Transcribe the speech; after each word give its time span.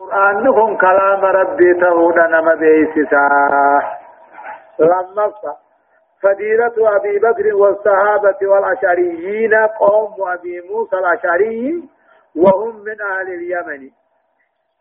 القرآن 0.00 0.46
هم 0.48 0.76
كلام 0.76 1.24
ربي 1.24 1.74
تهودا 1.74 2.26
نما 2.26 2.54
بيسسا 2.54 3.28
لما 4.78 5.32
فضيلة 6.22 6.96
أبي 6.96 7.18
بكر 7.18 7.54
والصحابة 7.54 8.36
والأشعريين 8.42 9.54
قوم 9.54 10.14
أبي 10.28 10.60
موسى 10.70 10.96
الأشعري 10.96 11.88
وهم 12.36 12.76
من 12.84 13.00
أهل 13.00 13.28
اليمن 13.28 13.90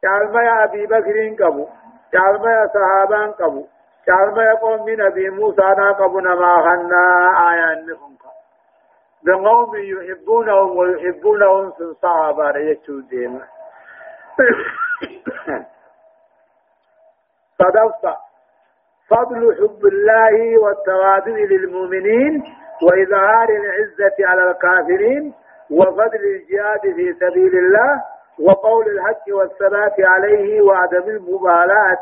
تعلم 0.02 0.38
يا 0.38 0.64
أبي 0.64 0.86
بكر 0.86 1.46
قبو 1.46 1.68
تعلم 2.12 2.46
يا 2.46 2.68
صحابان 2.74 3.32
قبو 3.32 3.66
تعلم 4.06 4.40
يا 4.40 4.54
قوم 4.54 4.86
من 4.86 5.02
أبي 5.02 5.30
موسى 5.30 5.62
قبو 6.00 6.20
نما 6.20 6.62
خنا 6.62 7.34
آيانهم 7.50 8.16
بقوم 9.24 9.72
يحبونهم 9.76 10.78
ويحبونهم 10.78 11.72
في 11.72 11.82
الصحابة 11.82 12.58
يجتودين 12.58 13.42
صدفت 17.60 18.18
فضل 19.10 19.56
حب 19.60 19.86
الله 19.86 20.60
والتواضع 20.60 21.32
للمؤمنين 21.32 22.44
وإظهار 22.84 23.50
العزة 23.50 24.16
على 24.20 24.52
الكافرين 24.52 25.34
وفضل 25.72 26.20
الجهاد 26.26 26.82
في 26.82 27.14
سبيل 27.14 27.58
الله 27.58 28.04
وقول 28.40 28.88
الحق 28.88 29.24
والثبات 29.30 29.96
عليه 30.00 30.62
وعدم 30.62 31.10
المبالاة 31.10 32.02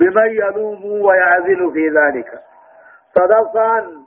بمن 0.00 0.26
يلوم 0.30 0.84
ويعزل 1.02 1.72
في 1.72 1.88
ذلك. 1.88 2.42
صدفا 3.14 4.06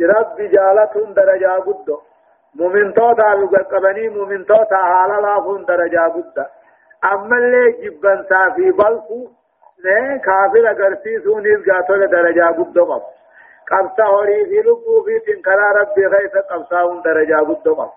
رب 0.00 0.36
جالة 0.36 1.14
درجة 1.14 1.58
قد 1.58 1.90
مؤمن 2.54 2.94
توتا 2.94 3.34
لقبني 3.52 4.08
مؤمن 4.08 4.46
توتا 4.46 4.76
حالا 4.76 5.20
لافون 5.20 5.64
درجة 5.64 6.00
قد 6.14 6.46
أما 7.04 7.36
اللي 7.36 7.72
جبن 7.72 8.24
سافي 8.28 8.70
بلفو 8.70 9.28
نه 9.84 10.16
كافر 10.16 10.70
اگرسيسون 10.70 11.46
إذ 11.46 11.70
قاتل 11.72 12.10
درجة 12.10 12.46
قد 12.46 12.78
قب 12.78 13.02
قبصا 13.70 14.04
هوري 14.04 14.44
في 14.44 14.58
لبو 14.68 15.02
في 15.04 15.18
تنكرا 15.26 15.72
ربي 15.80 16.06
غيث 16.06 16.36
قبصاون 16.50 17.02
درجة 17.02 17.36
قد 17.36 17.68
قب 17.68 17.90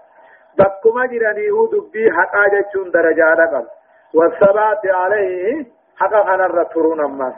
بكما 0.58 1.06
جراني 1.06 1.50
هو 1.52 1.66
دبي 1.68 2.12
حقا 2.12 2.48
جتشون 2.48 2.92
درجة 2.92 3.46
قب 3.54 3.66
والثبات 4.14 4.86
عليه 4.86 5.66
حقا 5.98 6.24
خنا 6.24 6.46
الرترون 6.46 7.00
أما 7.04 7.34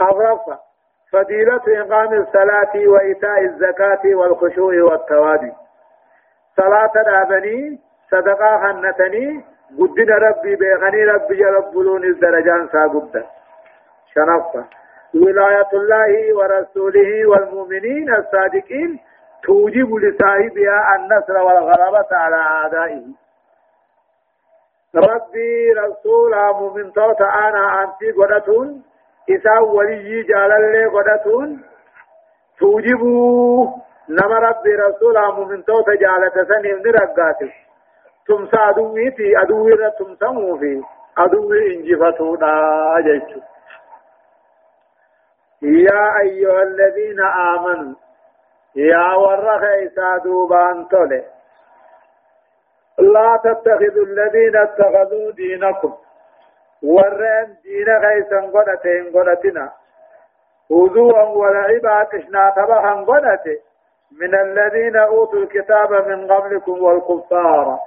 أغرفة 0.00 0.67
فضيلة 1.12 1.62
إقام 1.68 2.12
الصلاة 2.22 2.72
وإيتاء 2.88 3.40
الزكاة 3.44 4.00
والخشوع 4.14 4.82
والتوادي 4.82 5.52
صلاة 6.56 6.92
الأبني 6.96 7.78
صدقة 8.10 8.58
خنتني 8.62 9.44
قدنا 9.78 10.14
ربي 10.14 10.56
بيغني 10.56 11.04
ربي 11.04 11.36
جلبلون 11.36 12.04
الدرجان 12.04 12.68
ساقبدا 12.68 13.26
شنفة 14.14 14.64
ولاية 15.14 15.68
الله 15.72 16.36
ورسوله 16.36 17.26
والمؤمنين 17.28 18.14
الصادقين 18.14 19.00
توجب 19.42 19.94
لصاحبها 19.94 20.96
النصر 20.96 21.36
والغلبة 21.38 22.06
على 22.12 22.36
أعدائه. 22.36 23.02
ربي 24.94 25.72
رسول 25.72 26.36
مؤمن 26.60 26.92
توتا 26.92 27.24
أنا 27.24 27.82
أنتي 27.82 28.10
قدتون. 28.12 28.82
إسا 29.30 29.58
ولي 29.58 30.22
جالالي 30.22 30.84
قدتون 30.86 31.62
توجبوا 32.58 33.66
نما 34.08 34.38
ربي 34.38 34.74
رسول 34.74 35.16
مؤمن 35.36 35.64
توتا 35.64 35.94
جالة 35.94 36.44
سنين 36.48 36.82
نرقاتي 36.82 37.52
تمسى 38.28 38.56
أدوي 38.56 39.10
في 39.10 39.42
أدوي 39.42 39.72
را 39.72 39.88
تمسى 39.88 40.58
في 40.60 40.82
أدوي 41.18 41.74
إنجفتو 41.74 42.36
دا 42.36 42.48
يا 45.62 46.20
أيها 46.20 46.62
الذين 46.62 47.20
آمنوا 47.20 47.94
يا 48.76 49.14
ورخ 49.14 49.62
إسا 49.62 50.18
دوبان 50.24 50.88
تولي 50.88 51.24
لا 52.98 53.40
تتخذوا 53.44 54.04
الذين 54.04 54.56
اتخذوا 54.56 55.32
دينكم 55.32 55.94
ورين 56.82 57.56
دين 57.62 57.88
غيثا 58.04 58.40
قدتين 58.54 59.12
قدتنا 59.16 59.72
هزوا 60.70 61.22
ولعبا 61.22 62.04
كشنا 62.12 62.52
تبخا 62.56 62.92
قدت 63.08 63.46
من 64.20 64.34
الذين 64.34 64.96
أوتوا 64.96 65.38
الكتاب 65.38 66.08
من 66.08 66.32
قبلكم 66.32 66.82
والكفار 66.82 67.78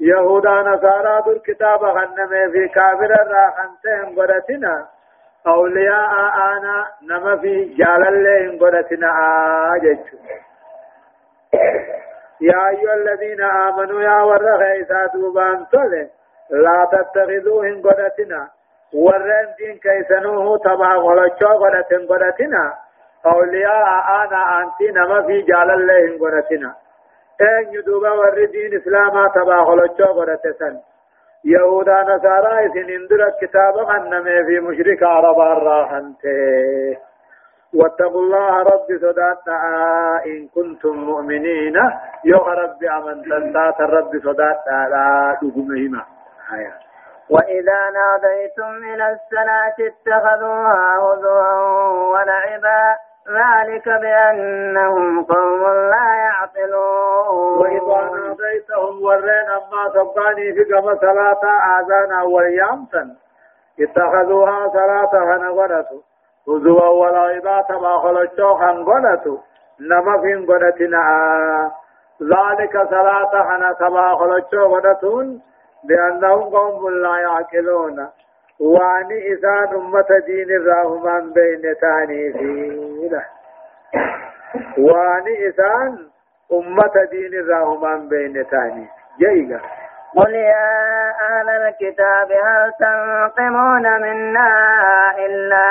يهودا 0.00 0.50
نصارى 0.50 1.22
در 1.26 1.38
كتاب 1.38 1.84
غنم 1.84 2.50
في 2.52 2.68
كافر 2.68 3.10
راحنتهم 3.10 4.20
قدتنا 4.20 4.86
أولياء 5.46 6.10
آنا 6.52 6.86
نما 7.02 7.36
في 7.36 7.64
جال 7.64 8.08
الله 8.08 8.58
قدتنا 8.66 9.08
آجج 9.74 9.98
يا 12.40 12.68
أيها 12.68 12.94
الذين 12.94 13.40
آمنوا 13.42 14.00
يا 14.02 14.22
ورغ 14.22 14.62
إذا 14.62 15.06
دوبان 15.14 15.66
لا 16.50 16.88
تتخذوهم 16.92 17.82
قدتنا. 17.82 18.48
ورن 18.94 19.46
دين 19.58 19.78
كيسنوه 19.78 20.58
تبع 20.58 20.94
غلچو 20.96 21.48
قدتن 21.62 22.06
قدتنا. 22.06 22.74
أولياء 23.26 23.88
آنا 24.22 24.40
أنتي 24.58 24.86
نما 24.92 25.22
في 25.26 25.42
جال 25.42 25.70
الله 25.70 26.18
قدتنا. 26.22 26.74
أن 27.40 27.74
يدوبا 27.74 28.10
ور 28.10 28.44
دين 28.44 28.74
إسلاما 28.80 29.28
تبع 29.34 29.62
غلچو 29.62 30.20
قدتسن 30.20 30.76
يهودا 31.44 32.02
نصارى 32.02 32.66
إذن 32.66 32.90
اندر 32.90 33.26
الكتاب 33.26 33.74
غنمي 33.76 34.44
في 34.46 34.60
مشرك 34.60 35.02
عرب 35.02 35.38
الراحنته 35.40 36.98
واتقوا 37.74 38.20
الله 38.20 38.62
رب 38.62 38.88
صداتنا. 39.02 40.22
إن 40.26 40.48
كنتم 40.54 40.96
مؤمنين. 40.96 41.76
يا 42.24 42.36
رب 42.36 42.84
أمن 42.84 43.22
تنتات 43.22 43.80
الرب 43.80 44.12
صداتنا. 44.24 44.88
لا 44.88 45.38
تقومهما 45.40 46.02
آية 46.02 46.13
وإذا 47.30 47.80
ناديتم 47.90 48.72
إلى 48.94 49.12
الصلاة 49.12 49.76
اتخذوها 49.80 50.96
هزوا 50.98 52.12
ولعبا 52.12 52.96
ذلك 53.28 53.88
بأنهم 53.88 55.24
قوم 55.24 55.62
لا 55.90 56.14
يعقلون. 56.14 57.58
وإذا 57.58 58.10
ناديتهم 58.10 59.04
ورين 59.04 59.48
أما 59.50 59.90
صباني 59.94 60.52
في 60.52 60.64
صلاة 61.00 61.44
آذانا 61.78 62.22
واليامسا 62.22 63.16
اتخذوها 63.80 64.68
صلاة 64.68 65.12
هنغرته 65.14 66.02
هزوا 66.48 66.88
ولعبا 66.88 67.60
تما 67.68 67.98
خلچو 67.98 68.52
هنغرته 68.52 69.40
نما 69.80 70.20
فين 70.20 70.44
غرتنا 70.50 71.02
ذلك 72.22 72.72
صلاة 72.90 73.42
هنا 73.42 73.72
تما 73.72 74.14
خلچو 74.16 74.58
غرتون 74.58 75.42
بأنهم 75.88 76.42
قوم 76.56 76.90
لا 76.90 77.18
يعقلون. 77.18 78.08
وأني 78.60 79.34
إسان 79.34 79.68
أمة 79.76 80.06
دين 80.26 80.50
الرحمن 80.50 81.32
بين 81.32 81.74
تاني 81.80 82.32
وأني 84.78 85.48
إسان 85.48 85.98
أمة 86.52 87.04
دين 87.10 87.34
الرحمن 87.34 88.08
بين 88.08 88.46
تاني 88.50 88.86
جيغا 89.18 89.60
قل 90.16 90.34
يا 90.34 91.10
أهل 91.10 91.48
الكتاب 91.48 92.32
هل 92.32 92.72
تنقمون 92.80 94.00
منا 94.02 94.50
إلا 95.26 95.66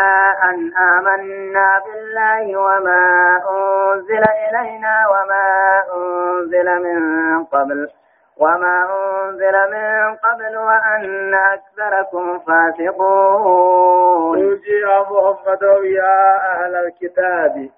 أن 0.49 0.71
آمنا 0.77 1.81
بالله 1.85 2.57
وما 2.59 3.41
أنزل 3.49 4.23
إلينا 4.49 5.07
وما 5.07 5.81
أنزل 5.95 6.83
من 6.83 7.43
قبل؟ 7.43 7.89
وما 8.37 8.77
أنزل 8.89 9.55
من 9.71 10.15
قبل 10.15 10.57
وأن 10.57 11.33
أكثركم 11.33 12.39
فاسقون 12.39 14.37
قل 14.37 14.59
يا 14.67 14.99
محمد 15.01 15.61
يا 15.83 16.37
أهل 16.53 16.75
الكتاب. 16.75 17.69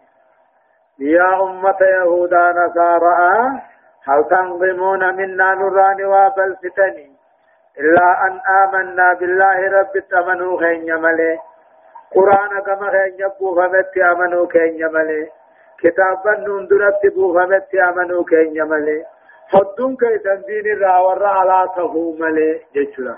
يا 0.99 1.41
أمة 1.43 1.77
يهودا 1.81 2.51
نصارى 2.51 3.61
هل 4.07 4.23
تنظمون 4.29 5.15
منا 5.15 5.53
نران 5.55 6.05
وبالفتني 6.05 7.11
إلا 7.79 8.27
أن 8.27 8.39
آمنا 8.63 9.13
بالله 9.13 9.79
رب 9.79 9.93
تمنوا 10.11 10.59
خين 10.59 10.87
يملي 10.87 11.39
قرآن 12.15 12.61
كما 12.65 12.89
خين 12.91 13.13
يبو 13.19 13.55
فمت 13.55 13.97
آمنوا 13.97 14.47
خين 14.53 14.79
يملي 14.79 15.29
كتابا 15.79 16.31
نندرت 16.39 17.05
بو 17.15 17.33
فمت 17.33 17.75
آمنوا 17.75 18.23
خين 18.29 18.55
يملي 18.55 19.05
فدون 19.51 19.95
كيسان 19.95 20.41
دين 20.47 20.65
الراور 20.73 21.25
على 21.25 21.69
تهوملي 21.75 22.61
جيشلا 22.73 23.15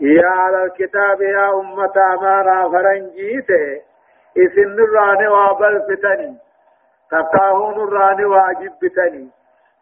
يا 0.00 0.26
على 0.28 0.64
الكتاب 0.64 1.20
يا 1.22 1.50
أمة 1.60 1.92
أمانا 2.14 2.68
فرنجيته 2.72 3.82
إسن 4.36 4.78
الراني 4.86 5.28
وابل 5.28 5.82
فتني 5.88 6.36
تقاهون 7.10 7.74
الراني 7.88 8.24
واجب 8.24 8.72
فتني 8.82 9.28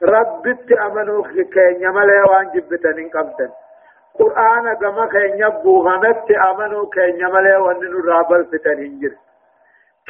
ربت 0.03 0.73
أمنوا 0.73 1.25
كين 1.25 1.83
يملي 1.83 2.21
وان 2.31 2.51
جبتن 2.55 3.09
قبدا 3.09 3.51
قرآن 4.19 4.75
كما 4.75 5.07
كين 5.07 5.35
يبوغمت 5.43 6.31
أمنوا 6.31 6.87
كين 6.95 7.21
يملي 7.21 7.57
وان 7.57 7.81
نرابل 7.81 8.45
فتن 8.45 8.79
هنجر 8.79 9.13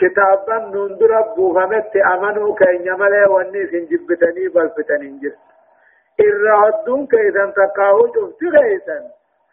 كتابا 0.00 0.56
نندر 0.58 1.12
بوغمت 1.36 1.96
أمنوا 1.96 2.54
كين 2.54 2.86
يملي 2.86 3.24
وان 3.24 3.52
سنجبتني 3.70 4.48
بل 4.54 4.70
فتن 4.76 5.02
هنجر 5.06 5.34
إرهدون 6.20 7.06
كيدا 7.06 7.44
تقاو 7.56 8.06
شفت 8.14 8.42
غيثا 8.54 8.98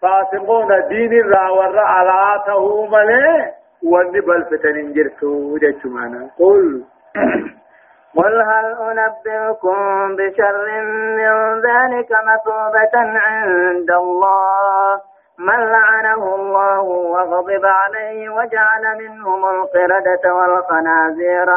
فاسقون 0.01 0.87
دين 0.89 1.13
الراور 1.13 1.79
على 1.79 2.43
تهو 2.47 2.87
ملي 2.87 3.51
وان 3.83 4.11
بل 4.11 4.43
فتن 4.45 4.75
هنجر 4.79 5.09
تو 5.21 5.57
جمعنا 5.57 6.29
قل 6.39 6.83
قل 8.15 8.41
هل 8.41 8.65
أنبئكم 8.89 10.15
بشر 10.15 10.55
من 11.17 11.61
ذلك 11.67 12.11
مثوبة 12.11 12.95
عند 12.95 13.91
الله 13.91 15.01
من 15.47 15.59
لعنه 15.71 16.35
الله 16.35 16.81
وغضب 16.81 17.65
عليه 17.65 18.29
وجعل 18.29 18.83
منهم 18.99 19.45
القردة 19.45 20.35
والخنازير 20.35 21.49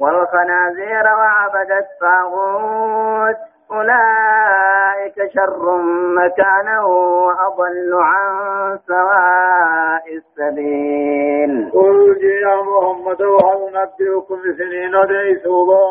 والخنازير 0.00 1.06
وعبد 1.06 1.70
الطاغوت. 1.70 3.36
أولئك 3.70 5.32
شر 5.34 5.76
مكانا 6.18 6.82
وأضل 6.82 7.90
عن 7.94 8.78
سواء 8.86 10.04
السبيل. 10.16 11.70
قل 11.74 12.18
يا 12.22 12.56
محمد 12.62 13.22
وهل 13.22 13.60
نبئكم 13.74 14.40
سنين 14.58 15.06
ديسوبا 15.06 15.86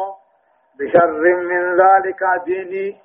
بشر 0.79 1.11
من 1.21 1.75
ذلك 1.81 2.21
ديني؟ 2.45 3.04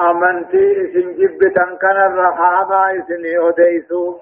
أمنتي 0.00 0.72
اسم 0.84 1.12
جبتا 1.12 1.78
كان 1.80 1.96
الرحامة 1.96 2.98
اسمي 2.98 3.38
أديسو 3.48 4.18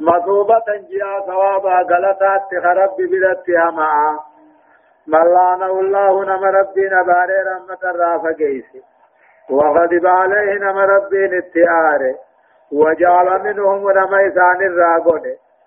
مصوبة 0.00 0.64
جاء 0.90 1.26
ثوابا 1.26 1.74
غلطات 1.90 2.48
خرب 2.62 2.96
بدتها 2.98 3.70
معا 3.70 4.18
ملانه 5.06 5.80
الله 5.80 6.24
نم 6.24 6.44
ربنا 6.44 7.02
باري 7.02 7.34
رحمة 7.46 7.90
الرافة 7.90 8.32
جيسي 8.32 8.82
وغضب 9.50 10.06
عليه 10.06 10.58
نما 10.58 10.84
ربين 10.84 11.34
اتعاره 11.34 12.14
وجعل 12.72 13.42
منهم 13.42 13.90
نما 13.90 14.26
إسان 14.26 14.62
الراغون 14.62 15.22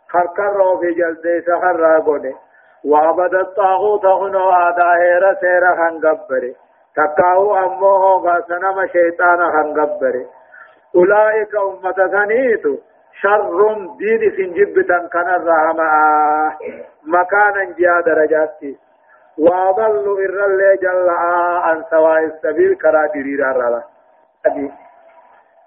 خرقر 0.10 0.78
في 0.78 0.92
جلد 0.94 1.44
سخر 1.48 1.80
راغون 1.80 2.36
وعبد 2.86 3.36
الطاغوت 3.36 4.06
هنو 4.06 4.50
آدائر 4.50 5.36
سير 5.42 5.66
خنقبر 6.96 7.16
تقاو 7.16 7.58
أمه 7.58 8.18
غاسنما 8.26 8.88
شيطان 8.88 9.52
خنقبر 9.52 10.26
أولئك 10.96 11.56
أمة 11.56 11.92
ثنيت 12.08 12.64
شر 13.22 13.74
دين 14.00 14.32
سنجبتا 14.38 15.08
كان 15.14 15.30
الرحمة 15.30 15.86
مكانا 17.04 17.64
جاء 17.80 18.02
درجاتي 18.02 18.78
وأضل 19.38 20.06
إر 20.26 20.46
اللي 20.46 20.78
جل 20.82 21.10
عن 21.10 21.84
سواء 21.90 22.24
السبيل 22.24 22.76
كرا 22.76 23.06
دريرا 23.06 23.52
رلا 23.52 23.84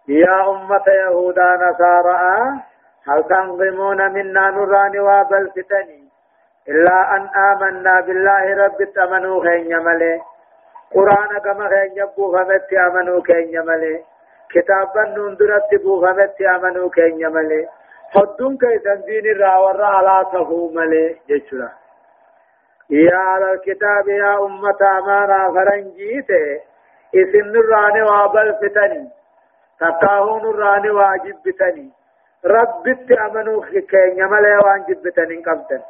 يا 0.08 0.50
أمة 0.50 0.84
يهودا 0.88 1.56
نصارى 1.56 2.18
هل 3.08 3.24
تنظمون 3.24 4.12
منا 4.12 4.50
نران 4.50 4.98
وابل 4.98 5.50
فتني 5.50 6.08
إلا 6.68 7.16
أن 7.16 7.28
آمنا 7.36 8.00
بالله 8.00 8.64
رب 8.64 8.84
تمنوا 8.94 9.42
خين 9.44 9.70
يملي 9.70 10.20
قرآن 10.94 11.38
كما 11.44 11.68
خين 11.68 11.92
يبو 11.96 12.32
خمت 12.32 12.72
أمنوا 12.72 13.20
خين 13.26 13.48
يملي 13.54 14.04
كتابا 14.50 15.02
نندرت 15.16 15.74
بو 15.82 16.06
خمت 16.06 16.40
أمنوا 16.42 16.88
خين 16.94 17.20
يملي 17.20 17.68
حدون 18.14 18.56
كيسان 18.58 19.00
دين 19.06 19.26
الراور 19.26 19.82
على 19.82 20.26
تفو 20.32 20.70
ملي 20.74 21.16
جيشنا 21.28 21.70
يا 22.90 23.16
على 23.16 23.52
الكتاب 23.52 24.08
يا 24.08 24.32
أمة 24.46 24.80
أمانا 24.98 25.52
فرنجيت 25.54 26.30
إسن 27.14 27.56
الراني 27.62 28.02
وابل 28.02 28.54
فتني 28.60 29.10
تقاهون 29.80 30.44
الراني 30.50 30.90
واجب 30.90 31.36
بتني 31.46 31.90
ربت 32.44 33.10
أمنوا 33.12 33.64
كين 33.64 34.18
يملي 34.18 34.56
واجب 34.56 35.02
بتني 35.04 35.36
قبتن 35.46 35.82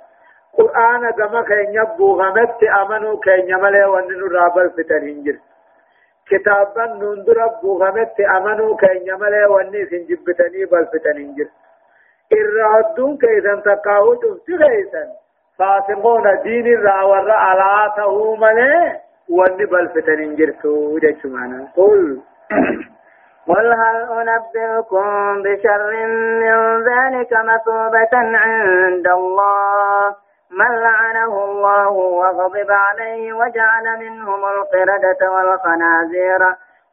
قرآن 0.59 1.11
كما 1.11 1.43
كين 1.43 1.75
يبو 1.75 2.21
غمت 2.21 2.61
أمنوا 2.81 3.21
كين 3.25 3.49
يملي 3.49 3.85
ونن 3.85 4.23
رابل 4.37 4.71
فتني 4.71 5.13
انجر 5.13 5.37
كتابا 6.31 6.87
نندر 6.87 7.45
أبو 7.45 7.83
غمت 7.83 8.21
أمنوا 8.21 8.77
كين 8.77 9.03
يملي 9.09 9.45
ونن 9.47 9.87
سنجب 9.91 10.19
بتني 10.27 10.65
بل 10.65 10.87
فتني 10.93 11.23
انجر 11.25 11.49
إرهدون 12.33 13.17
كيسان 13.19 13.63
تقاهون 13.63 14.19
تفتغيسان 14.23 15.09
فاسقون 15.59 16.27
دين 16.43 16.67
الراور 16.67 17.31
على 17.31 17.93
تهو 17.97 18.37
ملي 18.37 19.01
واني 19.31 19.65
بل 19.65 19.89
فتن 19.89 20.37
جرتو 20.37 20.99
جمعنا 20.99 21.69
قل 21.77 22.21
قل 23.49 23.67
هل 23.83 23.97
أنبئكم 24.19 25.43
بشر 25.43 25.81
من 25.93 26.09
ذلك 26.91 27.33
مثوبة 27.33 28.15
عند 28.15 29.07
الله 29.09 30.15
من 30.51 30.81
لعنه 30.81 31.45
الله 31.45 31.91
وغضب 31.91 32.71
عليه 32.71 33.33
وجعل 33.33 33.99
منهم 33.99 34.45
القردة 34.45 35.33
والخنازير 35.33 36.39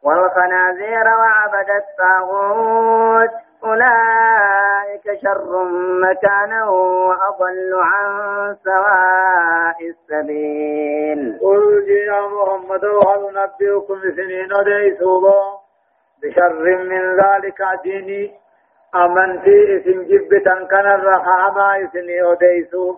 والخنازير 0.02 1.06
وعبد 1.08 1.70
الطاغوت. 1.70 3.30
أولئك 3.64 5.20
شر 5.22 5.64
مكانا 6.02 6.68
وأضل 6.68 7.74
عن 7.74 8.06
سواء 8.64 9.76
السبيل. 9.88 11.38
قل 11.42 11.88
يا 11.88 12.20
محمد 12.20 12.84
هل 12.84 13.22
نبئكم 13.34 14.00
سنين 14.16 14.48
ديسوبا 14.64 15.40
بشر 16.22 16.52
من 16.84 17.16
ذلك 17.16 17.62
ديني 17.82 18.34
أمنتي 18.94 19.76
اسم 19.76 20.02
جبتا 20.02 20.66
كان 20.70 20.86
الرحامة 20.94 21.84
اسمي 21.84 22.22
أديسو 22.22 22.96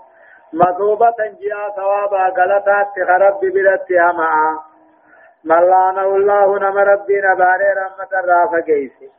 مطوبة 0.52 1.16
جاء 1.18 1.70
ثوابا 1.76 2.28
غلطات 2.28 2.86
خرب 3.08 3.40
بلتها 3.40 4.12
معا 4.12 4.58
ملانه 5.44 6.16
الله 6.16 6.58
نم 6.58 6.78
ربنا 6.78 7.34
باري 7.34 7.72
رحمة 7.76 8.20
الرافة 8.20 8.60
جيسي. 8.60 9.10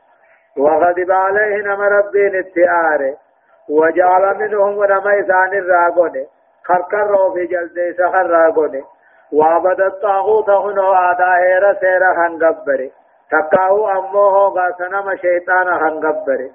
وغضب 0.56 1.10
عليه 1.10 1.56
نم 1.62 1.80
ربين 1.80 2.36
اتعاره 2.36 3.16
وجعل 3.68 4.36
منهم 4.38 4.84
نما 4.84 5.20
إسان 5.20 5.58
الراغون 5.58 6.26
خرقر 6.64 7.32
في 7.34 7.46
جلد 7.46 7.94
سخر 7.98 8.26
راغون 8.30 8.84
وعبد 9.32 9.80
الطاغوت 9.80 10.50
هنو 10.50 10.92
آدائر 10.92 11.74
سير 11.80 12.04
هنگبره 12.16 12.90
تقاو 13.30 13.88
أمه 13.88 14.48
غاسنم 14.48 15.16
شيطان 15.16 15.68
هنگبره 15.68 16.50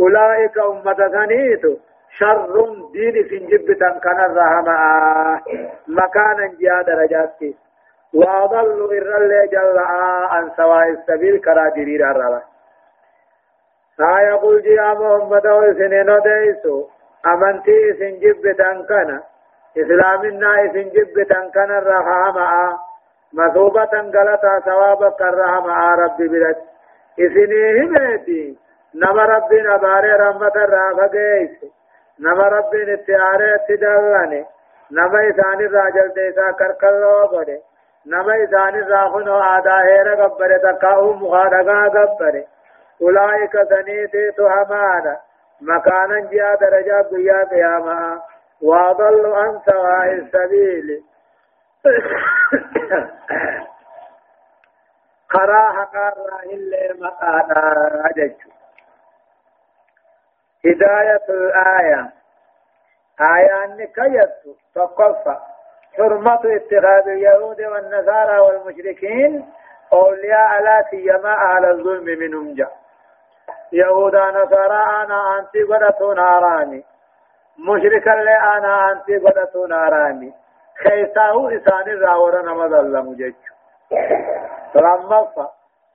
أولئك 0.00 0.58
أمة 0.58 1.08
ثنيتو 1.08 1.76
شر 2.18 2.66
دين 2.92 3.28
سنجب 3.30 3.72
تنكن 3.80 4.20
الرحمة 4.20 4.76
مكانا 5.88 6.46
جاء 6.60 6.82
درجاتي 6.82 7.56
وأضل 8.14 8.96
إر 8.96 9.16
اللي 9.16 9.46
جل 9.52 9.78
عن 10.32 10.50
سواء 10.56 10.88
السبيل 10.88 11.40
كرا 11.40 11.68
جرير 11.76 12.10
الرحمة 12.10 12.42
ها 14.00 14.20
يقول 14.20 14.62
جي 14.62 14.76
محمد 14.80 15.46
وسنين 15.46 16.18
ديسو 16.26 16.86
أمنتي 17.26 17.90
إسن 17.90 18.18
جب 18.20 18.56
تنكنا 18.58 19.22
إسلامنا 19.78 20.64
إسن 20.64 20.88
جب 20.94 21.22
تنكنا 21.30 21.78
الرحمة 21.78 22.76
مثوبة 23.32 23.94
غلطة 24.14 24.60
ثوابك 24.64 25.22
الرحمة 25.22 25.94
رب 25.94 26.16
بلد. 26.16 26.56
إسني 27.20 27.80
همتي. 27.80 28.58
نما 28.94 29.22
ربنا 29.24 29.76
باري 29.76 30.12
رحمة 30.12 30.52
الرافة 30.56 31.06
جيس 31.06 31.72
نما 32.20 32.48
ربنا 32.48 32.94
اتعاري 32.94 33.54
اتدلني 33.54 34.46
نما 34.90 35.30
إساني 35.30 35.66
راجل 35.66 36.08
ديسا 36.14 36.50
كركلو 36.58 37.26
قده 37.26 37.58
نما 38.06 38.44
إساني 38.44 38.80
راخنو 38.80 39.40
آدا 39.40 39.76
هيرا 39.82 40.26
قبره 40.26 40.56
تقاو 40.56 41.12
مخادقا 41.12 41.88
قبره 41.88 42.44
أولئك 43.02 43.52
سنيتي 43.70 44.30
تهمانا 44.36 45.16
مكانا 45.60 46.20
جاء 46.30 46.54
درجة 46.60 47.02
قيا 47.10 47.44
قياما 47.50 48.20
وأضل 48.62 49.32
عن 49.34 49.60
سواء 49.66 50.12
السبيل 50.12 51.02
قراها 55.30 55.84
قارا 55.84 56.42
إلا 56.52 56.94
مقانا 57.06 58.02
أجج 58.10 58.32
هداية 60.66 61.24
الآية 61.28 62.10
آية 63.20 63.66
نكيت 63.66 64.30
تقفى 64.74 65.36
حرمة 65.96 66.34
اتخاذ 66.44 67.08
اليهود 67.08 67.60
والنصارى 67.60 68.38
والمشركين 68.38 69.46
أولياء 69.92 70.62
لا 70.62 70.84
سيما 70.90 71.32
أهل 71.34 71.64
الظلم 71.64 72.04
منهم 72.04 72.54
جاء 72.54 72.72
يهودا 73.72 74.30
نصارى 74.30 75.04
أنا 75.04 75.38
أنتي 75.38 75.62
قدتون 75.62 76.16
ناراني 76.16 76.84
مشركا 77.58 78.10
لي 78.10 78.36
أنا 78.56 78.92
أنتي 78.92 79.18
قدتون 79.18 79.68
ناراني 79.68 80.32
خيساه 80.82 81.56
إسان 81.56 81.88
الراورة 81.92 82.42
نمد 82.42 82.72
الله 82.72 83.02
مجج 83.02 83.34
فلما 84.74 85.28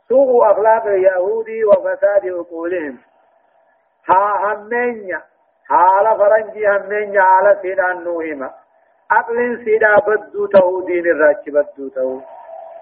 سوء 0.10 0.52
أخلاق 0.52 0.86
اليهود 0.86 1.46
وفساد 1.68 2.26
عقولهم 2.28 2.98
ها 4.10 4.54
همينيا 4.54 5.22
حال 5.70 6.18
فرنجي 6.18 6.68
همينيا 6.68 7.22
على 7.22 7.58
سيدان 7.62 8.04
نوهما 8.04 8.52
عقل 9.12 9.62
سيدا 9.66 9.96
بدو 10.08 10.48
تو 10.48 10.82
دين 10.82 11.06
الراج 11.06 11.50
بدو 11.50 11.90
تو 11.90 12.22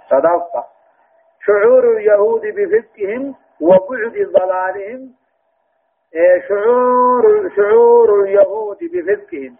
صدقت 0.09 0.65
شعور 1.45 1.97
اليهود 1.97 2.41
بفسقهم 2.41 3.35
وبعد 3.61 4.15
ضلالهم 4.33 5.09
شعور 6.47 7.49
شعور 7.55 8.23
اليهود 8.23 8.77
بفسقهم 8.93 9.55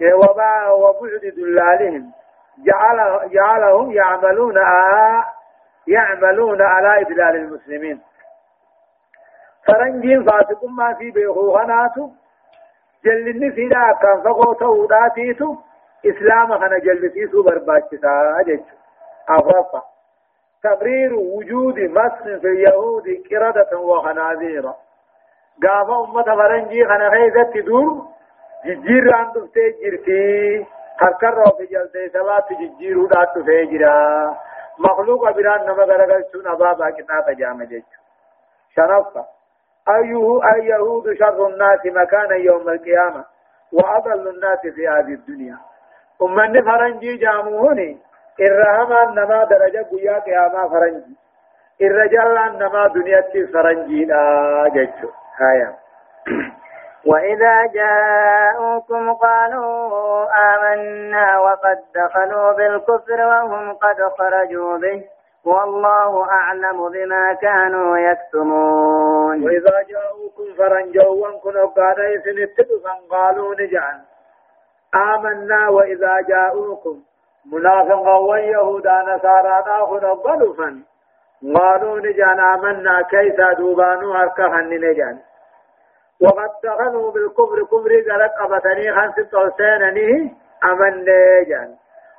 إيه، 0.00 0.14
وبعد 0.14 1.20
دلالهم 1.36 2.12
جعل 2.58 3.30
جعلهم 3.30 3.92
يعملون 3.92 4.56
يعملون 5.86 6.62
على 6.62 7.00
إدلال 7.00 7.36
المسلمين 7.36 8.00
فرنجين 9.66 10.24
فاسق 10.24 10.64
ما 10.64 10.94
في 10.94 11.10
بيخوهناتو 11.10 12.10
جلني 13.04 13.50
فينا 13.52 13.92
كان 14.02 14.22
فقوته 14.22 14.88
ذاتيتو 14.90 15.56
إسلام 16.06 16.58
خنا 16.58 16.78
جلسيسو 16.78 17.42
برباچتا 17.42 18.40
أجج 18.40 18.60
أفرفا 19.28 19.82
تبرير 20.62 21.14
وجود 21.14 21.78
مسخ 21.78 22.22
في 22.22 22.46
اليهود 22.46 23.22
كردة 23.30 23.78
وخنازير 23.78 24.66
قاف 25.62 25.90
أمة 25.90 26.22
فرنجي 26.22 26.84
خنا 26.84 27.08
غيزة 27.08 27.42
تدور 27.42 28.06
ججير 28.66 29.14
عن 29.14 29.32
دفتي 29.32 29.70
جرتي 29.82 30.66
خركر 31.00 31.44
في 31.56 31.66
جلسي 31.66 32.08
صلاة 32.08 32.46
ججير 32.60 32.98
ودات 32.98 33.38
فيجرا 33.38 34.36
مخلوق 34.78 35.30
بران 35.30 35.66
نما 35.66 35.84
غرغل 35.84 36.24
سون 36.32 36.46
أبابا 36.46 36.90
كتاب 36.90 37.36
جامع 37.38 37.64
جيش 37.64 37.84
أيه 39.88 40.40
اليهود 40.54 41.14
شر 41.18 41.46
الناس 41.46 41.80
مكانا 41.86 42.34
يوم 42.34 42.68
القيامة 42.68 43.24
وأضل 43.72 44.28
الناس 44.28 44.58
في 44.74 44.88
هذه 44.88 45.14
الدنيا. 45.14 45.58
أمني 46.22 46.62
فرنجي 46.62 47.16
جاموهني 47.16 47.98
الرحمن 48.40 49.14
نما 49.14 49.44
درجة 49.44 49.86
قيا 49.90 50.18
قياما 50.18 50.68
فرنجي. 50.68 51.16
الرجال 51.82 52.58
نما 52.58 52.86
دنيا 52.86 53.24
فرنجي 53.52 54.04
لا 54.04 54.70
جيشو 54.72 55.08
هايا. 55.40 55.74
وإذا 57.10 57.66
جاءوكم 57.66 59.12
قالوا 59.12 60.26
آمنا 60.54 61.38
وقد 61.38 61.78
دخلوا 61.94 62.52
بالكفر 62.52 63.26
وهم 63.26 63.72
قد 63.72 63.96
خرجوا 64.18 64.78
به. 64.78 65.04
والله 65.44 66.30
أعلم 66.30 66.88
بما 66.88 67.34
كانوا 67.34 67.98
يكتمون. 67.98 69.44
وإذا 69.44 69.82
جاءوكم 69.88 70.54
فرنجوا 70.58 71.26
وانكن 71.26 71.56
قادا 71.76 72.08
يسنتدفا 72.08 72.94
قالوا 73.10 73.54
نجعل. 73.54 74.00
آمنا 74.94 75.68
وإذا 75.68 76.20
جاءوكم. 76.28 77.02
منافقا 77.52 78.18
ويهودا 78.18 79.02
نصارى 79.02 79.64
ناخذ 79.66 80.22
ضلفا. 80.22 80.82
قالوا 81.54 81.98
نجعل 82.00 82.40
آمنا 82.40 83.02
كيف 83.02 83.40
دوبانو 83.58 84.12
هركهن 84.12 84.70
نجعل. 84.70 85.18
وقد 86.20 86.50
دخلوا 86.64 87.12
بالكفر 87.12 87.64
كفر 87.64 87.92
قلت 87.94 88.32
أبتني 88.40 88.92
خمس 88.92 89.14
طوسينني 89.30 90.34
أمن 90.64 91.04
نجعل. 91.04 91.74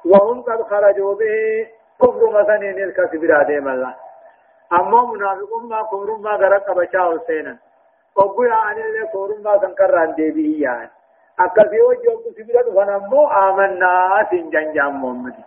وهم 0.05 0.41
قد 0.41 0.61
خرجوا 0.61 1.15
به. 1.15 1.67
كفر 2.03 2.21
مثلا 2.29 2.69
الكسب 2.85 3.23
رادم 3.23 3.67
الله. 3.67 3.95
أما 4.73 4.99
منافقون 5.11 5.63
ما 5.69 5.81
كفر 5.81 6.09
ما 6.25 6.33
قلت 6.41 6.69
أبشاء 6.69 7.05
حسينا. 7.17 7.57
وقويا 8.15 8.53
عن 8.53 8.77
اللي 8.77 9.07
كفر 9.07 9.29
ما 9.43 9.53
سنكران 9.61 10.15
دي 10.15 10.31
به 10.31 10.49
يعني 10.67 10.89
hojii 11.37 12.07
oggu 12.13 12.33
sibila 12.35 12.63
dhufan 12.63 12.89
ammoo 12.89 13.27
aamannaa 13.27 14.23
siin 14.29 14.51
janjaan 14.51 14.93
muhammadi 14.93 15.43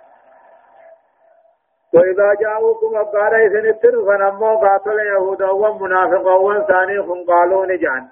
وإذا 1.94 2.34
جاءوكم 2.34 2.96
أبقال 2.96 3.34
إذن 3.34 3.66
الترفن 3.66 4.22
أمو 4.22 4.58
قاتل 4.58 4.98
يهودا 4.98 5.50
ومنافقا 5.50 6.36
هم 7.00 7.24
قالوا 7.26 7.66
نجعل 7.66 8.04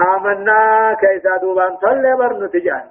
آمنا 0.00 0.96
كيسا 1.00 1.36
دوبان 1.36 1.76
صلي 1.76 2.16
برن 2.16 2.50
تجعل 2.50 2.86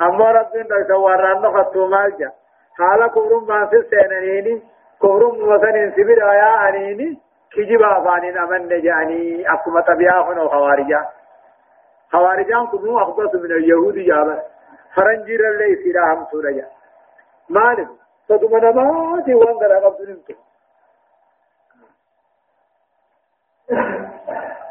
أمو 0.00 0.24
ربين 0.24 0.66
رأيسا 0.70 0.94
واران 0.94 1.42
نخطو 1.42 1.86
مالجا. 1.86 2.32
حالا 2.78 3.06
كورم 3.06 3.46
ما 3.46 3.66
في 3.66 3.76
السينانيني 3.76 4.62
كورم 5.00 5.48
وثنين 5.48 5.92
سبيل 5.92 6.22
آيا 6.22 6.68
أنيني 6.68 7.18
كجب 7.52 7.82
آفانين 7.82 8.38
أمن 8.38 8.68
نجعني 8.68 9.52
أكما 9.52 9.80
تبياخن 9.80 10.38
وخوارجا 10.38 11.06
خوارجان 12.12 12.66
كنو 12.66 12.98
أخبث 12.98 13.34
من 13.34 13.52
اليهود 13.52 13.94
جابا 13.94 14.42
فرنجير 14.94 15.40
اللي 15.48 15.76
سيرا 15.82 16.14
هم 16.14 16.26
سورة 16.30 16.50
جا 16.50 16.66
مالك 17.48 17.88
تدمنا 18.28 18.70
ما 18.70 19.22
دي 19.26 19.34
وانغر 19.34 19.76
أقبض 19.78 20.00
نمتو 20.08 20.34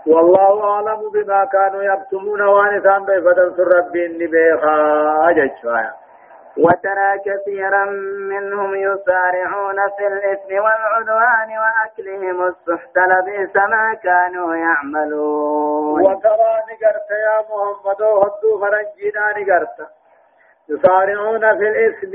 والله 0.08 0.64
أعلم 0.72 1.10
بما 1.14 1.46
كانوا 1.46 1.84
يكتمون 1.84 2.42
وانسان 2.42 3.06
بفتن 3.06 3.54
سر 3.58 3.78
ربي 3.78 4.06
النبيخا 4.06 4.76
أجج 5.30 5.52
وترى 6.58 7.20
كثيرا 7.26 7.86
منهم 8.32 8.76
يسارعون 8.76 9.76
في 9.98 10.08
الإثم 10.08 10.54
والعدوان 10.64 11.50
وأكلهم 11.64 12.48
السحت 12.48 12.98
لبئس 12.98 13.56
ما 13.56 13.94
كانوا 14.04 14.56
يعملون. 14.56 16.02
وترى 16.02 16.54
نقرت 16.70 17.10
يا 17.26 17.38
محمد 17.50 18.02
وهدو 18.02 18.60
فرنجينا 18.60 19.26
نقرت. 19.38 19.88
يسارعون 20.70 21.58
في 21.58 21.68
الإثم 21.68 22.14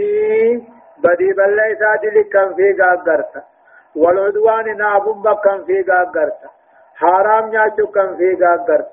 بدي 0.98 1.32
بل 1.32 1.56
ليس 1.56 1.82
لكم 2.04 2.54
في 2.54 2.72
قرت 2.82 3.44
والعدوان 3.96 4.76
نابم 4.76 5.22
بكم 5.22 5.64
في 5.64 5.82
قرت 5.82 6.40
حرام 6.96 7.48
نياتو 7.48 7.86
كم 7.86 8.16
في 8.16 8.34
قرت 8.34 8.92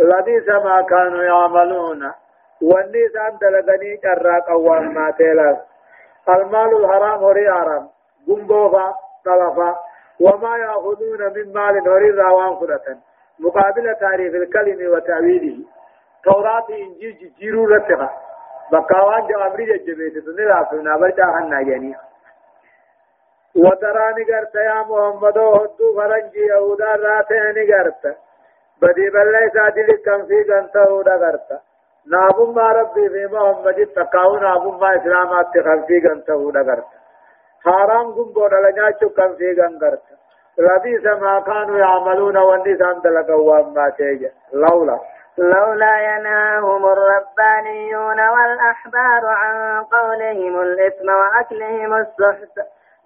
لبئس 0.00 0.48
ما 0.48 0.82
كانوا 0.82 1.22
يعملون. 1.22 2.12
واني 2.62 3.08
سان 3.08 3.38
دلغني 3.40 3.96
قرا 3.96 4.38
قوام 4.40 4.94
ما 4.94 5.10
تيلا 5.10 5.56
المال 6.28 6.84
الحرام 6.84 7.24
هري 7.24 7.52
حرام 7.52 7.88
غنبوفا 8.28 8.94
طلفا 9.24 9.76
وما 10.20 10.56
يأخذون 10.56 11.20
من 11.36 11.52
مال 11.52 11.88
هري 11.88 12.10
راوان 12.10 12.56
فرة 12.60 12.96
مقابل 13.38 13.94
تعريف 14.00 14.34
الكلمة 14.34 14.88
وتأويله 14.92 15.58
توراة 16.24 16.66
إنجيل 16.70 17.32
جيرو 17.38 17.64
رتها 17.66 18.10
بقاوان 18.72 19.26
جو 19.26 19.40
أمري 19.40 19.78
جبيت 19.78 20.18
تنلا 20.24 20.64
فينا 20.70 20.96
برجع 20.96 21.38
حنا 21.38 21.62
جاني 21.62 21.94
وتراني 23.56 24.24
قرت 24.24 24.54
يا 24.54 24.82
محمد 24.82 25.38
هدو 25.38 25.94
فرنجي 25.96 26.40
يهودا 26.40 26.92
راتي 26.96 27.72
قرت 27.72 28.16
بدي 28.82 29.10
بلي 29.10 29.50
سادي 29.54 29.82
لكم 29.82 30.26
في 30.26 30.42
قنطه 30.52 31.02
قرت 31.02 31.67
نابم 32.12 32.54
ما 32.54 32.68
ربي 32.72 33.08
في 33.08 33.26
محمد 33.34 33.88
تقاو 33.96 34.36
نابم 34.36 34.80
ما 34.80 34.96
اسلامات 34.96 35.46
تخلفي 35.54 35.98
غنته 36.08 36.52
دغرت 36.52 36.98
حرام 37.64 38.12
قم 38.12 38.32
بود 38.32 38.54
لنا 38.54 38.90
چو 39.00 39.08
کم 39.08 39.34
في 39.38 39.52
غنغرت. 39.58 40.02
ربي 40.58 40.98
سما 40.98 41.40
كانوا 41.40 41.78
يعملون 41.78 42.36
والنسان 42.36 43.00
دلقوا 43.04 43.62
ما 43.62 43.90
تيجا 43.90 44.30
لولا. 44.52 44.98
لولا 45.38 45.94
ينهاهم 46.00 46.86
الربانيون 46.86 48.20
والأحبار 48.28 49.26
عن 49.26 49.84
قولهم 49.84 50.60
الإثم 50.60 51.08
وأكلهم 51.08 51.94
السحت. 51.94 52.56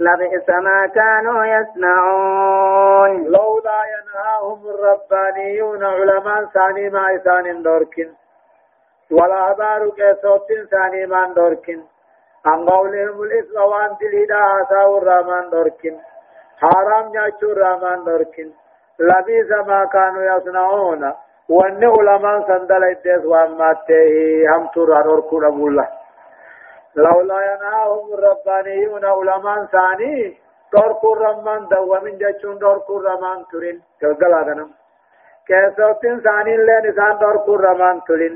لبئس 0.00 0.49
ما 0.49 0.87
كانوا 0.87 1.44
يصنعون 1.44 3.25
لولا 3.25 3.80
ينهاهم 3.94 4.61
الربانيون 4.75 5.85
علماء 5.85 6.44
ثاني 6.44 6.90
ما 6.90 7.16
إسان 7.16 7.62
دوركن. 7.62 8.11
ولا 9.12 9.52
بارو 9.59 9.90
كيسوتين 9.99 10.66
ثاني 10.71 11.07
من 11.07 11.35
دوركن. 11.35 11.81
عن 12.47 12.69
قولهم 12.69 13.23
الإثم 13.23 13.57
وان 13.71 13.97
دليدا 14.00 14.40
آساو 14.61 14.99
الرحمن 14.99 15.50
دوركن. 15.50 15.95
حرام 16.62 17.07
نياتشو 17.12 17.52
الرحمن 17.52 18.04
دوركن. 18.04 18.49
لبيس 18.99 19.50
ما 19.69 19.85
كانوا 19.85 20.23
يصنعون. 20.23 21.12
وان 21.49 21.85
علماء 21.85 22.47
سندل 22.49 22.85
إدس 22.85 23.25
واماته. 23.25 24.12
هم 24.50 24.66
ترى 24.75 24.99
نوركو 25.07 25.37
الله 25.38 25.88
لولا 26.97 27.38
ينهاهم 27.50 28.07
الربانيون 28.14 29.04
علماء 29.04 29.64
ثاني. 29.64 30.42
دوركو 30.73 31.14
رمان 31.14 31.69
دوامين 31.69 32.19
جچون 32.19 32.59
دوركو 32.59 32.99
رمان 32.99 33.45
ترين 33.50 33.76
كالقلا 34.00 34.42
دنم 34.42 34.71
كيسوتين 35.47 36.21
ثاني 36.21 36.54
اللي 36.54 36.76
نسان 36.85 37.19
دوركو 37.19 37.54
رمان 37.57 38.00
ترين 38.09 38.35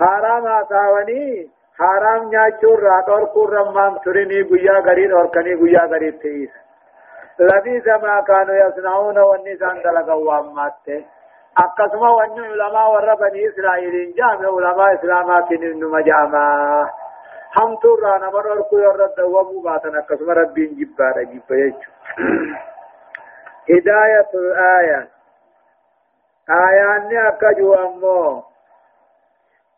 حرام 0.00 0.46
آتاوني 0.46 1.50
حرام 1.78 2.28
نياچون 2.28 2.76
را 2.80 3.00
دوركو 3.06 3.44
رمان 3.44 3.98
تريني 4.04 4.42
گويا 4.42 4.80
غريد 4.86 5.12
اور 5.12 5.26
کني 5.26 5.54
گويا 5.56 5.84
غريد 5.92 6.18
تيس 6.18 6.50
لبيس 7.38 7.86
ما 7.86 8.20
كانوا 8.20 8.54
يصنعون 8.54 9.18
والنسان 9.18 9.82
دلقوا 9.84 10.28
وامات 10.28 11.04
أقسم 11.58 11.98
وأن 11.98 12.44
علماء 12.44 12.90
ور 12.92 13.14
بني 13.14 13.48
إسرائيل 13.48 14.14
جامع 14.16 14.48
علماء 14.56 14.94
إسلامات 14.94 15.52
إنما 15.52 16.00
جامع 16.00 16.90
هم 17.56 17.76
تورا 17.82 18.18
نمر 18.18 18.62
کوئی 18.70 18.84
اور 18.84 19.06
دوامو 19.16 19.60
باتنا 19.60 20.00
قسم 20.00 20.30
ربين 20.30 20.76
جبارا 20.78 21.22
جب 21.22 21.50
يجو 21.50 21.90
هداية 23.70 24.30
الآية 24.34 25.08
آيان 26.50 27.16
أكجو 27.26 27.74
أمو 27.74 28.49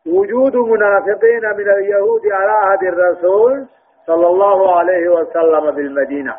وجود 0.07 0.57
منافقين 0.57 1.43
من 1.57 1.69
اليهود 1.71 2.27
على 2.33 2.53
عهد 2.53 2.83
الرسول 2.83 3.67
صلى 4.07 4.27
الله 4.27 4.79
عليه 4.79 5.09
وسلم 5.09 5.71
بالمدينة. 5.71 6.37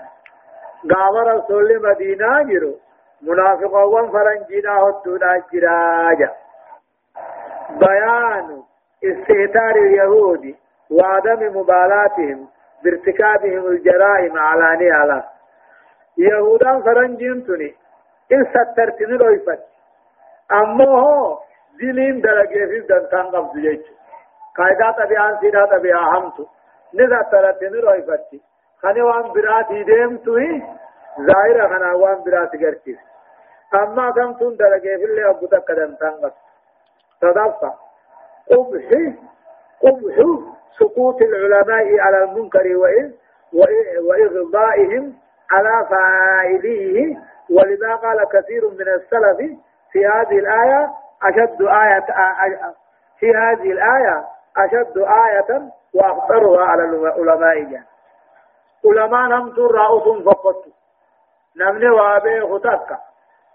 قام 0.96 1.16
رسول 1.28 1.82
مدينة 1.90 2.42
جرو 2.44 2.74
منافقون 3.22 4.12
فرنجينا 4.12 4.72
هدونا 4.80 5.44
جراجا 5.54 6.32
بيان 7.70 8.64
استهتار 9.04 9.76
اليهود 9.76 10.56
وعدم 10.92 11.58
مبالاتهم 11.60 12.48
بارتكابهم 12.84 13.68
الجرائم 13.68 14.38
علانية 14.38 14.94
على 14.94 15.24
يهودا 16.18 16.82
فرنجين 16.82 17.46
تني 17.46 17.76
إن 18.32 18.46
سترتن 18.46 19.18
رويفت 19.18 19.60
أما 20.52 20.86
هو 20.90 21.38
دلين 21.80 22.22
درجة 22.22 22.66
في 22.70 22.80
دنتان 22.90 23.26
قبض 23.26 23.58
جيش 23.58 23.82
قاعدة 24.58 25.04
طبيعان 25.06 25.38
سيدا 25.42 25.66
طبيعا 25.66 26.18
همتو 26.20 26.46
نذا 26.94 27.22
ترتن 27.32 27.74
رويفت 27.76 28.30
خاني 28.82 29.02
وان 29.02 29.32
براتي 29.34 29.84
ديمتوه 29.84 30.62
ظاهرة 31.28 31.68
خنا 31.68 31.94
وان 31.94 32.24
براتي 32.24 32.58
گرچيس 32.58 33.00
أما 33.74 34.12
كم 34.12 34.34
تون 34.34 34.56
درجة 34.58 34.98
في 34.98 35.06
اللي 35.06 35.30
أبو 35.30 35.46
تكدن 35.46 35.98
تنقص 35.98 36.34
تدفع 37.22 37.74
قبح 38.52 38.88
قبح 39.84 40.16
سقوط 40.80 41.22
العلماء 41.22 42.00
على 42.00 42.24
المنكر 42.24 42.68
وإغضائهم 44.08 45.14
على 45.52 45.88
فاعليه 45.90 47.18
ولذا 47.50 47.96
قال 47.96 48.18
كثير 48.34 48.70
من 48.70 48.88
السلف 48.88 49.38
في 49.92 50.06
هذه 50.06 50.40
الآية 50.40 50.90
أشد 51.24 51.62
آية 51.62 52.06
في 53.20 53.36
هذه 53.36 53.72
الآية 53.72 54.24
أشد 54.58 54.98
آية 54.98 55.70
وأخطرها 55.94 56.66
على 56.66 56.84
العلماء. 56.84 57.84
علماء 58.86 59.22
نمت 59.28 59.60
رأوس 59.60 60.24
فقط. 60.26 60.66
نمني 61.58 61.90
وابي 61.90 62.42
خطاك 62.42 62.98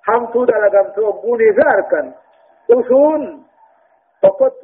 هم 0.08 0.26
تود 0.26 0.50
لقمتو 0.50 1.12
بوني 1.12 1.52
فاركا 1.52 2.12
أسون 2.70 3.44
فقط. 4.22 4.54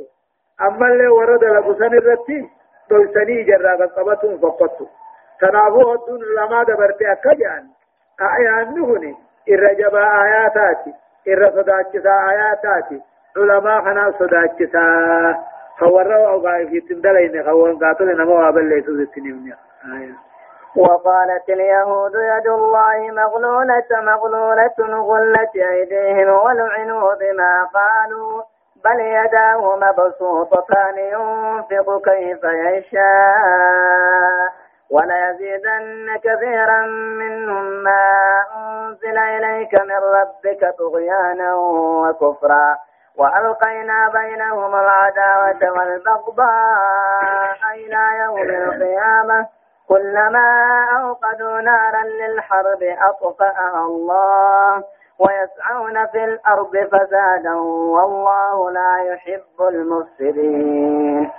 أما 0.61 0.87
اللي 0.87 1.08
ورد 1.08 1.44
لبسن 1.44 1.94
الرتي 1.94 2.50
دوسني 2.90 3.42
جرى 3.42 3.87
قبطون 3.87 4.38
فقط. 4.38 4.88
تنابو 5.40 5.92
هدون 5.92 6.20
لما 6.37 6.62
دبرتي 6.62 7.12
أكجان. 7.12 7.68
آيان 8.20 8.75
نهني. 8.75 9.16
الرجب 9.49 9.94
آياتاتي 9.94 10.94
الرصداتشتا 11.28 12.30
آياتاتي 12.30 13.02
علماء 13.37 13.80
خنا 13.84 14.12
صداتشتا 14.18 14.84
خوروا 15.78 16.28
أو 16.28 16.40
في 16.40 16.80
تندلين 16.80 17.44
خوان 17.44 17.78
قاتل 17.78 18.16
نمو 18.16 18.48
أبل 18.48 18.64
ليسو 18.64 19.04
ستنمني 19.04 19.54
وقالت 20.76 21.48
اليهود 21.48 22.14
يد 22.14 22.46
الله 22.46 23.10
مغلولة 23.10 23.90
مغلولة 23.92 24.74
غلت 24.78 25.56
أيديهم 25.56 26.28
ولعنوا 26.28 27.14
بما 27.14 27.68
قالوا 27.74 28.42
بل 28.84 29.00
يداه 29.00 29.76
مبسوطتان 29.76 30.98
ينفق 30.98 32.02
كيف 32.04 32.44
يشاء. 32.44 33.44
وليزيدن 34.90 36.16
كثيرا 36.25 36.87
منهم 37.20 37.64
ما 37.64 38.07
أنزل 38.57 39.18
إليك 39.18 39.75
من 39.75 40.01
ربك 40.20 40.75
طغيانا 40.79 41.55
وكفرا 41.55 42.77
وألقينا 43.18 44.09
بينهم 44.09 44.75
العداوة 44.75 45.70
والبغضاء 45.79 47.57
إلى 47.75 48.18
يوم 48.25 48.38
القيامة. 48.38 49.47
كلما 49.88 50.49
أوقدوا 51.01 51.61
نارا 51.61 52.03
للحرب 52.05 52.83
أطفأها 52.83 53.87
الله 53.87 54.85
ويسعون 55.18 56.07
في 56.07 56.25
الأرض 56.25 56.77
فسادا 56.92 57.55
والله 57.94 58.70
لا 58.70 58.97
يحب 59.03 59.61
المفسدين. 59.61 61.31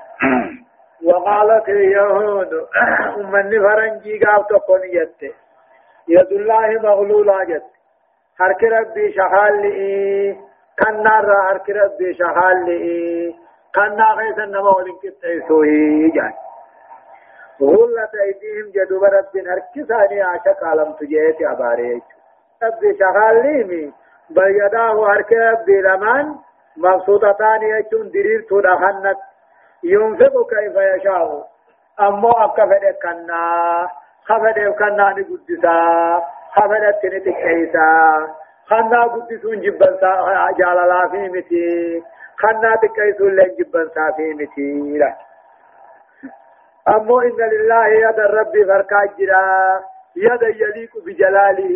وقالت 1.06 1.70
اليهود 1.70 2.54
من 3.34 3.50
فرنجي 3.64 4.26
قاب 4.26 4.48
تقون 4.48 4.82
يد 4.84 5.32
يد 6.08 6.32
الله 6.32 6.68
مغلولة 6.84 7.44
جت 7.44 7.64
حرك 8.40 8.64
ربي 8.64 9.14
شحال 9.14 9.62
لئي 9.62 10.38
كان 10.78 11.04
نار 11.04 11.26
حرك 11.48 11.70
ربي 11.70 12.14
شحال 12.14 12.66
لئي 12.66 13.36
كان 13.74 13.96
ناغيث 13.98 14.40
النمو 14.40 14.80
لنكت 14.80 15.26
عيسوه 15.26 15.66
جان 16.16 16.34
غلت 17.62 18.14
أيديهم 18.26 18.72
جدوب 18.76 19.04
رب 19.04 19.38
هركساني 19.48 20.22
عاشق 20.22 20.64
عالم 20.64 20.94
تجيت 20.94 21.42
عباريك 21.42 22.04
رب 22.64 22.82
شغال 23.00 23.36
ليمي 23.44 23.94
بل 24.30 24.66
يداه 24.66 25.08
هرك 25.08 25.32
رب 25.32 25.70
لمن؟ 25.70 26.36
مبسوطتان 26.78 27.62
يجون 27.62 28.10
درير 28.12 28.42
تدخنت 28.50 29.18
ينفق 29.94 30.36
كيف 30.50 30.76
يشاء 30.76 31.48
أمو 32.00 32.32
أكفد 32.32 32.86
كنا 33.04 33.42
خفد 34.28 34.60
كنا 34.80 35.10
نقدسا 35.18 35.78
خفد 36.56 36.84
تنتكيسا 37.02 37.90
خنا 38.70 39.04
قدسون 39.04 39.60
جبن 39.62 39.98
جاللا 40.58 41.08
في 41.12 41.30
متي 41.30 42.04
خنا 42.38 42.76
تكيسون 42.76 43.36
لن 43.36 43.52
جبن 43.60 43.90
في 44.16 44.34
متي 44.34 44.98
لا 44.98 45.16
أمو 46.88 47.20
إن 47.22 47.38
لله 47.54 47.88
يد 47.88 48.20
الرب 48.20 48.54
فركاجرا 48.68 49.46
يد 50.16 50.42
يليق 50.42 50.92
بجلاله 51.06 51.74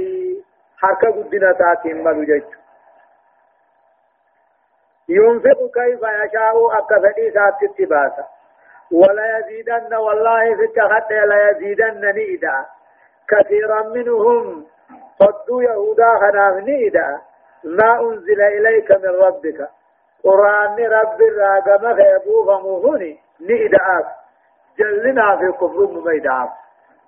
حركة 0.81 1.07
قدنا 1.11 1.51
تاتين 1.51 2.03
ملوجج 2.03 2.43
ينفق 5.09 5.59
كيف 5.73 5.99
يشاء 5.99 6.77
أكفدي 6.77 7.31
سات 7.31 7.63
اتباسا. 7.63 8.25
ولا 8.91 9.37
يزيدن 9.37 9.95
والله 9.95 10.55
في 10.55 10.63
التخطى 10.63 11.19
لا 11.25 11.49
يزيدن 11.49 12.11
نيدا. 12.15 12.65
كثيرا 13.29 13.81
منهم 13.83 14.65
صدوا 15.19 15.63
يهودا 15.63 16.09
خناف 16.19 16.63
نيدا. 16.63 17.17
ما 17.63 17.99
أنزل 18.01 18.41
إليك 18.41 18.91
من 18.91 19.09
ربك. 19.25 19.69
قرآن 20.23 20.75
رب 20.75 21.21
الراقم 21.21 21.95
خيبو 21.95 22.45
فمهني 22.45 23.19
نيدا. 23.41 24.05
جلنا 24.79 25.37
في 25.37 25.51
كفر 25.51 25.87
مميدا 25.91 26.49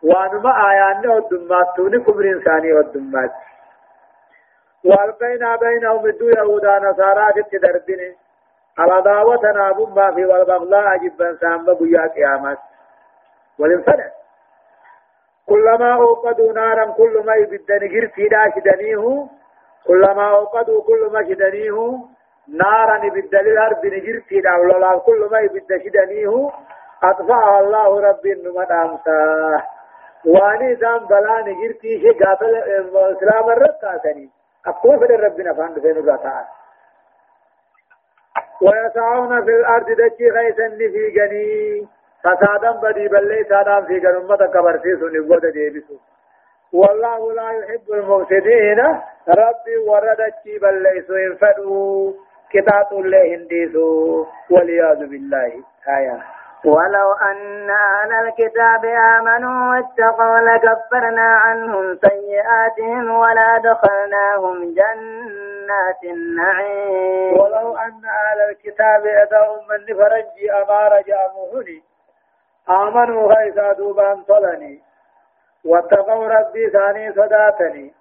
وانما 0.04 0.70
آيان 0.70 1.10
ودمات 1.10 1.68
توني 1.76 2.00
كفر 2.00 2.22
إنساني 2.22 2.74
ودمات 2.74 3.32
والقينا 4.86 5.56
بينهم 5.56 6.06
الدو 6.06 6.30
يهودا 6.30 6.80
نصارى 6.80 7.34
في 7.34 7.40
التدربين 7.40 8.16
على 8.80 9.02
دعوتنا 9.02 9.72
بما 9.72 10.12
في 10.12 10.26
والبغضاء 10.26 10.98
جبا 10.98 11.38
سام 11.42 11.74
بيا 11.74 12.08
قيامات 12.08 12.58
والانفلت 13.60 14.14
كلما 15.46 15.94
أوقدوا 15.94 16.54
نارا 16.54 16.86
كل 16.86 17.24
ما 17.26 17.36
يبدن 17.36 17.88
جرتي 17.88 18.28
داشدنيه 18.28 19.28
كلما 19.88 20.30
أوقدوا 20.30 20.84
كل 20.84 21.10
ما 21.14 21.24
شدنيه. 21.24 22.00
نارا 22.48 23.06
يبدل 23.06 23.48
الأرض 23.48 23.86
نجرتي 23.86 24.42
داولا 24.42 24.98
كل 24.98 25.30
ما 25.32 25.40
يبدن 25.40 25.80
شدنيه. 25.80 26.50
أطفأ 27.04 27.60
الله 27.60 28.02
رب 28.02 28.26
النمت 28.26 28.72
أمسا. 28.72 29.62
واني 30.26 30.76
دام 30.76 31.06
بلا 31.06 31.42
نجرتي 31.42 32.00
شي 32.02 32.12
قاتل 32.26 32.56
إسلام 32.56 33.50
الرقاتني 33.50 34.30
أقول 34.68 35.00
فد 35.00 35.12
ربنا 35.12 35.54
فاند 35.54 35.80
فين 35.80 36.10
قاتا 36.10 36.46
ويسعون 38.62 39.46
في 39.46 39.52
الأرض 39.52 39.86
دجي 39.86 40.30
غيثا 40.30 40.70
في 40.70 41.12
جني. 41.12 41.88
فسادا 42.24 42.72
بدي 42.72 43.08
بلي 43.08 43.44
سادام 43.50 43.86
في 43.86 44.00
جنمة 44.00 44.36
كبرسيس 44.36 45.00
نبوة 45.04 45.40
ديبسو. 45.40 45.98
والله 46.74 47.34
لا 47.34 47.52
يحب 47.52 47.92
المفسدين. 47.92 48.80
ربي 49.28 49.78
وردت 49.88 50.62
بل 50.62 50.84
ليسوا 50.84 51.18
ينفدوا 51.18 52.14
كتاب 52.52 52.88
الله 52.92 53.36
هنديسوا 53.36 54.26
والعياذ 54.52 54.98
بالله. 54.98 55.64
آية. 55.88 56.24
ولو 56.66 57.12
أن 57.14 57.70
أهل 57.70 58.14
الكتاب 58.14 58.86
آمنوا 58.86 59.76
واتقوا 59.76 60.40
لكفرنا 60.40 61.22
عنهم 61.22 61.98
سيئاتهم 62.08 63.10
ولا 63.10 63.58
دخلناهم 63.58 64.74
جنات 64.74 66.04
النعيم. 66.04 67.34
ولو 67.40 67.78
أن 67.78 68.02
أهل 68.06 68.40
الكتاب 68.50 69.06
يدعون 69.06 69.60
من 69.70 69.96
فرنجي 69.98 70.52
أمار 70.52 71.02
جامهني 71.02 71.84
آمنوا 72.70 73.34
غيثا 73.34 73.72
دوبان 73.74 74.24
طلني 74.24 74.82
واتقوا 75.66 76.28
ربي 76.28 76.70
ثاني 76.70 77.12
صداتني 77.14 77.94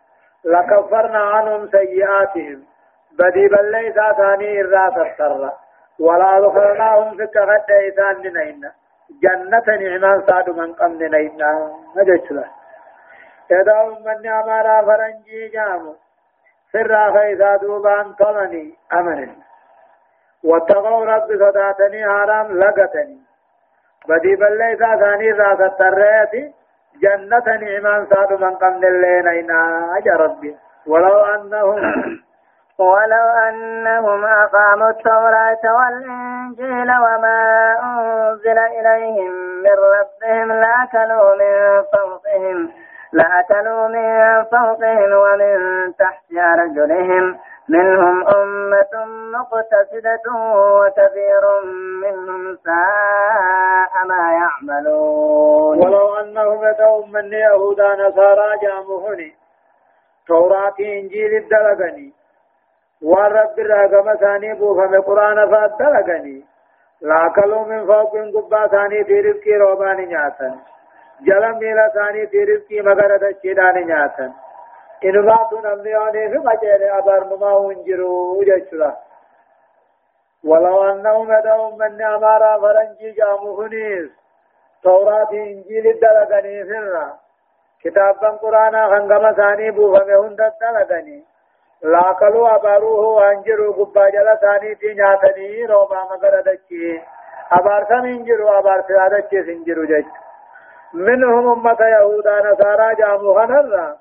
لكفرنا 0.45 1.19
عنهم 1.19 1.69
سيئاتهم 1.71 2.65
بدي 3.19 3.49
بل 3.49 3.71
ليس 3.71 3.95
ثاني 4.17 4.61
الراس 4.61 4.97
السر 4.97 5.53
ولا 6.01 6.41
دخلناهم 6.41 7.17
في 7.17 7.27
كغد 7.27 7.71
إيسان 7.71 8.17
نينا 8.37 8.73
جنة 9.23 9.67
نعمان 9.81 10.23
صاد 10.27 10.51
من 10.51 10.73
قم 10.73 10.93
نينا 10.93 11.71
نجد 11.97 12.33
له 12.33 12.49
إذا 13.51 13.83
من 14.07 14.27
أمارا 14.27 14.83
فرنجي 14.83 15.49
جامو. 15.49 15.95
سر 16.73 17.13
خيزا 17.13 17.57
دوبان 17.57 18.13
طلني 18.13 18.75
أمن 18.93 19.31
واتقوا 20.45 21.05
رب 21.05 21.29
صداتني 21.43 22.05
حرام 22.05 22.59
لقتني. 22.59 23.19
بدي 24.09 24.37
بل 24.37 24.59
ليس 24.59 24.79
ثاني 24.79 25.31
الراس 25.31 25.61
السر 25.61 26.53
جنة 27.03 27.47
نعمان 27.63 28.07
صاد 28.07 28.33
من 28.33 28.55
قم 28.55 28.75
نينا 28.85 29.61
أجا 29.97 30.15
ربي. 30.17 30.57
ولو 30.87 31.25
أنهم 31.25 31.79
ولو 32.81 33.27
أنهم 33.49 34.25
أقاموا 34.25 34.91
التوراة 34.91 35.65
والإنجيل 35.65 36.91
وما 36.91 37.73
أنزل 37.83 38.59
إليهم 38.59 39.33
من 39.63 39.77
ربهم 39.97 40.53
لأكلوا 40.53 41.35
من 41.35 41.83
فوقهم 41.93 42.71
لأكلوا 43.13 43.89
من 43.89 44.45
فوقهم 44.45 45.13
ومن 45.13 45.57
تحت 45.99 46.25
أرجلهم. 46.33 47.39
منهم 47.69 48.29
أمة 48.29 49.05
مقتصدة 49.39 50.33
وكثير 50.55 51.43
منهم 52.03 52.59
ساء 52.65 54.07
ما 54.07 54.33
يعملون. 54.33 55.79
ولو 55.79 56.17
أنهم 56.17 56.65
يدعون 56.65 57.13
من 57.13 57.33
يهودا 57.33 57.95
نصارى 57.95 58.51
جامهني 58.63 59.35
توراة 60.27 60.75
إنجيل 60.81 61.49
الدلقني 63.03 63.03
والرب 63.03 63.59
الرقم 63.59 64.15
ثاني 64.15 64.55
بوفم 64.55 65.01
قرآن 65.01 65.51
فاتلقني 65.51 66.45
لاكلوا 67.01 67.65
من 67.65 67.87
فوق 67.87 68.17
قبا 68.17 68.67
ثاني 68.67 69.05
في 69.05 69.21
رزقي 69.21 69.53
روبان 69.57 69.97
نياتا 69.97 70.59
جلم 71.21 71.59
ميلا 71.59 71.89
ثاني 71.89 72.27
في 72.27 72.45
رزقي 72.45 72.81
مغر 72.81 73.17
دچيدان 73.17 73.87
نياتا 73.87 74.33
إنما 75.05 75.49
تنميوني 75.51 76.31
في 76.31 76.39
مجال 76.39 76.83
أبار 76.83 77.25
مما 77.25 77.53
ونجروا 77.53 78.45
جيشلا 78.45 78.97
ولو 80.45 80.85
أنهم 80.91 81.33
يدعون 81.33 81.79
من 81.79 82.03
أمارا 82.03 82.61
فرنجي 82.61 83.11
جاموهنيس 83.11 84.11
توراة 84.83 85.33
إنجيل 85.33 85.87
الدلقني 85.87 86.65
فرنا 86.65 87.17
كتابا 87.83 88.29
قرآن 88.29 88.73
خنقم 88.73 89.33
ثاني 89.33 89.71
بوفم 89.71 90.11
هند 90.11 90.41
الدلقني 90.41 91.30
لاقلوا 91.83 92.55
أباروه 92.55 93.07
وانجروا 93.07 93.73
قبا 93.73 94.11
جل 94.11 94.39
ثاني 94.41 94.75
في 94.75 94.95
نياتني 94.95 95.67
روما 95.67 96.05
مغر 96.11 96.41
دچي 96.41 97.01
أبار 97.53 97.87
سمين 97.89 98.25
جروا 98.25 98.59
أبار 98.59 98.85
سلادچي 98.89 99.43
سنجروا 99.43 99.85
جج. 99.85 100.05
منهم 100.95 101.49
أمة 101.49 101.81
يهودا 101.81 102.41
نصارى 102.41 102.95
جامو 102.95 103.35
خنرا. 103.35 103.97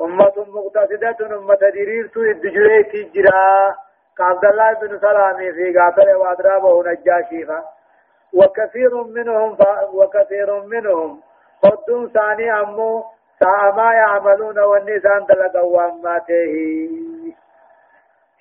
أمة 0.00 0.32
مقتصدة 0.36 1.36
أمة 1.36 1.58
دريرت 1.74 2.16
الدجلي 2.16 2.82
تجرا. 2.82 3.74
كعبد 4.18 4.44
الله 4.44 4.72
بن 4.72 4.98
سلام 4.98 5.36
في 5.36 5.78
قاتل 5.78 6.14
وأدرابه 6.14 6.82
نجاشيفا 6.86 7.62
وكثير 8.34 9.02
منهم. 9.04 9.56
وكثير 9.92 10.60
منهم. 10.64 11.20
قد 11.62 12.10
ثاني 12.14 12.60
أمو 12.60 13.04
ساء 13.40 13.72
ما 13.76 13.94
يعملون 13.94 14.58
والنسان 14.58 15.26
دلقوا 15.26 15.76
واماته 15.76 16.52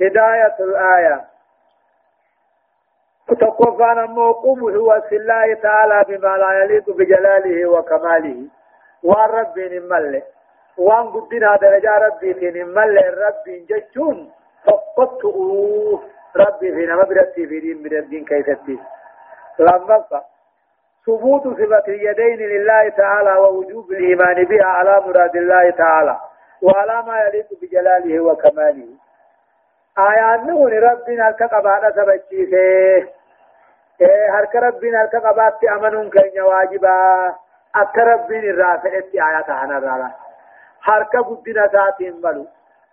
هداية 0.01 0.55
الآية. 0.59 1.21
تقفان 3.27 4.05
موقوم 4.05 4.59
هو 4.75 5.01
الله 5.11 5.53
تعالى 5.53 6.05
بما 6.07 6.37
لا 6.37 6.63
يليق 6.63 6.89
بجلاله 6.89 7.69
وكماله. 7.69 8.47
والرب 9.03 9.59
نمله 9.59 10.21
وان 10.77 11.09
قدنا 11.09 11.55
درجة 11.55 11.97
ربي 11.97 12.51
نمله 12.63 13.09
الرب 13.09 13.45
جتون 13.69 14.31
فقدت 14.65 15.25
ربي 16.35 16.71
في 16.75 16.85
نما 16.85 17.03
برتي 17.03 17.47
في 17.47 17.59
دين 17.59 17.83
من 17.83 17.97
الدين 17.97 18.25
كيفتي 18.25 18.79
لما 19.59 20.03
ثبوت 21.05 21.43
صفة 21.43 21.83
اليدين 21.87 22.39
لله 22.39 22.89
تعالى 22.89 23.33
ووجوب 23.39 23.91
الإيمان 23.91 24.43
بها 24.43 24.65
على 24.65 25.01
مراد 25.07 25.35
الله 25.35 25.69
تعالى. 25.69 26.19
وعلى 26.61 27.03
ما 27.07 27.21
يليق 27.21 27.47
بجلاله 27.61 28.19
وكماله. 28.19 28.87
آيات 29.99 30.39
نقول 30.39 30.83
ربنا 30.83 31.27
هلك 31.27 31.43
قبادة 31.43 31.89
سبچيسه 31.91 32.57
إيه 34.01 34.39
هلك 34.39 34.55
ربنا 34.55 35.01
هلك 35.03 35.15
قبادة 35.15 35.75
أمنون 35.75 36.09
كين 36.09 36.41
واجبا 36.41 37.27
أك 37.75 37.97
ربنا 37.97 38.39
الرافعت 38.39 39.09
آيات 39.15 39.49
هنا 39.49 39.79
رالا 39.79 40.11
هلك 40.83 41.15
قدنا 41.17 41.67
ساتين 41.67 42.21
ملو 42.21 42.47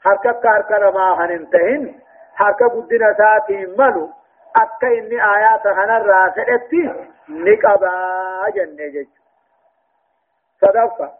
هلك 0.06 0.40
كارك 0.40 0.70
رما 0.70 1.24
هننتهن 1.24 1.94
هلك 2.34 2.62
قدنا 2.62 3.14
ساتين 3.18 3.74
ملو 3.78 4.10
أك 4.56 4.84
إني 4.84 5.18
آيات 5.36 5.66
هنا 5.66 5.96
الرافعت 5.96 6.72
نقبا 7.28 7.92
جنة 8.54 8.86
جج 8.94 9.08
صدقة 10.60 11.12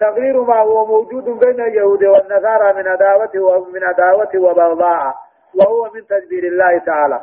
تغيير 0.00 0.42
ما 0.42 0.60
هو 0.60 0.86
موجود 0.86 1.24
بين 1.24 1.60
اليهود 1.60 2.04
والنصارى 2.04 2.72
من 2.72 2.88
عداوة 2.88 3.30
ومن 3.36 3.84
عداوة 3.84 4.30
وبغضاء 4.34 5.14
وهو 5.54 5.90
من 5.94 6.06
تدبير 6.06 6.44
الله 6.44 6.78
تعالى. 6.78 7.20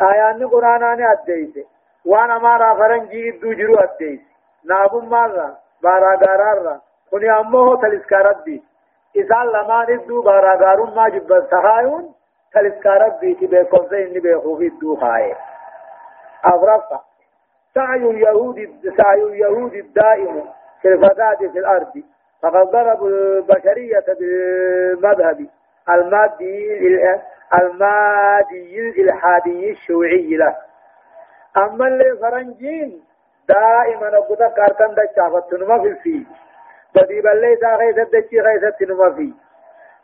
آيان 0.00 0.48
قرآن 0.48 1.02
أديس 1.02 1.66
وأنا 2.04 2.38
ما 2.38 2.56
را 2.56 2.74
فرنجي 2.74 3.28
إدو 3.28 3.52
جرو 3.52 3.74
أديس 3.74 4.20
نابو 4.64 5.00
مارا 5.00 5.56
بارا 5.82 6.16
غارارا. 6.16 6.80
كني 7.10 7.30
أمه 7.30 7.76
تلسكارت 7.76 8.44
بي. 8.44 8.62
إسان 9.16 9.46
لما 9.46 9.82
إدو 9.82 10.22
بارا 10.22 10.54
غارون 10.54 10.94
ما 10.94 11.08
جبت 11.08 11.48
سخايون 11.50 12.14
تلسكارت 12.52 13.20
بي 13.20 13.34
تبه 13.34 13.62
كنسي 13.62 14.06
إني 14.06 14.20
بيخوف 14.20 14.60
إدو 14.60 14.96
خاي 14.96 15.34
أفرقا 16.44 17.00
سعي 17.74 18.10
اليهود 18.10 18.56
سعي 18.96 19.22
اليهود 19.22 19.74
الدائم 19.74 20.44
في 20.82 20.88
الفساد 20.88 21.38
في 21.52 21.58
الأرض. 21.58 22.02
فقد 22.42 22.70
ضربوا 22.70 23.08
البشرية 23.08 24.04
بالمذهب 24.18 25.46
المادي 25.88 26.80
المادي 27.54 28.80
الإلحادي 28.80 29.70
الشيوعي 29.70 30.36
له. 30.36 30.56
أما 31.56 31.88
اللي 31.88 32.16
فرنجين 32.20 33.04
دائما 33.48 34.16
أقول 34.18 34.36
كارتن 34.36 34.94
دچافت 34.94 35.54
نما 35.54 35.82
في 35.82 35.88
الفي 35.88 36.26
بدي 36.94 37.20
بلي 37.20 37.56
سا 37.56 37.76
غيث 37.76 37.96
دچي 37.96 38.40
غيث 38.40 38.82
نما 38.82 39.14
في. 39.14 39.32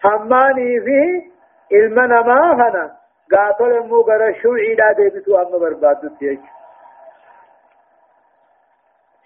هماني 0.04 0.80
في 0.80 1.30
علمنا 1.72 2.22
ما 2.22 2.54
هنا 2.54 2.96
قاتل 3.32 3.80
مو 3.80 4.00
غير 4.00 4.28
الشيوعي 4.28 4.74
لا 4.74 4.92
ديبتو 4.92 5.36
أما 5.36 5.58
بربادو 5.58 6.08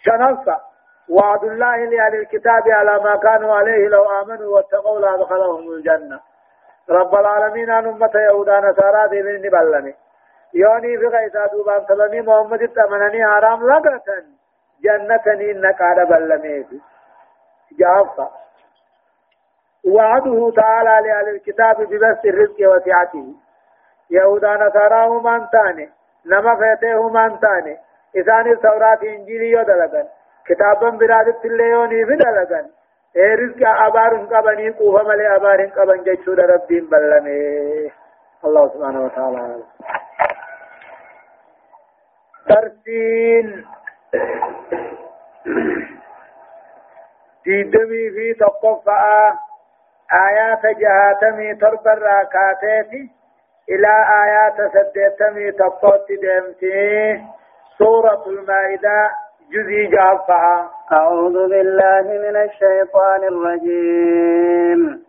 شنفة. 0.04 0.75
وعد 1.08 1.44
الله 1.44 1.76
لأهل 1.76 2.14
الكتاب 2.14 2.68
على 2.68 3.02
ما 3.04 3.16
كانوا 3.16 3.54
عليه 3.54 3.88
لو 3.88 4.04
آمنوا 4.04 4.56
واتقوا 4.56 5.00
لأدخلهم 5.00 5.72
الجنة. 5.72 6.20
رب 6.90 7.14
العالمين 7.14 7.70
أن 7.70 7.86
أمة 7.86 8.10
يهودا 8.14 8.60
نصارى 8.60 9.08
دي 9.08 9.22
من 9.22 9.50
بلني 9.50 9.94
يوني 10.54 10.98
في 10.98 11.06
غيثا 11.06 11.46
دوبان 11.46 11.84
سلمي 11.88 12.20
محمد 12.20 12.62
التمنني 12.62 13.26
حرام 13.26 13.60
لغة 13.66 14.02
جنة 14.82 15.50
إنك 15.50 15.82
على 15.82 16.04
بلمي 16.04 16.66
جافة. 17.78 18.30
وعده 19.84 20.52
تعالى 20.56 21.08
لأهل 21.08 21.28
الكتاب 21.28 21.76
ببث 21.76 22.24
الرزق 22.24 22.56
وسعته. 22.60 23.34
يهودا 24.10 24.54
نصارى 24.54 25.06
هم 25.06 25.46
تاني 25.46 25.90
نما 26.26 26.56
فيته 26.56 26.94
هم 26.96 27.38
كتابا 30.48 30.90
برادت 30.90 31.44
الليوني 31.44 32.04
بدلغن 32.04 32.66
اي 33.16 33.34
رزق 33.34 33.62
ابار 33.86 34.16
قبني 34.16 34.70
قوه 34.70 35.02
ملي 35.02 35.36
ابار 35.36 35.66
قبن 35.66 36.02
جچو 36.04 36.32
ربين 36.32 36.84
بلمه 36.90 37.90
الله 38.44 38.68
سبحانه 38.68 39.04
وتعالى 39.04 39.62
ترسين 42.48 43.66
ديدمي 47.44 48.10
في 48.10 48.34
تقفى 48.40 49.32
آيات 50.12 50.66
جهاتمي 50.78 51.54
تربى 51.54 51.92
الراكاتات 51.92 52.90
إلى 53.68 53.92
آيات 54.24 54.72
سدتمي 54.72 55.52
تقوت 55.52 56.06
دمتي 56.22 57.24
سورة 57.78 58.24
المائدة 58.26 59.10
جزي 59.52 59.86
جافها 59.86 60.70
أعوذ 60.92 61.48
بالله 61.48 62.02
من 62.02 62.36
الشيطان 62.36 63.24
الرجيم. 63.24 65.06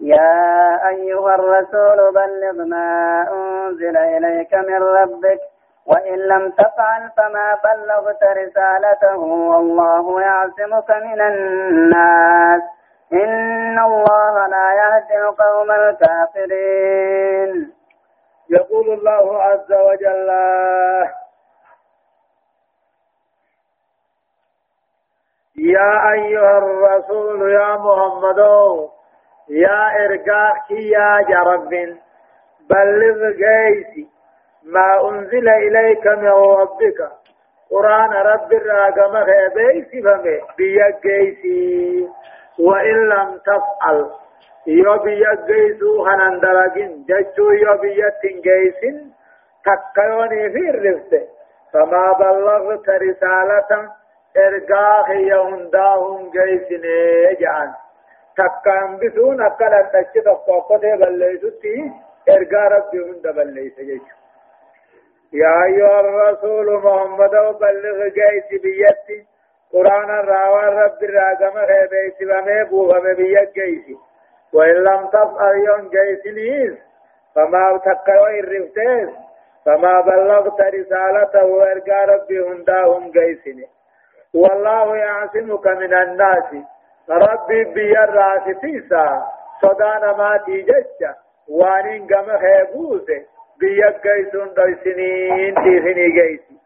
يا 0.00 0.88
أيها 0.88 1.34
الرسول 1.34 2.12
بلغ 2.14 2.64
ما 2.64 3.26
أنزل 3.32 3.96
إليك 3.96 4.54
من 4.54 4.82
ربك 4.82 5.40
وإن 5.86 6.18
لم 6.18 6.50
تفعل 6.50 7.10
فما 7.16 7.58
بلغت 7.64 8.22
رسالته 8.22 9.16
والله 9.18 10.20
يعصمك 10.20 10.90
من 10.90 11.20
الناس. 11.20 12.62
إن 13.12 13.78
الله 13.78 14.46
لا 14.46 14.68
يهدي 14.80 15.18
القوم 15.28 15.70
الكافرين. 15.70 17.72
يقول 18.50 18.88
الله 18.98 19.42
عز 19.42 19.72
وجل 19.72 20.30
يا 25.74 26.12
أيها 26.12 26.58
الرسول 26.58 27.50
يا 27.52 27.76
محمد 27.76 28.38
يا 29.48 30.04
إرقاك 30.04 30.70
يا 30.70 31.20
جرب 31.28 31.70
بلغ 32.70 33.30
جيسي 33.30 34.06
ما 34.64 35.08
أنزل 35.08 35.48
إليك 35.48 36.06
من 36.06 36.28
ربك. 36.28 37.00
قرآن 37.70 38.12
رب 38.12 38.52
الراقم 38.52 39.14
بيسي 39.54 40.02
فمي 40.02 40.40
بيك 40.58 41.06
جيسي. 41.06 42.08
وإن 42.58 43.08
لم 43.08 43.38
تفعل 43.46 44.10
يو 44.66 44.98
بيك 44.98 45.40
جيسو 45.46 46.06
هنندرقين 46.06 47.04
ججو 47.08 47.50
يو 47.50 47.76
بيك 47.82 48.22
جيسين 48.46 49.12
تكيوني 49.64 50.50
في 50.50 50.70
الرفت 50.70 51.12
فما 51.72 52.12
بلغت 52.12 52.88
رسالة 52.88 53.90
إرقاخ 54.36 55.10
يهنداهم 55.10 56.30
جيسين 56.30 56.82
جعان 57.40 57.72
تكام 58.36 58.96
بسون 58.96 59.40
أكلا 59.42 59.82
تشتف 59.92 60.28
قوقته 60.28 60.96
بليسوتي 60.96 61.92
إرقا 62.28 62.64
ربي 62.68 62.98
هند 63.04 63.26
بليس 63.36 63.80
جيسو 63.80 64.16
يا 65.32 65.64
أيها 65.64 66.00
الرسول 66.00 66.74
محمد 66.84 67.30
بلغ 67.60 67.98
جيس 68.08 68.60
بيتي 68.62 69.26
قرآن 69.72 70.10
الراوى 70.10 70.64
رب 70.82 71.02
الراقم 71.04 71.54
خيبيت 71.66 72.18
وميبو 72.30 72.90
ومبيت 72.90 73.52
جيس 73.54 73.96
وإن 74.52 74.74
لم 74.74 75.06
تفعل 75.06 75.54
يوم 75.68 75.90
جيس 75.90 76.26
نيس 76.34 76.74
فما 77.34 77.80
تقوى 77.84 78.40
الرفتيس 78.40 79.08
فما 79.66 80.00
بلغت 80.00 80.60
رسالته 80.60 81.44
وإرقى 81.46 82.06
ربي 82.06 82.40
هنداهم 82.48 83.10
جيسني 83.10 83.66
والله 84.36 84.96
يعصمك 84.96 85.66
من 85.66 85.94
الناس. 85.94 86.50
ربي 87.10 87.64
بير 87.64 88.10
راسفيسا 88.14 89.26
صدان 89.62 90.02
ما 90.18 90.36
تيجج 90.46 91.00
وانين 91.48 92.06
قم 92.06 92.38
خيبوسه 92.38 93.22
بيك 93.60 94.02
جيسون 94.06 94.54
دوسنين 94.54 95.54
تيخني 95.54 96.10
جيسي. 96.10 96.56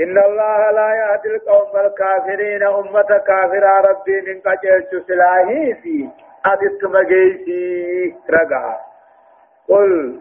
إن 0.00 0.18
الله 0.18 0.70
لا 0.70 0.88
يهدي 1.00 1.28
القوم 1.36 1.76
الكافرين. 1.86 2.62
أمة 2.62 3.10
كافرة 3.26 3.80
ربي 3.90 4.20
من 4.20 4.40
قجلت 4.40 5.06
سلاهي 5.08 5.74
في 5.74 6.08
أدت 6.46 6.84
مجيسي 6.84 8.14
رقع 8.30 8.76
قل 9.68 10.20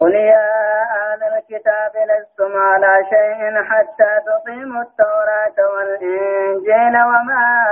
قل 0.00 0.14
يا 0.14 0.50
أهل 0.82 1.22
الكتاب 1.22 1.92
لستم 2.10 2.56
على 2.56 3.04
شيء 3.10 3.62
حتى 3.62 4.10
تقيموا 4.26 4.82
التوراة 4.82 5.58
والإنجيل 5.76 6.94
وما 7.10 7.64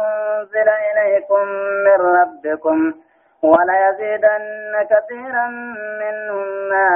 أنزل 0.00 0.68
إليكم 0.68 1.44
من 1.84 2.16
ربكم 2.20 2.94
وليزيدن 3.42 4.86
كثيرا 4.90 5.46
منهم 6.00 6.68
ما 6.70 6.88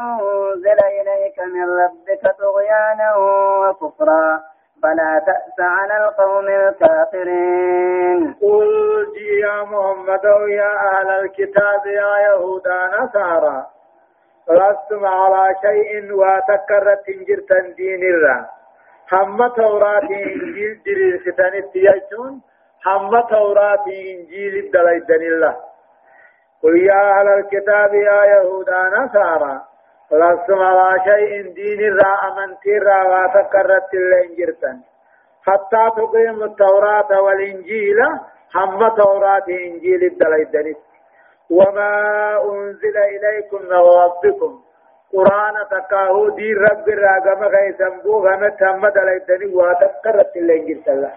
أنزل 0.00 0.78
إليك 0.84 1.38
من 1.54 1.78
ربك 1.80 2.36
طغيانا 2.38 3.16
وكفرا. 3.16 4.40
فلا 4.82 5.22
تأس 5.26 5.60
على 5.60 6.04
القوم 6.04 6.48
الكافرين. 6.48 8.34
قل 8.42 8.68
يا 9.42 9.62
محمد 9.62 10.24
يا 10.48 10.72
أهل 10.76 11.08
الكتاب 11.10 11.86
يا 11.86 12.18
يهود 12.18 12.68
نصارى. 13.00 13.75
لستم 14.50 15.06
على 15.06 15.54
شيء 15.62 16.12
وتكرت 16.12 17.04
جرتا 17.28 17.58
دين 17.76 18.02
الله 18.14 18.46
هم 19.12 19.48
توراة 19.48 20.08
إنجيل 20.10 20.82
جرير 20.86 21.18
ختان 21.24 21.54
التيجون 21.54 22.40
هم 22.86 23.20
توراة 23.20 23.84
إنجيل 23.86 24.54
الدليدن 24.64 25.22
الله 25.32 25.56
قل 26.62 26.76
يا 26.82 27.20
أهل 27.20 27.28
الكتاب 27.28 27.94
يا 27.94 28.24
يهود 28.24 28.70
نصارى 28.70 29.60
لستم 30.12 30.58
على 30.62 31.00
شيء 31.04 31.52
دين 31.54 31.80
الرا 31.80 32.12
أمنتي 32.28 32.76
الرا 32.76 33.00
وتكرت 33.12 33.94
الإنجرتن 33.94 34.80
حتى 35.46 35.82
تقيم 35.96 36.42
التوراة 36.42 37.20
والإنجيل 37.22 37.98
هم 38.54 38.88
توراة 38.88 39.44
إنجيل 39.48 40.04
الدليدن 40.04 40.74
وما 41.50 41.90
أنزل 42.52 42.96
إليكم 42.96 43.62
من 43.62 43.72
ربكم. 43.72 44.60
قرآن 45.12 45.54
تكاهو 45.70 46.28
دي 46.28 46.52
رب 46.54 46.88
الراقم 46.88 47.44
غيثم 47.44 48.00
بو 48.04 48.28
غمت 48.28 48.62
هم 48.62 48.88
دليدن 48.88 49.54
وتكرت 49.54 50.36
الإنجرتن 50.36 51.10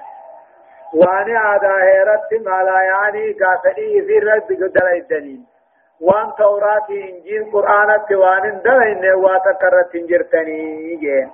وأنا 0.94 1.40
عدا 1.40 1.76
هيرت 1.84 2.34
ما 2.46 2.64
لا 2.64 2.82
يعني 2.82 3.32
قاتلي 3.34 4.02
في 4.02 4.20
رب 4.20 4.48
دليدنين 4.74 5.46
وان 6.02 6.32
تورات 6.38 6.90
انجيل 6.90 7.52
قرآن 7.54 8.02
توان 8.10 8.62
دلين 8.66 9.14
واتكرت 9.14 9.96
انجرتني 9.96 10.96
جين 10.96 11.32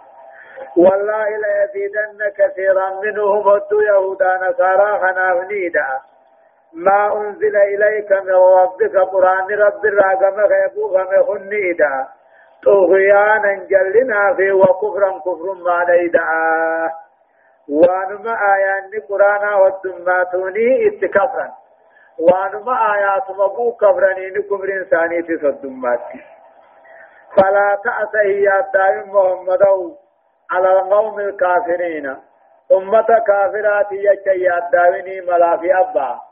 والله 0.78 1.30
لا 1.30 1.64
يزيدن 1.64 2.20
كثيرا 2.38 2.90
منهم 3.04 3.48
ودوا 3.48 3.84
يهودا 3.84 4.38
نصارى 4.50 5.00
خنافنيدا 5.00 5.88
ما 6.76 7.14
أنزل 7.18 7.56
إليك 7.56 8.12
من 8.12 8.34
ربك 8.34 8.96
قرآن 8.98 9.48
رب 9.60 9.86
الراقم 9.86 10.40
غيبو 10.40 10.88
غمخنيدا 10.98 12.08
طغيانا 12.66 13.54
جلنا 13.54 14.34
في 14.34 14.52
وكفرا 14.52 15.20
كفر 15.20 15.54
ما 15.54 15.86
ليدا. 15.90 16.22
وانما 17.70 18.38
آيان 18.54 18.92
قرآن 19.10 19.54
والدماتوني 19.54 20.88
اتكفرا 20.88 21.52
وانما 22.20 22.96
آيات 22.96 23.30
مبو 23.30 23.72
كفرنين 23.72 24.34
كفر 24.34 24.74
إنساني 24.74 25.22
تصدمات 25.22 26.00
فلا 27.38 27.78
تأس 27.84 28.16
هي 28.16 28.60
الدائم 28.60 29.10
محمد 29.10 29.64
على 30.52 30.72
القوم 30.80 31.20
الكافرين. 31.20 32.18
أمة 32.72 33.08
كافرات 33.28 33.92
يجي 33.92 34.54
الدائني 34.58 35.22
ملا 35.22 35.54
أبا. 35.54 36.25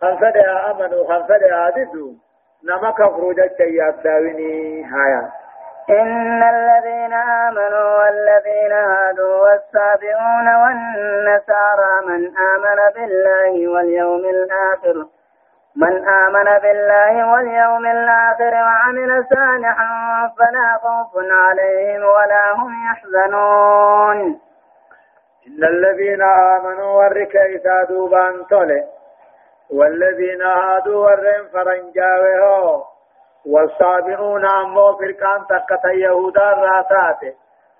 خنفدها 0.00 0.70
أمنوا 0.70 1.06
خنفدها 1.08 1.70
ددوا 1.70 2.12
نما 2.64 2.90
كفروا 2.90 3.32
جي 3.32 3.88
الدائني 3.88 4.84
هايا 4.84 5.30
إن 5.90 6.42
الذين 6.42 7.12
آمنوا 7.12 7.98
والذين 8.00 8.72
هادوا 8.72 9.36
والسابعون 9.36 10.48
والنسارى 10.62 12.06
من 12.06 12.36
آمن 12.36 12.78
بالله 12.94 13.68
واليوم 13.68 14.24
الآخر 14.24 15.06
من 15.76 16.08
آمن 16.08 16.58
بالله 16.62 17.32
واليوم 17.32 17.86
الآخر 17.86 18.54
وعمل 18.54 19.26
صالحا 19.34 19.90
فلا 20.38 20.78
خوف 20.82 21.24
عليهم 21.30 22.02
ولا 22.02 22.52
هم 22.54 22.72
يحزنون. 22.90 24.40
إن 25.46 25.64
الذين 25.64 26.22
آمنوا 26.22 26.98
والركيسا 26.98 27.84
دوبان 27.88 28.46
تولي. 28.50 28.84
والذين 29.72 30.42
هادوا 30.42 31.04
والرين 31.04 31.48
فرنجاوه 31.52 32.84
والصابئون 33.46 34.44
أمو 34.46 34.96
فرقان 34.96 35.46
تكتا 35.50 35.90
يهودا 35.92 36.52
راتات 36.52 37.34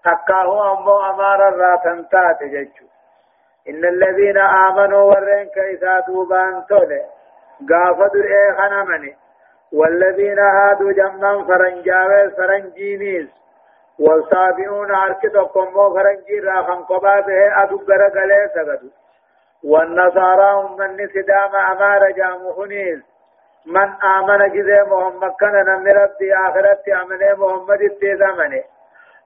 تكاهو 0.04 0.72
أمو 0.72 1.00
أمار 1.10 1.48
الراتن 1.48 2.08
تات 2.08 2.42
جيشو 2.42 2.84
إن 3.68 3.84
الذين 3.84 4.38
آمنوا 4.38 5.02
ورين 5.02 5.48
كيسا 5.54 6.00
دوبان 6.00 6.64
تولي 6.68 7.02
قافدوا 7.70 8.22
إيه 8.24 8.52
خنمني 8.52 9.16
والذين 9.72 10.38
هادوا 10.38 10.92
جمعا 10.92 11.44
فرنجاوي 11.48 12.30
فرنجينيس 12.30 13.28
والصابئون 13.98 14.94
عركتكم 14.94 15.64
مو 15.74 15.94
فرنجي 15.94 16.40
راخن 16.40 16.82
قبا 16.82 17.20
به 17.20 17.62
أدو 17.62 17.78
قرقلي 17.78 18.48
سقدوا 18.54 18.99
والنصارى 19.64 20.52
هم 20.52 20.76
من 20.78 21.08
سدام 21.08 21.56
أمار 21.56 22.10
جامخنيس 22.10 23.00
من 23.66 23.88
آمن 24.02 24.48
جزي 24.52 24.82
محمد 24.82 25.32
كان 25.40 25.64
نمي 25.66 25.92
ربي 25.92 26.34
آخرت 26.34 26.88
أمني 26.88 27.32
محمد 27.32 27.82
التزمني 27.82 28.62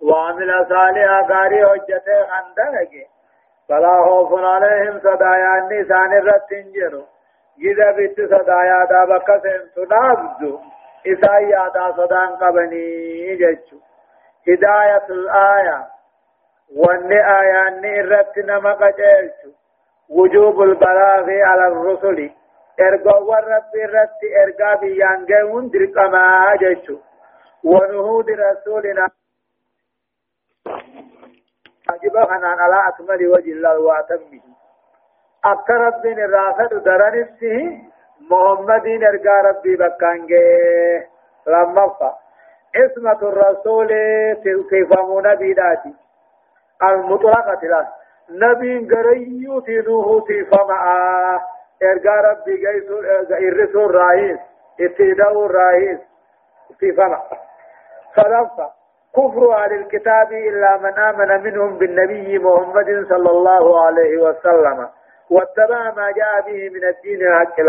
وعمل 0.02 0.66
صالحا 0.68 1.20
قاري 1.22 1.66
حجته 1.66 2.26
خندنك 2.30 2.90
فلا 3.68 4.02
خوف 4.04 4.40
عليهم 4.44 4.98
صدايا 4.98 5.58
النسان 5.58 6.12
الرتنجروا 6.12 7.04
جدا 7.58 7.90
بيت 7.92 8.16
صدايا 8.20 8.84
دا 8.90 9.04
بكسن 9.04 9.60
تنابدو 9.76 10.58
إسا 11.06 11.38
يادا 11.38 11.92
صدان 11.96 12.36
قبني 12.36 13.36
ججو 13.36 13.78
هداية 14.48 15.06
الآية 15.10 15.86
وان 16.76 17.12
آيان 17.12 17.84
الرت 17.84 18.38
نمق 18.38 18.78
جيلشو 18.96 19.50
وجوب 20.10 20.62
البلاغ 20.62 21.26
على 21.30 21.66
الرسل. 21.66 22.30
ارقوا 22.80 23.38
الرب 23.38 23.74
الرت 23.74 24.20
ارقا 24.42 24.80
بيانجون 24.80 25.70
درقما 25.70 26.56
جيشو 26.56 26.96
ونهود 27.64 28.30
رسولنا. 28.30 29.08
واجب 31.90 32.24
خنان 32.24 32.58
على 32.60 32.88
أكمل 32.88 33.28
وجه 33.28 33.52
الله 33.52 33.78
وأتمه. 33.78 34.40
أكثر 35.44 35.74
رب 35.74 36.06
الرافد 36.06 36.82
درنسه 36.84 37.82
محمد 38.30 38.86
ارقا 38.86 39.40
ربي 39.48 39.76
بكانجي 39.76 40.44
لما 41.46 41.88
فا 41.88 42.14
اسمة 42.76 43.20
الرسول 43.22 43.88
تلقفمون 44.44 45.34
بيداتي 45.34 45.94
المطلقة 46.82 47.60
له 47.62 47.88
نبي 48.30 48.88
غريو 48.94 49.60
تنوه 49.60 50.24
تفمع 50.28 50.82
ارقا 51.82 52.16
ربي 52.30 52.56
جيسو 52.56 52.98
الرسول 53.30 53.94
رئيس 53.94 54.38
اتداو 54.80 55.46
الرئيس 55.46 55.98
تفمع 56.80 57.22
صدفة 58.16 58.70
كفر 59.16 59.52
أهل 59.52 59.72
الكتاب 59.72 60.32
إلا 60.32 60.76
من 60.76 60.98
آمن 60.98 61.42
منهم 61.42 61.78
بالنبي 61.78 62.38
محمد 62.38 63.06
صلى 63.08 63.30
الله 63.30 63.86
عليه 63.86 64.16
وسلم 64.18 64.88
واتبع 65.30 65.90
ما 65.96 66.10
جاء 66.10 66.40
به 66.46 66.70
من 66.74 66.84
الدين 66.84 67.22
الحق 67.22 67.60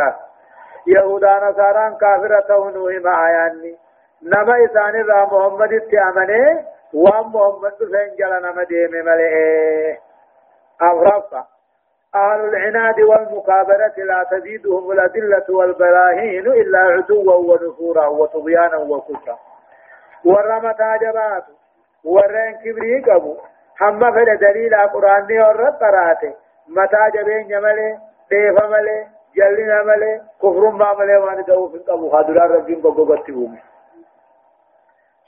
يهودا 0.88 1.40
نصارى 1.50 1.98
كافرة 2.02 2.58
ونوهم 2.58 3.08
آياني 3.08 3.76
نما 4.24 4.66
إسان 4.66 4.96
را 5.06 5.26
محمد 5.26 5.74
اتعمنه 5.74 6.66
وام 6.94 7.28
محمد 7.36 7.74
فنجل 7.80 8.42
نما 8.44 8.64
ديم 8.64 8.92
ملئه. 8.92 9.98
أغرفة 10.82 11.46
أهل 12.16 12.40
العناد 12.40 13.00
والمكابرة 13.00 13.94
لا 13.98 14.24
تزيدهم 14.32 14.92
الأدلة 14.92 15.46
والبراهين 15.50 16.48
إلا 16.48 16.80
عدوا 16.80 17.34
ونفورا 17.34 18.08
وطغيانا 18.08 18.78
وكفرا. 18.78 19.40
ورمتا 20.26 20.98
جبات 20.98 21.44
ورين 22.04 22.56
كبري 22.64 23.02
قبو. 23.02 23.38
هم 23.82 24.12
فل 24.12 24.38
دليل 24.38 24.76
قرآن 24.76 25.42
ورد 25.42 25.74
قراته. 25.74 26.34
متا 26.68 27.10
جبين 27.10 27.62
ملي 27.62 28.00
ديف 28.30 28.64
ملي 28.64 29.08
جلنا 29.36 29.84
ملي 29.84 30.22
كفر 30.42 30.70
ما 30.70 30.94
ملي 30.94 31.18
وان 31.18 31.44
دو 31.44 31.70
في 31.70 31.78
قبو. 31.78 32.10
خادر 32.10 32.52
ربين 32.52 32.82
بقوبتي 32.82 33.32
بومي. 33.32 33.62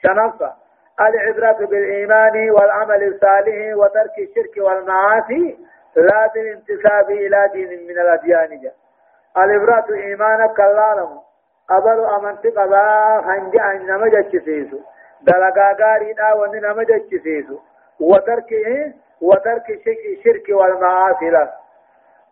شنفة 0.04 0.67
العبرة 1.02 1.66
بالإيمان 1.66 2.52
والعمل 2.52 3.04
الصالح 3.04 3.76
وترك 3.78 4.18
الشرك 4.20 4.58
والمعاصي 4.58 5.58
لا 5.96 6.32
بالانتساب 6.34 7.10
إلى 7.10 7.50
دين 7.54 7.88
من 7.88 8.00
الأديان. 8.00 8.72
العبرة 9.38 9.86
إيمانك 9.96 10.60
اللالم 10.60 11.20
أبل 11.70 12.06
أمنت 12.06 12.48
قبا 12.48 13.22
خنجا 13.22 13.72
إنما 13.72 14.08
جتشسيسو 14.08 14.80
دلقا 15.22 15.76
غاري 15.82 16.14
دا 16.14 16.34
وني 16.34 16.60
نما 16.60 16.84
جتشسيسو 16.84 17.58
وترك 18.00 18.52
إيه؟ 18.52 18.94
وترك 19.22 19.70
الشرك 19.88 20.50
والمعاصي 20.50 21.30
لا 21.30 21.54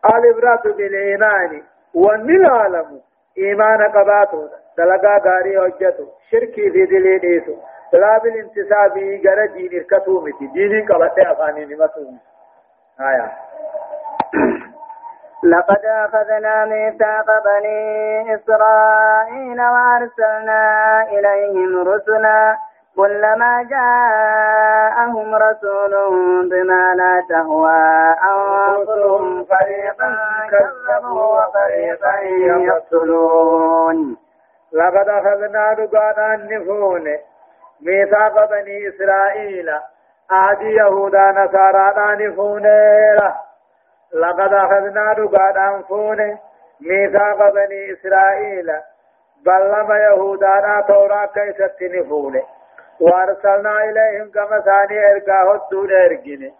العبرة 0.06 0.74
بالإيمان. 0.78 1.64
والنلالم 1.94 3.02
إيمان 3.38 3.82
قباتو 3.96 4.48
دلقا 4.78 5.18
غاري 5.26 5.60
حجتو 5.60 6.06
شركي 6.32 6.72
في 6.72 6.86
دلي 6.86 7.18
ديسو 7.18 7.56
لا 7.96 8.18
بالانتساب 8.18 8.98
غير 8.98 9.46
دين 9.54 9.82
الكتو 9.82 10.22
متي 10.22 10.48
ديني 10.48 10.88
قبته 10.88 11.32
أفاني 11.32 11.66
نمتو 11.66 12.02
آية 13.00 13.32
لقد 15.44 15.86
أخذنا 15.86 16.66
ميثاق 16.66 17.26
بني 17.46 18.36
إسرائيل 18.36 19.62
وأرسلنا 19.62 20.62
إليهم 21.12 21.88
رسلا 21.88 22.58
كلما 22.96 23.64
جاءهم 23.70 25.36
رسول 25.36 25.94
بما 26.50 26.96
لا 26.96 27.24
تهوى 27.30 28.16
أنفسهم 28.34 29.46
فريقا 29.46 30.18
كذبوا 30.52 31.40
وفريقا 31.40 32.20
يقتلون. 32.66 34.18
لقد 34.74 35.10
أخذنا 35.10 35.74
دقانا 35.74 36.36
النفون 36.36 37.04
ميثاق 37.82 38.50
بني 38.50 38.90
إسرائيل. 38.90 39.70
آدي 40.32 40.76
يهودا 40.76 41.32
نصارى 41.32 42.28
نفون 42.28 42.66
لقد 44.14 44.54
أخذنا 44.54 45.14
دقانا 45.14 45.84
فون. 45.90 46.38
ميثاق 46.82 47.54
بني 47.54 47.94
إسرائيل. 47.94 48.72
بل 49.46 49.70
لما 49.70 49.98
يهودا 49.98 50.82
تورا 50.88 51.26
كيست 51.26 51.82
نفون 51.82 52.42
وأرسلنا 53.00 53.84
إليهم 53.84 54.32
كما 54.32 54.60
ثاني 54.60 55.12
إرقاه 55.12 55.56
الدون 55.56 55.92
إرقين. 55.92 56.54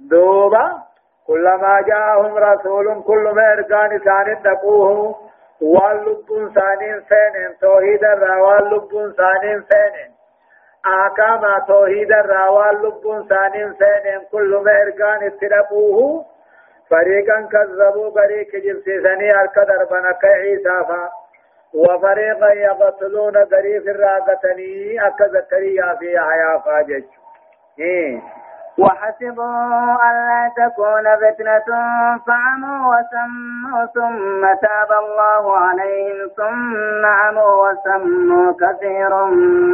دوبا 0.00 0.90
كلما 1.26 1.80
جاءهم 1.80 2.38
رسول 2.38 3.02
كل 3.02 3.32
ما 3.34 3.52
إرقان 3.52 3.98
ثاني 3.98 4.34
تقوه 4.36 5.16
واللبون 5.60 6.52
ثاني 6.54 7.00
فين 7.00 7.56
توحيد 7.60 8.04
الروال 8.04 8.74
لبون 8.74 9.12
ثاني 9.12 9.60
فين 9.60 10.09
آكاما 10.86 11.58
توحيد 11.68 12.12
الروال 12.12 12.82
لبون 12.82 13.28
ثاني 13.28 13.74
فين 13.74 14.20
كل 14.32 14.62
ما 14.64 14.72
إرقان 14.82 15.26
اتلقوه 15.26 16.24
فريقا 16.90 17.40
كذبوا 17.52 18.10
فريق 18.10 18.50
جبسيسني 18.64 19.42
الكدر 19.42 19.84
بنك 19.90 20.24
عيسى 20.24 20.84
فا 20.88 21.08
وفريقا 21.74 22.52
يقتلون 22.52 23.36
قريب 23.36 23.88
الراقتني 23.88 25.06
أكا 25.06 25.28
زكريا 25.28 25.94
في 25.98 26.18
حياة 26.18 26.58
فاجج 26.64 27.04
إيه 27.78 28.20
وحسبوا 28.78 29.94
ألا 30.10 30.50
تكون 30.56 31.04
فتنة 31.16 31.68
فعموا 32.26 32.94
وسموا 32.94 33.86
ثم 33.94 34.42
تاب 34.62 34.90
الله 35.04 35.56
عليهم 35.56 36.28
ثم 36.36 37.06
عموا 37.06 37.70
وسموا 37.70 38.52
كثير 38.52 39.24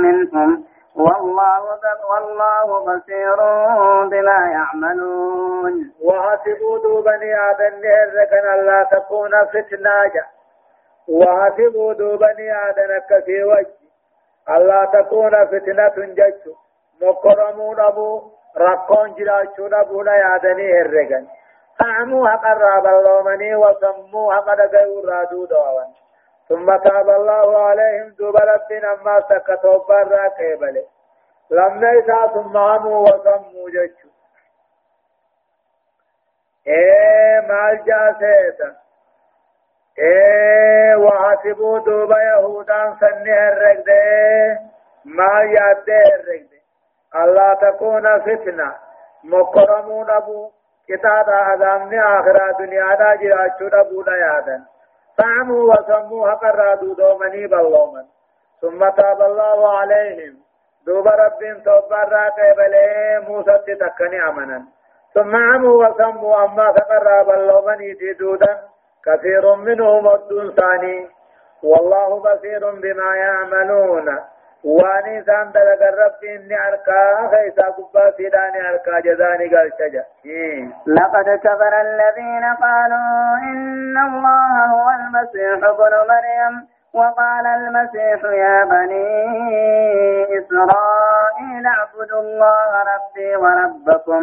منهم. 0.03 0.65
والله 0.97 1.61
والله 2.11 2.67
بصير 2.85 3.37
بما 4.11 4.41
يعملون. 4.53 5.93
وحسبوا 6.03 7.03
بني 7.03 7.35
آدم 7.51 7.81
لكن 8.17 8.45
ألا 8.55 8.89
تكون 8.91 9.31
فتنة. 9.47 10.25
وحسبوا 11.09 11.93
دوبني 11.93 12.69
آدنك 12.69 13.25
في 13.25 13.45
وجه. 13.45 13.77
الله 14.49 14.85
تكون 14.85 15.47
فتنة 15.47 16.15
جج. 16.15 16.43
مكرمون 17.03 17.81
أبو 17.81 18.23
رقون 18.57 19.15
جلاشون 19.15 19.75
أبو 19.75 20.03
لا 20.03 20.15
يعدني 20.15 20.81
الرقن 20.81 21.27
فعموا 21.79 22.29
حق 22.29 22.47
الراب 22.47 22.87
اللومني 22.87 23.57
وسموا 23.57 24.35
حق 24.35 24.55
دقيو 24.55 25.09
رادو 25.09 25.45
دوان 25.45 25.91
ثم 26.49 26.77
تاب 26.77 27.09
الله 27.11 27.59
عليهم 27.59 28.09
دوب 28.19 28.37
ربنا 28.37 28.95
ما 29.05 29.21
سكتوا 29.29 29.85
برا 29.89 30.29
قبله 30.29 30.87
لما 31.51 31.91
إذا 31.91 32.27
ثم 32.35 32.57
عموا 32.57 33.03
وسموا 33.09 33.71
جج 33.71 33.95
إيه 36.67 37.41
مال 37.49 37.85
جاسيتا 37.85 38.77
إيه 39.99 40.97
وحسبوا 40.97 41.79
دوبا 41.79 42.23
يهودان 42.23 42.97
سنه 43.01 43.49
الرقده 43.49 44.59
ما 45.05 45.43
ياده 45.43 46.03
الرقده 46.15 46.57
الله 47.15 47.55
تكون 47.55 48.21
فتنة 48.21 48.75
مكرمون 49.25 50.11
ابو. 50.11 50.51
كتاب 50.89 51.31
عذابني 51.31 52.01
آخرة 52.03 52.53
دنيا 52.59 52.95
دا 52.95 53.15
جراچو 53.15 53.69
دبودا 53.69 54.17
يادا 54.17 54.65
فعموا 55.19 55.75
وسموا 55.75 56.31
حقر 56.31 56.75
دومني 56.75 57.47
باللومن 57.47 58.05
ثم 58.61 58.89
تاب 58.89 59.23
الله 59.23 59.79
عليهم. 59.79 60.35
دوب 60.87 61.09
رب 61.09 61.63
توبر 61.65 62.13
قبل 62.39 62.75
موسى 63.29 63.77
تكني 63.81 64.29
أمنا. 64.29 64.63
ثم 65.15 65.37
عموا 65.37 65.87
وسموا 65.87 66.45
أما 66.45 66.73
تقرب 66.73 67.31
اللومني 67.31 67.95
تدودا 67.95 68.59
كثير 69.07 69.55
منهم 69.55 70.09
الدون 70.09 70.55
ثاني. 70.55 71.09
والله 71.63 72.21
بصير 72.21 72.71
بما 72.71 73.17
يعملون. 73.17 74.09
واني 74.67 75.23
سان 75.23 75.51
دلق 75.55 75.83
الرب 75.83 76.21
إني 76.25 76.57
أركا 76.69 77.29
خيسا 77.31 77.67
قبا 77.77 78.11
سيداني 78.17 78.61
أركا 78.71 79.01
جزاني 79.01 79.47
قال 79.49 79.71
شجا۔ 79.79 80.05
لقد 80.87 81.29
كفر 81.45 81.73
الذين 81.81 82.45
قالوا 82.63 83.37
إن 83.51 83.97
الله 84.09 84.55
هو 84.75 84.91
المسيح 84.91 85.59
ابن 85.69 85.93
مريم 86.11 86.55
وقال 86.95 87.47
المسيح 87.47 88.21
يا 88.25 88.65
بني 88.65 89.09
إسرائيل 90.39 91.67
اعبدوا 91.67 92.21
الله 92.21 92.71
ربي 92.93 93.37
وربكم 93.37 94.23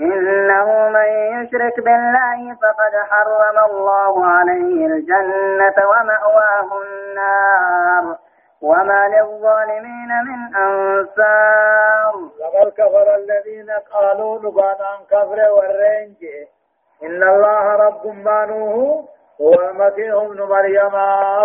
إنه 0.00 0.88
من 0.88 1.08
يشرك 1.34 1.76
بالله 1.86 2.54
فقد 2.62 2.94
حرم 3.10 3.56
الله 3.70 4.26
عليه 4.26 4.86
الجنة 4.86 5.76
ومأواه 5.90 6.68
النار۔ 6.82 8.23
وما 8.64 9.08
للظالمين 9.08 10.10
من 10.28 10.56
أنصار. 10.56 12.14
لقد 12.40 12.72
كفر 12.72 13.14
الذين 13.14 13.70
قالوا 13.70 14.38
نبان 14.38 14.76
عن 14.80 15.04
كفر 15.10 15.50
والرنج. 15.52 16.24
إن 17.02 17.22
الله 17.22 17.76
رب 17.76 18.06
مانوه 18.06 19.08
هو 19.40 19.54
المسيح 19.54 20.14
ابن 20.14 20.42
مريم 20.42 20.94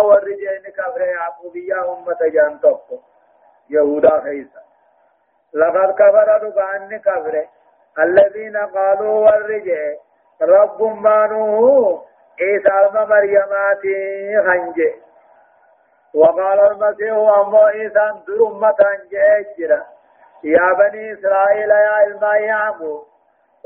والرجين 0.04 0.62
كفر 0.76 1.00
يعقوبية 1.00 1.92
أمة 1.92 2.18
جانتوك. 2.32 3.00
يهودا 3.70 4.20
خيسا. 4.20 4.60
لقد 5.54 5.94
كفر 5.94 6.46
نبان 6.46 6.98
كفر. 6.98 7.46
الذين 7.98 8.56
قالوا 8.56 9.30
والرجين 9.30 9.96
رب 10.42 10.82
مانوه 10.82 12.02
عيسى 12.40 13.04
مريمات 13.08 13.82
خنجة. 14.46 15.09
وقال 16.14 16.60
المسيح 16.60 17.12
أمو 17.12 17.58
عيسى 17.58 18.12
درمة 18.28 18.76
جيجرة 19.10 19.86
يا 20.44 20.72
بني 20.78 21.12
إسرائيل 21.12 21.70
يا 21.70 21.90
علما 21.90 22.36
يعبو 22.36 23.04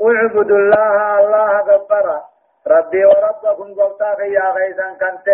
اعبدوا 0.01 0.57
الله 0.57 1.19
الله 1.19 1.59
غبرا 1.59 2.23
ربي 2.67 3.05
وربكم 3.05 3.73
قبطاك 3.81 4.19
يا 4.19 4.51
غيثا 4.51 4.89
كنت 5.01 5.27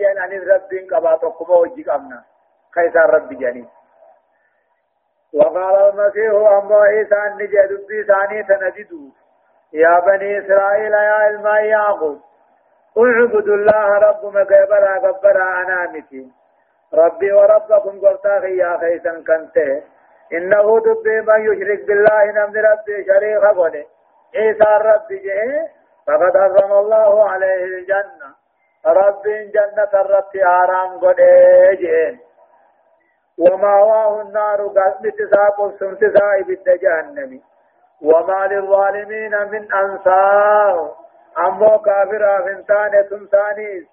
جن 0.00 0.18
عن 0.18 0.30
ربي 0.52 0.88
قباتكم 0.88 1.50
وجيك 1.50 1.88
أمنا. 1.88 2.22
خيثا 2.74 3.00
ربي 3.00 3.34
جني 3.34 3.68
وقال 5.34 5.76
المسيح 5.76 6.32
أمو 6.32 6.76
عيسى 6.78 7.20
نجد 7.38 7.86
بي 7.88 8.04
ثاني 8.04 8.42
تنجدوا 8.42 9.10
يا 9.72 10.00
بني 10.06 10.38
إسرائيل 10.38 10.92
يا 10.92 11.12
علما 11.12 11.60
يعبو 11.60 12.16
اعبدوا 12.98 13.56
الله 13.56 13.98
رب 13.98 14.26
مكبرا 14.26 14.98
غبرا 14.98 15.62
أنا 15.62 15.90
متين 15.92 16.32
ربي 16.94 17.32
وربكم 17.32 18.00
قلتا 18.00 18.46
يا 18.46 18.78
خيسا 18.80 19.24
كنته. 19.26 19.82
إنه 20.32 20.80
دبي 20.80 21.20
من 21.20 21.40
يشرك 21.48 21.86
بالله 21.86 22.24
نمد 22.36 22.56
ربي 22.56 23.04
شريك 23.04 23.44
قوله 23.44 23.84
عيسى 24.36 24.70
ربي 24.88 25.18
جئ 25.18 25.66
فقد 26.06 26.36
حرم 26.36 26.72
الله 26.72 27.30
عليه 27.30 27.64
الجنة. 27.64 28.28
ربي 28.86 29.46
جنة 29.54 29.92
الرب 29.94 30.32
حرام 30.44 30.98
قوله 30.98 31.72
جئ 31.72 32.14
وما 33.38 33.74
واه 33.88 34.22
النار 34.22 34.66
قد 34.66 35.12
تساق 35.18 35.78
سمتساء 35.78 36.42
بالجهنم 36.42 37.40
وما 38.02 38.46
للظالمين 38.46 39.34
من 39.50 39.72
أنصار. 39.72 40.94
أمو 41.38 41.78
كافر 41.78 42.42
فنتاني 42.44 43.02
تمساني 43.02 43.86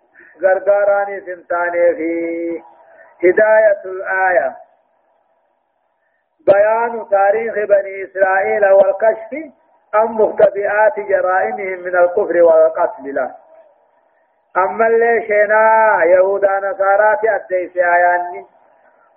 غرغاراني 0.43 1.21
فنتاني 1.21 1.95
فيه. 1.95 2.74
هداية 3.23 3.81
الآية 3.85 4.55
بيان 6.47 7.09
تاريخ 7.09 7.53
بني 7.53 8.03
إسرائيل 8.03 8.65
والكشف 8.71 9.31
عن 9.93 10.05
مختبئات 10.07 10.99
جرائمهم 10.99 11.79
من 11.79 11.95
الكفر 11.95 12.41
والقتل 12.43 13.15
له 13.15 13.31
أما 14.57 14.87
اللي 14.87 15.27
شينا 15.27 15.99
يهودا 16.05 16.59
نصارات 16.59 17.19
أديس 17.25 17.77
آياني 17.77 18.45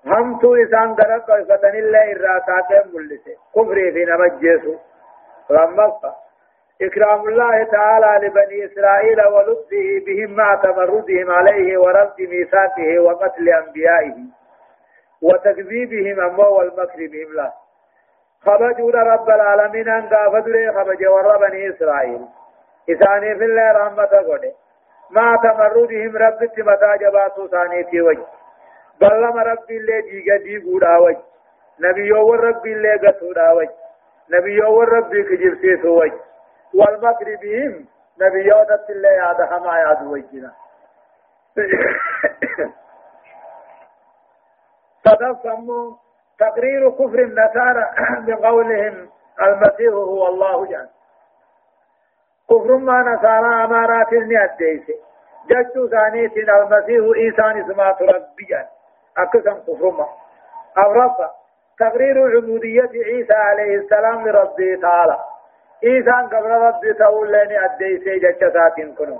هم 0.07 0.39
تو 0.39 0.55
إسان 0.55 0.95
درق 0.95 1.31
وفتن 1.31 1.75
الله 1.75 2.13
إراتات 2.13 2.87
ملسي 2.95 3.37
كفري 3.55 3.93
في 3.93 4.05
نمجيسو 4.05 4.75
لما 5.51 5.93
إكرام 6.83 7.29
الله 7.29 7.65
تعالى 7.65 8.27
لبني 8.27 8.65
إسرائيل 8.65 9.27
ولطفه 9.27 10.03
بهم 10.07 10.37
مع 10.37 10.55
تمردهم 10.55 11.31
عليه 11.31 11.79
ورد 11.79 12.15
ميثاقه 12.19 12.99
وقتل 12.99 13.49
أنبيائه 13.49 14.15
وتكذيبهم 15.23 16.21
أمه 16.21 16.49
والمكر 16.49 16.97
بهم 16.97 17.35
له. 17.35 17.53
خبجوا 18.47 18.93
رب 18.93 19.31
العالمين 19.31 19.89
أن 19.89 20.09
قافدوا 20.09 20.73
خبج 20.73 21.07
ور 21.07 21.39
بني 21.39 21.69
إسرائيل. 21.71 22.21
إساني 22.91 23.35
في 23.35 23.45
الله 23.45 23.73
رحمة 23.73 24.05
قد. 24.05 24.53
مع 25.11 25.37
تمردهم 25.37 26.17
رب 26.17 26.43
متى 26.43 26.99
جباتوا 27.01 27.49
ثاني 27.49 27.85
في 27.85 28.01
وجه. 28.01 28.27
بلما 29.01 29.43
رب 29.43 29.71
الله 29.71 30.01
ديغا 30.01 30.37
ديغودا 30.37 30.97
وجه. 30.97 31.23
نبي 31.81 32.07
يور 32.07 32.41
رب 32.41 32.67
الله 32.67 32.97
قصودا 32.97 33.53
وجه. 33.53 33.75
نبي 34.31 34.53
يور 34.53 34.89
رب 34.89 35.11
كجب 35.11 35.55
سيسو 35.61 36.03
وجه 36.75 36.91
والمكر 36.91 37.37
بهم 37.43 37.87
نبيات 38.21 38.91
الله 38.91 39.79
ياد 39.79 40.07
وجنا 40.07 40.53
فتصموا 45.05 45.93
تقرير 46.39 46.91
كفر 46.91 47.19
النصارى 47.19 47.91
بقولهم 48.27 49.09
المسيح 49.43 49.93
هو 49.93 50.29
الله 50.29 50.67
جل. 50.67 50.89
كفر 52.51 52.77
ما 52.77 53.03
نصارى 53.03 53.65
أمارات 53.65 54.13
النياديس 54.13 54.83
جدت 55.51 55.91
ثانية 55.91 56.33
المسيح 56.37 57.05
إيسان 57.17 57.61
اسمات 57.61 58.03
ربيا 58.03 58.69
أكثر 59.19 59.61
كفر 59.67 59.91
ما. 59.91 60.09
أو 60.79 60.93
تقرير 61.79 62.37
عبودية 62.37 62.91
عيسى 63.05 63.33
عليه 63.33 63.77
السلام 63.77 64.29
لربه 64.29 64.79
تعالى. 64.83 65.19
إيسان 65.85 66.27
قبل 66.27 66.51
ربي 66.51 66.93
تقول 66.93 67.33
لني 67.33 67.65
أدي 67.65 67.99
سيجة 68.05 68.51
ساتين 68.53 68.95
كنو. 68.95 69.19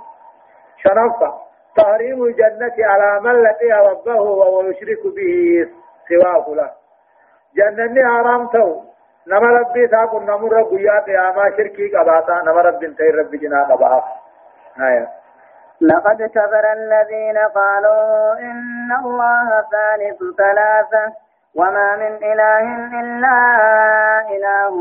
شنفة 0.77 1.33
تحريم 1.77 2.23
الجنة 2.23 2.75
على 2.79 3.19
من 3.19 3.43
لقي 3.43 3.71
ربه 3.89 4.21
وهو 4.21 4.61
يشرك 4.61 5.03
به 5.15 5.67
سواه 6.09 6.55
له. 6.55 6.69
جنة 7.55 8.07
حرام 8.07 8.47
تو. 8.47 8.81
نما 9.27 9.59
ربي 9.59 9.87
تاكو 9.87 10.19
نمر 10.19 10.63
قيا 10.63 10.99
قياما 10.99 11.49
شركي 11.57 11.87
قباتا 11.97 12.41
نما 12.45 12.61
ربي 12.61 12.87
تير 12.87 13.15
ربي 13.15 13.37
جنا 13.37 13.63
قباتا. 13.63 14.03
آية. 14.81 15.07
لقد 15.81 16.23
كفر 16.23 16.73
الذين 16.73 17.37
قالوا 17.37 18.33
إن 18.39 18.91
الله 19.05 19.47
ثالث 19.71 20.19
ثلاثة 20.37 21.13
وما 21.55 21.95
من 21.95 22.15
إله 22.23 22.65
إلا 23.01 23.37
إله 24.35 24.73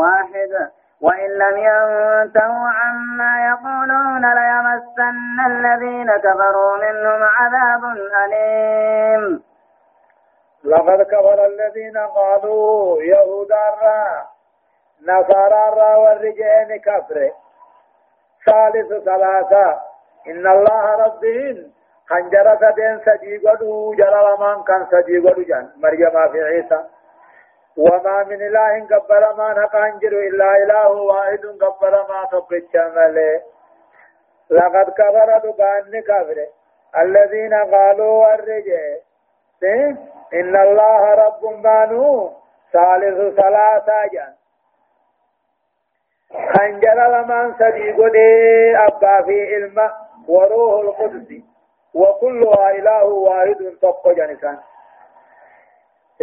واحد. 0.00 0.70
وإن 1.02 1.30
لم 1.30 1.56
ينتهوا 1.56 2.68
عما 2.68 3.32
يقولون 3.50 4.34
ليمسن 4.34 5.46
الذين 5.46 6.16
كفروا 6.16 6.76
منهم 6.76 7.22
عذاب 7.22 7.84
أليم. 8.24 9.42
لقد 10.64 11.02
كفر 11.02 11.46
الذين 11.46 11.98
قالوا 11.98 13.02
يهود 13.02 13.52
الرا 13.52 14.26
نصارى 15.02 15.68
الرا 15.68 15.96
والرجال 15.96 16.80
كفر. 16.84 17.30
ثالث 18.46 19.04
ثلاثة 19.04 19.80
إن 20.26 20.46
الله 20.46 20.94
ربهم 21.04 21.72
خنجر 22.08 22.58
سدين 22.60 23.00
سجي 23.00 23.38
قدو 23.38 23.94
جلال 23.94 24.40
من 24.40 24.62
كان 24.64 24.86
سجي 24.90 25.18
قدو 25.18 25.42
جان. 25.42 25.70
مريم 25.76 26.32
في 26.32 26.42
عيسى. 26.42 26.84
وما 27.76 28.24
من 28.24 28.42
إله 28.42 28.86
قبل 28.86 29.36
ما 29.36 29.52
نقانجر 29.52 30.12
إلا 30.12 30.56
إله 30.62 30.90
واحد 30.90 31.46
قبل 31.60 31.92
ما 31.92 32.24
تقج 32.32 32.76
ملي 32.76 33.42
لقد 34.50 34.90
كفر 34.90 35.38
دقان 35.38 36.00
كفر. 36.00 36.46
الذين 36.96 37.54
قالوا 37.54 38.34
الرجال 38.34 39.00
إن 40.34 40.56
الله 40.56 41.14
رب 41.14 41.62
بانو. 41.62 42.32
ثالث 42.72 43.34
ثلاثة 43.40 44.06
جان 44.12 44.32
خنجر 46.56 46.98
لمن 47.14 47.54
صديق 47.54 47.96
دي 48.12 48.76
أبا 48.76 49.22
في 49.22 49.54
علم 49.54 49.90
وروح 50.28 50.80
القدس. 50.80 51.30
وكلها 51.94 52.70
إله 52.70 53.04
واحد 53.04 53.76
تقو 53.82 54.12
جنسان. 54.12 54.58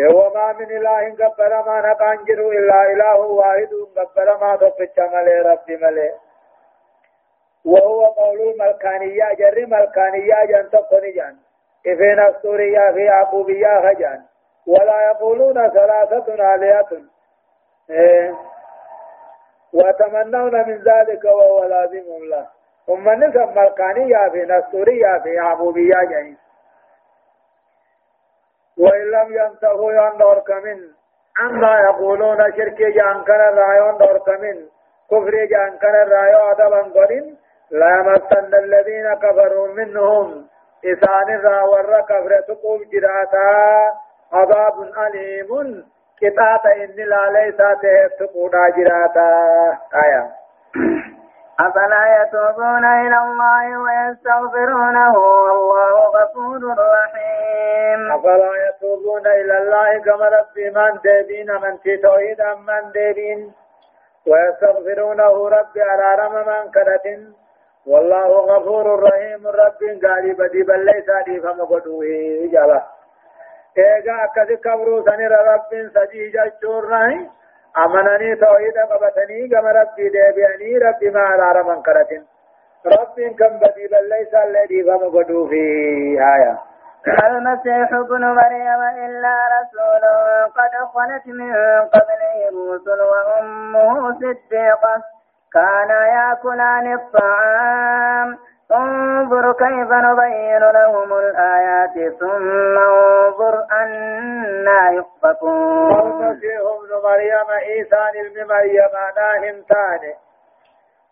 وما 0.07 0.53
من 0.53 0.65
إله 0.77 1.15
قبل 1.25 1.49
ما 1.49 1.81
نقانجر 1.91 2.49
إلا 2.49 2.91
إله 2.91 3.19
واحد 3.19 3.69
قبل 3.97 4.39
ما 4.41 4.55
تقش 4.55 4.99
ملي 4.99 5.41
ربي 5.41 5.77
ملي 5.77 6.11
وهو 7.65 8.05
قول 8.05 8.41
الملكانية 8.41 9.33
جر 9.33 9.65
ملكانية 9.67 10.45
جن 10.45 10.69
تقني 10.69 11.11
جن. 11.11 11.35
إفين 11.87 12.19
السورية 12.19 12.91
في 12.91 13.09
عقوبية 13.09 13.81
خجان 13.81 14.21
ولا 14.67 15.01
يقولون 15.11 15.69
ثلاثة 15.69 16.33
آلهة. 16.55 17.01
إيه. 17.89 18.33
وتمنون 19.73 20.55
من 20.67 20.83
ذلك 20.83 21.23
وهو 21.25 21.63
لازم 21.63 22.05
له. 22.29 22.47
ثم 22.87 23.09
نسب 23.09 23.57
ملكانية 23.57 24.29
في 24.29 24.45
نسورية 24.45 25.19
في 25.23 25.39
عبودية 25.39 26.03
جاي 26.09 26.35
وإن 28.79 29.11
لم 29.11 29.27
ينتهوا 29.39 29.91
يندور 29.93 30.39
كمن. 30.39 30.79
عما 31.39 31.79
يقولون 31.79 32.37
شرك 32.37 32.81
جان 32.81 33.23
كان 33.23 33.41
الرايون 33.49 33.97
دور 33.97 34.17
كمن. 34.17 34.57
كفر 35.11 35.45
جان 35.45 35.77
كان 35.77 35.95
الرايو 35.95 36.51
أدبا 36.51 36.81
قرن 36.95 37.35
لا 37.71 37.89
يمسن 37.89 38.55
الذين 38.55 39.13
كفروا 39.13 39.67
منهم. 39.67 40.47
إسان 40.85 41.35
الرا 41.35 41.61
ور 41.61 42.01
كفر 42.01 42.41
تقوم 42.47 42.79
جراتا. 42.91 43.91
عذاب 44.33 44.75
أليم. 44.81 45.85
كتاب 46.21 46.67
إن 46.67 46.95
لا 46.95 47.23
ليس 47.29 47.57
تقودا 48.19 48.69
جراتا. 48.69 49.31
آية. 50.05 50.29
أفلا 51.59 52.03
يتوبون 52.21 52.85
إلى 52.85 53.17
الله 53.17 53.65
ويستغفرونه 53.83 55.17
والله 55.17 55.93
غفور 56.17 56.61
رحيم. 56.95 58.11
أفلا 58.11 58.51
يتوبون 58.67 59.27
إلى 59.27 59.57
الله 59.57 59.99
كما 60.05 60.25
ربي 60.37 60.69
من 60.69 60.91
دين 61.27 61.51
من 61.63 61.73
توحيد 62.03 62.41
من 62.67 62.91
دين 62.91 63.53
ويستغفرونه 64.27 65.49
ربي 65.49 65.81
على 65.81 66.07
رم 66.23 66.35
من 66.47 66.71
كرة 66.71 67.07
والله 67.87 68.27
غفور 68.51 69.03
رحيم. 69.03 69.47
ربي 69.47 70.07
قال 70.07 70.33
بدي 70.33 70.63
بل 70.63 70.85
ليس 70.85 71.09
دي 71.25 71.39
فمقدوه 71.41 72.05
جلا 72.53 72.81
إيجا 73.77 74.15
أكد 74.23 74.53
كبرو 74.63 75.05
سنر 75.05 75.31
رب 75.31 75.71
سجي 75.95 76.31
جشور 76.31 76.89
رحيم 76.89 77.29
أمنني 77.77 78.35
توحيد 78.35 78.77
قبتني 78.77 79.47
كما 79.47 79.71
ربي 79.71 80.09
ديبياني 80.09 80.77
ربي 80.77 81.09
ما 81.09 81.21
على 81.21 81.63
من 81.63 81.81
كرتين. 81.81 82.25
ربي 82.85 83.29
كم 83.29 83.59
بدي 83.59 83.87
بل 83.87 84.09
ليس 84.09 84.33
الذي 84.33 84.83
فمقدو 84.83 85.47
في 85.47 85.63
آية. 86.35 86.57
المسيح 87.27 87.93
ابن 87.93 88.25
مريم 88.25 88.81
إلا 89.05 89.35
رسول 89.57 90.03
قد 90.57 90.73
خلت 90.93 91.27
من 91.27 91.53
قبله 91.93 92.49
الرسل 92.49 93.01
وأمه 93.01 94.11
صديقة. 94.13 95.03
كانا 95.53 96.07
يأكلان 96.07 96.93
الطعام. 96.93 98.37
انظر 98.71 99.53
كيف 99.53 99.91
نبين 99.91 100.59
لهم 100.59 101.13
الآيات 101.13 102.13
ثم 102.19 102.77
انظر 102.77 103.65
أنا 103.71 104.89
يؤفكون. 104.91 105.99
المسيح 105.99 106.59
ابن 106.61 106.91
مريم 107.03 107.49
عيسى 107.49 107.95
ابن 107.95 108.47
مريم 108.47 108.93
ناهم 109.17 109.63
تاني. 109.69 110.13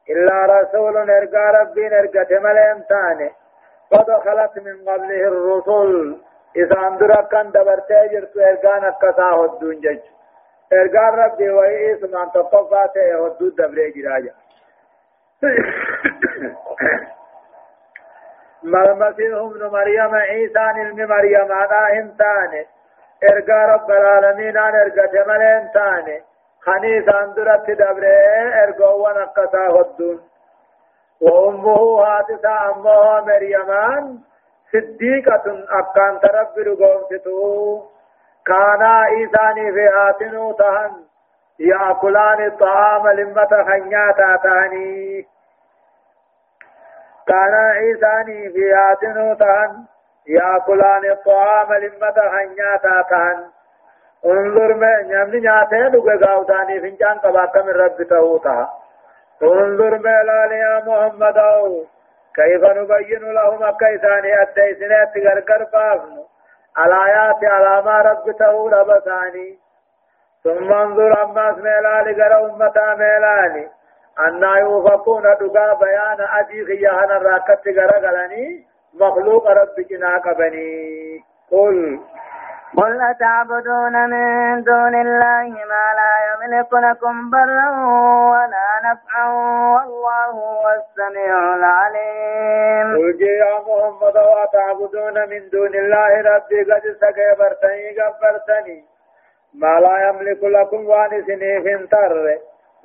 إلا 0.10 0.46
رسول 0.46 0.98
ارقى 0.98 1.62
ربي 1.62 2.00
ارقى 2.00 2.40
ملهم 2.40 2.84
تاني. 2.90 3.32
قد 3.92 4.12
خلت 4.12 4.58
من 4.58 4.90
قبله 4.90 5.28
الرسل. 5.28 6.18
إذا 6.56 6.88
أندر 6.88 7.22
كان 7.32 7.52
دبرتي 7.52 8.08
جرت 8.12 8.38
ارقى 8.38 8.80
نكساه 8.80 9.46
الدون 9.46 9.80
جج. 9.80 10.00
ارقى 10.74 11.26
ربي 11.26 11.50
وإيس 11.50 12.04
من 12.04 12.32
تقفاته 12.34 13.22
ودود 13.22 13.56
دبري 13.56 13.92
جراجا 13.92 14.34
ما 18.64 18.82
المسيح 18.92 19.38
ابن 19.38 19.68
مريم 19.72 20.16
عيسى 20.16 20.60
ابن 20.60 21.08
مريم 21.08 21.52
أنا 21.52 21.94
إنسان 21.94 22.66
إرقى 23.24 23.74
رب 23.74 23.92
العالمين 23.92 24.58
أن 24.58 24.76
إرقى 24.76 25.08
جمل 25.14 25.42
إنسان 25.42 26.22
خنيس 26.62 27.10
أندرت 27.10 27.72
دبره 27.72 28.64
إرقى 28.64 29.00
ونقصا 29.00 29.68
هدون 29.68 30.22
وأمه 31.22 32.04
هاتسا 32.06 32.72
أمه 32.76 33.22
مريمان 33.22 34.18
صديقة 34.74 35.46
أكان 35.70 36.20
ترب 36.20 36.58
رقوم 36.58 37.88
كانا 38.46 39.06
إيساني 39.06 39.72
في 39.72 39.90
آتنو 40.10 40.52
تهن 40.52 40.92
يأكلان 41.60 42.46
الطعام 42.46 43.08
لمة 43.08 43.64
خنياتا 43.68 44.36
تاني 44.44 45.26
كان 47.28 47.54
عيساني 47.54 48.50
في 48.50 48.76
آتنو 48.92 49.34
تان 49.34 49.86
يأكلان 50.28 51.12
الطعام 51.12 51.74
لمة 51.74 52.18
خنياتا 52.32 53.02
تان 53.10 53.46
انظر 54.26 54.74
ما 54.74 55.02
نمني 55.02 55.40
نياته 55.40 55.88
دوغه 55.88 56.16
غاوتاني 56.16 56.80
فنجان 56.80 57.18
قباك 57.18 57.58
من 57.58 57.74
رب 57.74 58.04
تهوتا. 58.04 58.70
انظر 59.44 59.98
ما 59.98 60.24
لال 60.24 60.52
يا 60.52 60.84
محمد 60.88 61.38
كيف 62.36 62.64
نبين 62.64 63.34
لهم 63.34 63.72
كيساني 63.72 64.42
أديسنات 64.42 65.18
غرغر 65.18 65.64
بافن 65.74 66.24
الآيات 66.86 67.44
على 67.44 67.82
ما 67.86 68.02
رب 68.02 68.32
تهو 68.40 68.70
لبساني 68.70 69.60
ثم 70.44 70.74
انظر 70.74 71.24
أما 71.24 71.52
اسم 71.52 71.68
غر 72.22 72.46
أمتا 72.46 72.96
ميلاني 72.96 73.68
أنا 74.20 74.58
يوفقون 74.58 75.24
دقا 75.24 75.74
بيان 75.74 76.28
أجي 76.40 76.66
خيانا 76.66 77.18
راكت 77.18 77.68
غرغلني 77.68 78.66
مخلوق 78.94 79.48
رب 79.48 79.76
جناك 79.90 80.38
بني 80.38 81.24
قل. 81.52 82.00
قل 82.78 83.02
أتعبدون 83.02 84.10
من 84.10 84.64
دون 84.64 84.96
الله 84.96 85.50
ما 85.72 85.86
لا 86.00 86.14
يملك 86.30 86.74
لكم 86.74 87.30
برا 87.30 87.70
ولا 88.32 88.70
نفعا 88.86 89.28
والله 89.74 90.26
هو 90.26 90.66
السميع 90.80 91.56
العليم. 91.56 92.98
قل 92.98 93.22
يا 93.22 93.60
محمد 93.60 94.18
وأتعبدون 94.18 95.30
من 95.30 95.50
دون 95.50 95.76
الله 95.76 96.22
ربي 96.22 96.64
قد 96.72 96.82
سكبرتني 97.02 98.00
قبرتني. 98.00 98.84
ما 99.54 99.80
لا 99.80 100.10
يملك 100.10 100.44
لكم 100.44 100.86
وانسني 100.90 101.62
في 101.62 101.76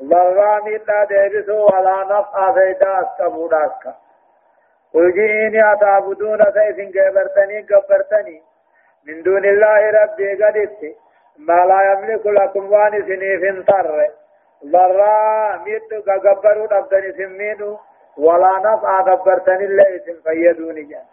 انتر 0.03 0.09
ضرا 0.09 0.61
ميتا 0.65 1.05
ديبسو 1.05 1.67
ولا 1.67 2.05
نفع 2.05 2.53
فيدا 2.53 3.01
اسكبود 3.01 3.55
اسكا 3.55 3.95
قل 4.95 5.13
جئيني 5.13 5.73
أتعبدون 5.73 6.39
سيسن 6.39 6.93
قبرتني 7.01 7.61
قبرتني 7.61 8.43
من 9.07 9.23
دون 9.23 9.45
الله 9.45 9.91
ربي 9.91 10.45
قدت 10.45 10.97
ما 11.39 11.65
لا 11.65 11.93
يملك 11.93 12.27
لكم 12.27 12.73
وان 12.73 13.03
سنيف 13.03 13.45
انطر 13.45 14.11
ضرا 14.67 15.57
ميت 15.57 16.09
قبروا 16.09 16.79
أبدني 16.79 17.13
سمينو 17.13 17.79
ولا 18.19 18.59
نفع 18.59 19.01
قبرتني 19.01 19.65
الله 19.65 19.97
اسم 19.97 20.21
فيدوني 20.25 20.83
جان 20.83 21.05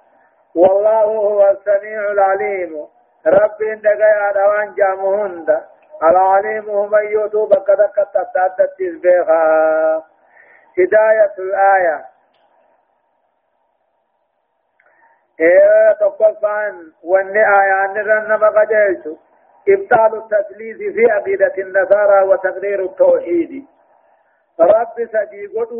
والله 0.55 1.03
هو 1.03 1.49
السميع 1.49 2.11
العليم 2.11 2.87
ربي 3.27 3.73
اندقى 3.73 4.09
يا 4.19 4.31
دوان 4.31 4.73
جامهند 4.75 5.61
العليم 6.03 6.65
من 6.65 7.05
قد 7.45 7.81
قد 7.81 8.05
تتعدد 8.13 8.67
تسبيخا 8.79 10.03
هداية 10.77 11.33
الآية 11.39 12.05
إيه 15.39 15.91
تقفان 15.99 16.91
واني 17.03 17.39
آيان 17.39 17.97
رن 17.97 18.39
مقجلت 18.39 19.17
إبطال 19.69 20.17
التثليث 20.23 20.77
في 20.95 21.11
عقيدة 21.11 21.53
النصارى 21.57 22.21
وتقرير 22.23 22.83
التوحيد 22.85 23.65
رب 24.59 24.95
سجيقه 25.13 25.71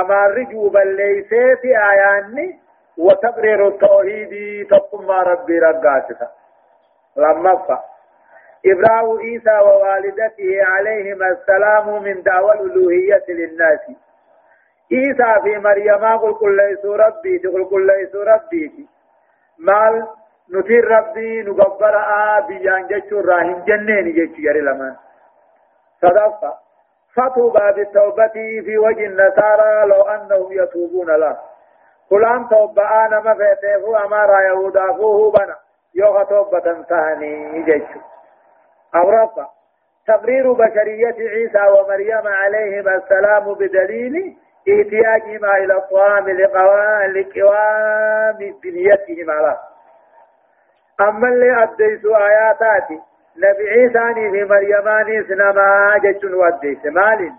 أما 0.00 0.26
رجوبا 0.26 0.78
ليس 0.78 1.28
في 1.60 1.78
آيان 1.92 2.58
وتقرير 2.98 3.68
التوحيد 3.68 4.66
تقم 4.70 5.10
ربي 5.10 5.58
رقاتك 5.58 6.28
لما 7.16 7.56
فا 7.56 7.84
إبراء 8.66 9.16
عيسى 9.18 9.58
ووالدته 9.58 10.64
عليهما 10.64 11.28
السلام 11.28 12.02
من 12.02 12.22
دعوى 12.22 12.52
الألوهية 12.52 13.24
للناس. 13.28 13.80
عيسى 14.92 15.42
في 15.42 15.58
مريم 15.58 16.18
قل 16.18 16.34
قل 16.34 16.56
ليس 16.56 16.84
ربي 16.84 17.38
تقول 17.38 17.64
قل 17.64 17.86
ليس 17.86 18.14
ربي. 18.14 18.88
مال 19.58 20.06
نتير 20.54 20.84
ربي 20.88 21.42
نقبر 21.42 21.96
آ 21.96 22.40
بيان 22.40 22.86
جيشو 22.86 23.20
راهن 23.20 23.64
جنين 23.64 24.12
جيشو 24.12 24.42
يري 24.42 24.60
لمن 24.60 24.94
صدفة 26.02 26.54
فطوبى 27.14 27.72
بالتوبة 27.76 28.32
في 28.64 28.78
وجه 28.78 29.06
النصارى 29.06 29.86
لو 29.86 30.02
أنهم 30.02 30.52
يتوبون 30.52 31.10
له. 31.10 31.36
فلان 32.10 32.48
توبة 32.48 33.06
أنا 33.06 33.20
ما 33.20 33.34
فيته 33.34 34.04
أمارا 34.04 34.40
يهودا 34.40 34.92
فوه 34.92 35.32
بنا. 35.32 35.56
يوغا 35.94 36.24
توبة 36.24 36.82
ثاني 36.82 37.62
جيش 37.62 37.82
أو 38.96 39.10
رفع 39.10 39.46
تقرير 40.06 40.52
بشرية 40.52 41.28
عيسى 41.30 41.62
ومريم 41.78 42.26
عليهما 42.26 42.94
السلام 42.94 43.54
بدليل 43.54 44.36
احتياجهما 44.68 45.56
إلى 45.56 45.76
الطعام 45.76 46.28
لقوام 47.14 48.54
بنيتهما 48.62 49.32
له 49.32 49.58
أما 51.00 51.28
اللي 51.28 51.62
أديسوا 51.62 52.16
آياتاتي 52.16 53.00
نبي 53.36 53.70
عيسى 53.70 54.14
في 54.30 54.44
مريمان 54.44 55.24
سنما 55.28 55.98
جتن 56.04 56.34
وديس 56.34 56.84
مال 56.86 57.32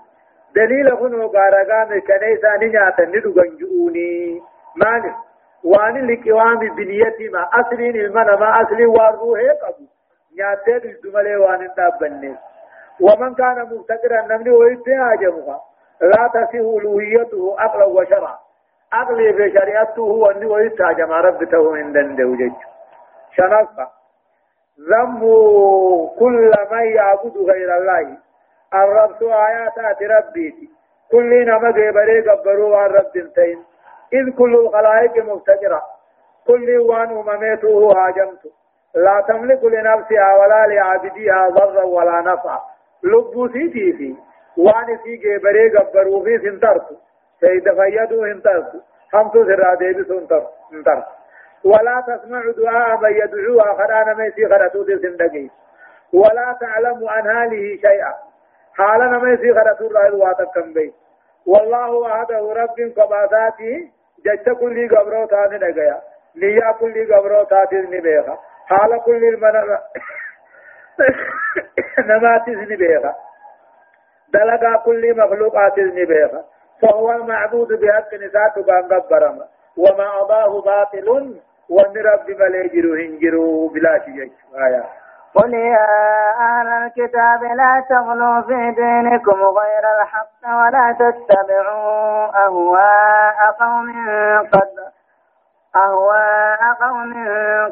دليل 0.56 0.98
خنو 0.98 1.28
غارغام 1.28 2.02
كنيسة 2.02 2.58
نياتا 2.58 3.06
ندوغن 3.06 3.58
جؤوني 3.60 4.42
مال 4.76 5.14
وان 5.64 6.08
لقوام 6.08 6.60
بنيتهما 6.60 7.50
أصلين 7.54 7.96
المنى 7.96 8.36
ما 8.38 8.62
أصلي 8.62 8.86
والروح 8.86 9.40
قبو. 9.64 9.86
نياتي 10.38 10.96
دمالي 11.04 11.36
وان 11.36 11.70
دابني 11.78 12.36
ومن 13.02 13.36
كان 13.36 13.58
مفتقرا 13.72 14.22
نمني 14.22 14.50
ويتها 14.50 15.16
جمعها 15.16 15.62
لا 16.02 16.28
تصح 16.34 16.54
ألوهيته 16.54 17.56
عقلا 17.60 17.86
وشرعا. 17.86 18.40
عقلي 18.94 19.34
في 19.34 19.60
شريعته 19.60 20.02
هو 20.02 20.26
أنه 20.26 20.48
ويتها 20.48 20.92
جمع 20.92 21.22
ربته 21.22 21.72
من 21.72 21.94
دنده 21.94 22.24
جج 22.24 22.54
شنفة 23.38 23.88
ذم 24.90 25.20
كل 26.20 26.52
من 26.72 26.86
يعبد 26.96 27.38
غير 27.38 27.78
الله. 27.78 28.18
الرب 28.74 29.24
آيات 29.24 30.02
ربيتي 30.02 30.70
كل 31.12 31.46
نما 31.46 31.70
غيبري 31.70 32.30
قبروا 32.30 32.78
عن 32.78 32.90
رب 32.90 33.12
تين. 33.36 33.64
إذ 34.14 34.36
كل 34.38 34.56
الخلائق 34.56 35.26
مفتقرة 35.26 35.82
كل 36.48 36.78
وان 36.78 37.18
أمميته 37.18 37.92
هاجمت 37.98 38.44
لا 38.96 39.24
تملك 39.28 39.64
لنفسها 39.64 40.36
ولا 40.36 40.68
لعبدها 40.68 41.50
ضرا 41.50 41.84
ولا 41.84 42.22
نفعا. 42.22 42.60
لبو 43.04 43.48
سيتي 43.48 43.94
في 43.94 44.16
وان 44.58 44.98
في 45.04 45.16
جبري 45.16 45.78
غبرو 45.78 46.24
في 46.24 46.40
سنترت. 46.40 46.88
سيد 47.40 47.74
فيدو 47.74 48.26
انترت. 48.26 48.72
هم 49.14 49.30
تو 49.30 49.46
سرا 49.46 49.76
ديبي 49.76 50.04
سنتر 50.04 50.44
انتر 50.74 51.04
ولا 51.64 52.04
تسمع 52.08 52.42
دعاء 52.58 52.98
من 53.02 53.12
يدعو 53.12 53.60
آخرانا 53.60 54.14
ما 54.14 54.26
يسي 54.26 54.48
خرطو 54.50 54.84
دي 54.84 54.98
سندقي 54.98 55.50
ولا 56.14 56.58
تعلم 56.62 57.10
عن 57.10 57.28
هاله 57.28 57.78
شيئا. 57.82 58.14
حالنا 58.78 59.18
ما 59.18 59.30
يسي 59.34 59.54
خرطو 59.54 59.88
رأي 59.88 60.12
واتكم 60.12 60.74
بي 60.74 60.94
والله 61.46 61.92
وحده 61.92 62.54
رب 62.54 62.80
قباثاته 62.98 63.90
جج 64.26 64.50
كل 64.50 64.96
قبرو 64.96 65.26
تاني 65.26 65.58
نگيا 65.58 66.02
نيا 66.36 66.72
كل 66.80 67.14
قبرو 67.14 67.44
تاتي 67.44 67.76
نبيخا 67.76 68.38
حال 68.66 69.02
كل 69.06 69.24
المنى 69.24 69.78
نماتي 72.00 72.52
نبيخا 72.52 73.16
دلقا 74.34 74.76
كل 74.86 75.18
مخلوقات 75.18 75.78
النبيغة 75.78 76.44
فهو 76.82 77.12
المعبود 77.12 77.68
بحق 77.68 78.14
نساته 78.14 78.64
بان 78.64 79.00
قبرما 79.02 79.46
وما 79.78 80.22
أضاه 80.22 80.62
باطل 80.62 81.10
وان 81.70 81.94
رب 81.98 82.30
مليجر 82.30 82.86
هنجر 83.02 83.36
بلا 83.74 84.00
شيء. 84.06 84.32
آية. 84.66 84.84
قل 85.36 85.54
يا 85.54 85.88
أهل 86.40 86.68
الكتاب 86.68 87.44
لا 87.44 87.84
تغلوا 87.90 88.42
في 88.42 88.72
دينكم 88.76 89.42
غير 89.44 89.84
الحق 90.02 90.48
ولا 90.48 90.96
تتبعوا 91.00 92.46
أهواء 92.46 93.52
قوم 93.60 93.94
قد 94.54 94.70
أهواء 95.76 96.62
قوم 96.82 97.14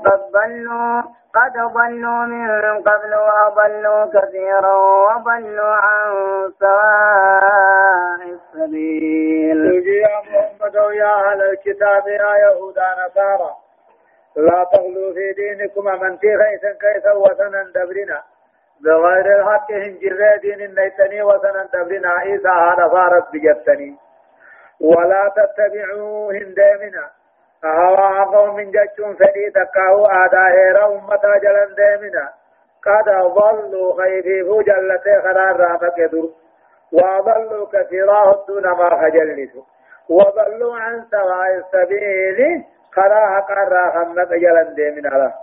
قد 0.06 0.22
ضلوا 0.32 1.02
قد 1.34 1.54
ضلوا 1.54 2.26
من 2.26 2.82
قبل 2.82 3.16
وأضلوا 3.16 4.06
كثيرا 4.06 4.76
وضلوا 4.76 5.76
عن 5.76 6.12
سواء 6.60 8.22
السبيل. 8.36 9.60
يا 9.88 10.20
محمد 10.20 10.76
يا 10.76 11.32
أهل 11.32 11.42
الكتاب 11.42 12.08
يا 12.08 12.32
يهود 12.44 12.78
نصارى. 12.78 13.52
لا 14.36 14.64
تغلوا 14.74 15.14
في 15.14 15.34
دينكم 15.34 15.86
من 15.86 16.20
تي 16.20 16.38
خيسا 16.38 16.72
كيسا 16.82 17.12
وسنا 17.14 17.64
دبرنا. 17.76 18.22
بغير 18.84 19.40
الحق 19.40 19.72
هنجر 19.72 20.38
دين 20.42 20.62
النيتني 20.62 21.24
وسنا 21.24 21.70
دبرنا. 21.74 22.10
عيسى 22.10 22.48
هذا 22.48 22.88
فارس 22.88 23.24
بجتني. 23.34 23.98
ولا 24.82 25.32
تتبعوا 25.36 26.34
هندامنا 26.34 27.10
هوا 27.64 28.24
قوم 28.24 28.72
جچون 28.72 29.16
فدي 29.16 29.50
تكاو 29.50 30.06
آدا 30.06 30.48
هيرا 30.48 30.86
أمتا 30.86 31.38
جلن 31.44 31.76
ديمنا 31.76 32.30
قد 32.86 33.10
ضلوا 33.10 34.04
خيفيفو 34.04 34.62
جلته 34.62 35.22
خرار 35.22 35.60
رامك 35.60 36.00
در 36.12 36.28
وضلوا 36.94 37.68
كثيرا 37.74 38.44
دون 38.48 38.64
ما 38.64 38.90
خجلسوا 39.02 39.64
وضلوا 40.10 40.78
عن 40.78 41.06
سواء 41.12 41.56
السبيل 41.56 42.64
خرا 42.92 43.40
قرا 43.40 43.92
خمك 43.92 44.30
جلن 44.30 44.74
ديمنا 44.76 45.34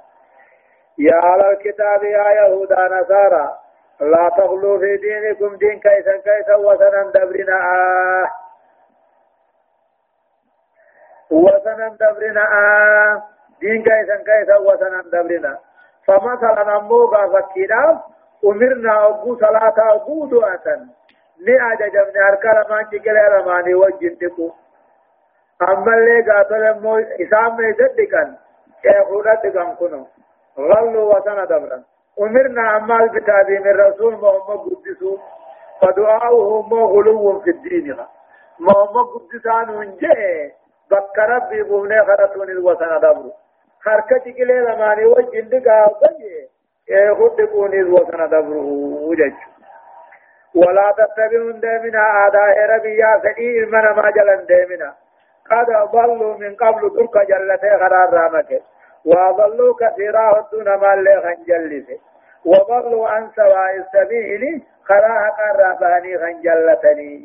يا 0.99 1.15
على 1.15 1.51
الكتاب 1.51 2.05
يا 2.05 2.31
يهود 2.31 2.73
نصارى 2.73 3.57
لا 4.01 4.31
تغلوا 4.37 4.79
في 4.79 4.97
دينكم 4.97 5.57
دين 5.57 5.81
كيسا 5.81 6.13
كيسا 6.17 6.57
وسنا 6.57 7.11
دبرنا 7.15 7.57
آه 7.57 8.27
وسنا 11.31 11.89
دبرنا. 12.01 12.43
آه 12.43 13.23
دين 13.61 13.83
كيسا 13.83 14.17
كيسا 14.17 14.57
وسنا 14.57 15.03
دبرنا. 15.13 15.59
فمثلا 16.07 16.77
أموغا 16.77 17.27
فكينا. 17.41 18.03
أمرنا 18.45 19.07
أبو 19.09 19.37
صلاة 19.37 19.75
أبو 19.95 20.27
دعاة. 20.27 20.67
نعجة 21.47 21.89
جمنا 21.89 22.29
أركال 22.29 22.65
ما 22.71 22.83
تقل 22.83 23.17
رماني 23.33 23.75
وجنتكو 23.75 24.51
أما 25.63 25.95
اللي 25.95 26.33
قاتل 26.33 26.81
مو 26.81 26.99
إسام 26.99 27.57
ميزدكا 27.57 28.37
يقول 28.85 29.25
دكان 29.45 29.75
كنو. 29.75 30.07
غلوا 30.59 31.19
وسنا 31.19 31.45
دبرا. 31.45 31.83
أمرنا 32.21 32.77
أما 32.77 33.05
الكتاب 33.05 33.51
من 33.51 33.81
رسول 33.81 34.13
محمد 34.15 34.61
قدسو. 34.69 35.19
فدعاؤه 35.81 36.63
مو 36.63 36.87
غلو 36.87 37.41
في 37.41 37.51
الدين. 37.51 37.97
محمد 38.61 39.07
قدسان 39.15 39.71
ونجه 39.71 40.53
بك 40.91 41.19
ربي 41.19 41.63
بومني 41.63 42.03
خرطون 42.05 42.51
الوسن 42.51 42.99
دبر 43.01 43.31
حركة 43.85 44.33
كلي 44.33 44.61
لماني 44.61 45.05
وجن 45.05 45.49
دقا 45.49 45.87
بجي 46.03 46.49
خد 47.19 47.41
قون 47.53 47.73
الوسن 47.75 48.29
دبر 48.29 48.57
وجج 49.09 49.35
ولا 50.55 50.95
تتبعون 50.99 51.61
دامنا 51.61 52.27
آداء 52.27 52.57
ربيا 52.77 53.21
سئي 53.23 53.65
من 53.65 53.81
ما 53.97 54.11
جلن 54.11 54.47
دامنا 54.47 54.95
قد 55.51 55.67
ضلوا 55.93 56.37
من 56.39 56.55
قبل 56.57 56.91
ترك 56.97 57.27
جلته 57.29 57.79
خرار 57.79 58.11
رامك 58.15 58.63
وضلوا 59.05 59.75
كثيرا 59.81 60.41
هدون 60.41 60.65
ما 60.75 60.95
اللي 60.95 61.23
خنجلسه 61.23 61.99
وضلوا 62.45 63.09
عن 63.09 63.31
سواء 63.37 63.77
السبيل 63.77 64.63
خراها 64.85 65.31
قراباني 65.39 66.19
خنجلتني 66.19 67.25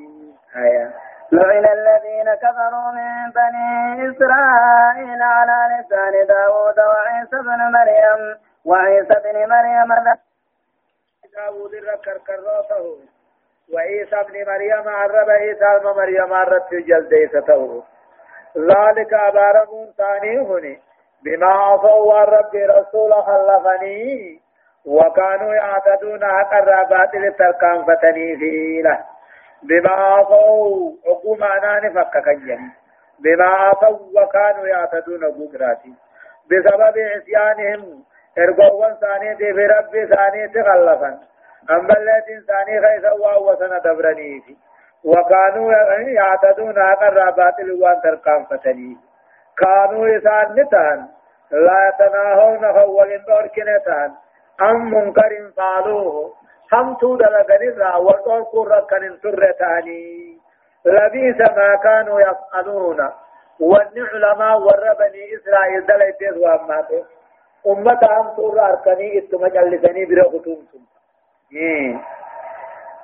آيات 0.56 0.94
لعن 1.32 1.66
الذين 1.66 2.34
كفروا 2.36 2.92
من 2.92 3.32
بني 3.32 4.10
إسرائيل 4.10 5.22
على 5.22 5.58
لسان 5.74 6.28
داود 6.28 6.80
وعيسى 6.80 7.38
بن 7.48 7.72
مريم 7.76 8.38
وعيسى 8.66 9.16
بن 9.24 9.50
مريم 9.50 10.16
داود 11.36 11.74
الركر 11.74 12.18
كروته 12.28 12.98
وعيسى 13.74 14.16
بن 14.30 14.52
مريم 14.52 14.90
عرب 14.90 15.30
عيسى 15.30 15.80
بن 15.84 15.90
مريم 15.98 16.34
عرب 16.34 16.70
جلديسته 16.72 17.84
ذلك 18.58 19.16
ثاني 19.98 20.40
هني. 20.40 20.82
بما 21.24 21.48
عصوا 21.48 22.24
الرب 22.24 22.56
رسول 22.56 23.14
خلفني 23.14 24.42
وكانوا 24.86 25.54
يعتدون 25.54 26.26
حق 26.26 26.54
الرابات 26.54 27.16
للتركان 27.16 27.86
فتني 27.86 28.38
في 28.38 28.82
له. 28.82 29.15
بما 29.64 29.90
عصوا 29.90 30.92
عقوم 31.08 31.44
أنان 31.44 31.94
فككين 31.94 32.72
بما 33.20 33.46
عصوا 33.46 33.98
وكانوا 34.16 34.68
يعتدون 34.68 35.20
بقراتي 35.20 35.94
بسبب 36.52 36.96
عصيانهم 36.98 38.04
ارقوان 38.38 38.96
ثاني 39.02 39.36
دي 39.36 39.54
برب 39.54 40.16
ثاني 40.16 40.48
تغلفا 40.48 41.20
أما 41.70 41.94
الذين 41.98 42.42
ثاني 42.48 42.82
خيسوا 42.82 43.36
وسن 43.36 43.80
دبرني 43.86 44.42
وكانوا 45.06 45.72
يعتدون 46.02 46.78
أقر 46.78 47.32
باطل 47.32 47.72
وان 47.82 48.02
ترقام 48.04 48.46
فتني. 48.46 48.98
كانوا 49.58 50.08
يسان 50.08 50.56
نتان. 50.56 51.08
لا 51.52 51.90
يتناهون 51.90 52.74
خول 52.74 53.22
دور 53.28 53.48
كنتان 53.48 54.12
أم 54.62 54.94
منكر 54.94 55.52
فعلوه. 55.58 56.34
هم 56.74 56.94
تودا 56.96 57.26
لغنرا 57.30 57.96
ورقون 57.96 58.44
كورا 58.44 58.80
كان 58.80 59.20
ترتاني 59.24 60.38
لبيس 60.86 61.40
ما 61.58 61.76
كانوا 61.84 62.22
يفعلون 62.22 63.10
والنعلماء 63.60 64.60
وربني 64.60 65.24
إسرائيل 65.36 65.86
دلائت 65.86 66.38
واماته 66.38 67.06
أمة 67.68 68.00
هم 68.18 68.36
تورا 68.36 68.70
أركني 68.70 69.18
إتما 69.18 69.48
جلسني 69.48 70.06
برغتوم 70.06 70.68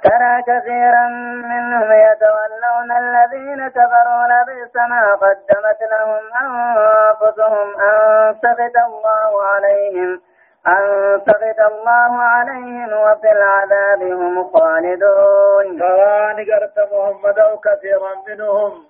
ترى 0.04 0.42
كثيرا 0.48 1.08
منهم 1.52 1.90
يتولون 1.92 2.92
الذين 2.92 3.68
كفروا 3.68 4.24
لبئس 4.32 4.76
ما 4.76 5.16
قدمت 5.22 5.82
لهم 5.92 6.24
أنفسهم 6.42 7.82
أن 7.82 8.36
سخط 8.42 8.76
الله 8.88 9.44
عليهم 9.44 10.22
أن 10.68 11.22
سخط 11.26 11.60
الله 11.72 12.12
عليهم 12.22 12.94
وفي 12.94 13.32
العذاب 13.32 14.02
هم 14.02 14.52
خالدون. 14.54 15.80
ترى 15.80 16.34
نقرت 16.34 16.78
محمد 16.94 17.60
كثيرا 17.66 18.12
منهم. 18.28 18.86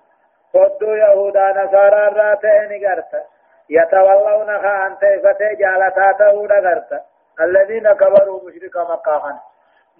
قدوا 0.54 0.96
يهودا 0.96 1.64
نصارى 1.64 2.08
راتين 2.08 2.68
نقرت 2.72 3.12
يتولونها 3.70 4.86
أن 4.86 4.98
تيفتي 4.98 5.54
جالتاته 5.54 6.44
نقرت 6.44 7.00
الذين 7.40 7.92
كفروا 7.92 8.40
مشرك 8.46 8.76
مكة 8.76 9.40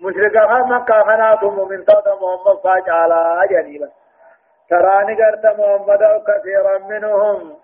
مشركا 0.02 0.44
مكة 0.46 1.02
خناتهم 1.02 1.68
من 1.68 1.84
توت 1.84 2.08
محمد 2.08 2.58
فاجعلا 2.64 3.46
جليلا 3.50 3.88
تراني 4.70 5.14
قرت 5.14 5.46
محمد 5.46 6.22
كثيرا 6.28 6.78
منهم. 6.78 7.56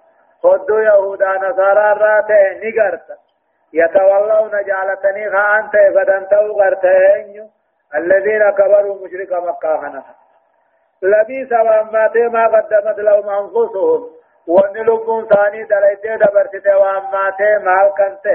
خدوا 0.42 0.80
يهودا 0.80 1.32
نصارى 1.32 1.92
راتين 1.92 2.60
نقرت 2.64 3.27
يتولون 3.72 4.50
جالتني 4.50 5.30
خان 5.30 5.68
فدن 5.94 6.28
تو 6.28 6.52
غرتين 6.52 7.50
الذين 7.94 8.50
كبروا 8.50 9.06
مشرك 9.06 9.32
مكة 9.32 9.76
خنا 9.76 10.02
لبيس 11.02 11.52
وما 11.52 12.10
ما 12.14 12.46
قدمت 12.46 12.98
لهم 12.98 13.28
أنفسهم. 13.28 14.10
وان 14.48 14.72
لبون 14.72 15.26
ثاني 15.26 15.64
دليتي 15.64 16.16
دبرتي 16.16 16.74
وما 16.74 17.32
ما 17.58 17.88
كنت 17.88 18.26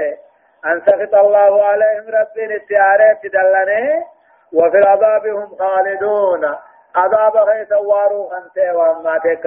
أن 0.66 0.80
سخط 0.86 1.14
الله 1.14 1.64
عليهم 1.64 2.04
رب 2.08 2.38
التيارات 2.38 3.26
دلني 3.26 4.04
وفي 4.52 4.78
العذاب 4.78 5.26
هم 5.26 5.56
خالدون. 5.58 6.54
عذاب 6.94 7.36
غيث 7.36 7.72
وارو 7.72 8.32
أنت 8.32 8.74
وما 8.74 9.18
تيك 9.18 9.46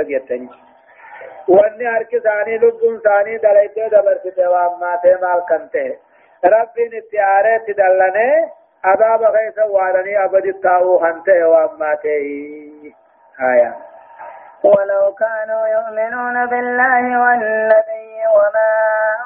جتني 1.21 1.55
واني 1.55 1.87
هرك 1.87 2.17
ثاني 2.17 2.57
لبون 2.57 2.99
ثاني 2.99 3.37
دلائته 3.37 3.87
دبرسته 3.87 4.49
واما 4.49 4.99
تمال 5.03 5.41
كنته 5.49 5.97
ربين 6.45 6.91
اتعاره 6.93 7.57
تدلنه 7.67 8.51
عذاب 8.83 9.23
غيث 9.23 9.59
وارني 9.69 10.23
أبد 10.23 10.45
التاو 10.45 10.97
هنته 10.97 11.47
واما 11.47 11.95
تي 11.95 12.93
آية 13.41 13.75
ولو 14.63 15.13
كانوا 15.13 15.67
يؤمنون 15.67 16.45
بالله 16.45 17.21
والنبي 17.21 18.17
وما 18.37 18.71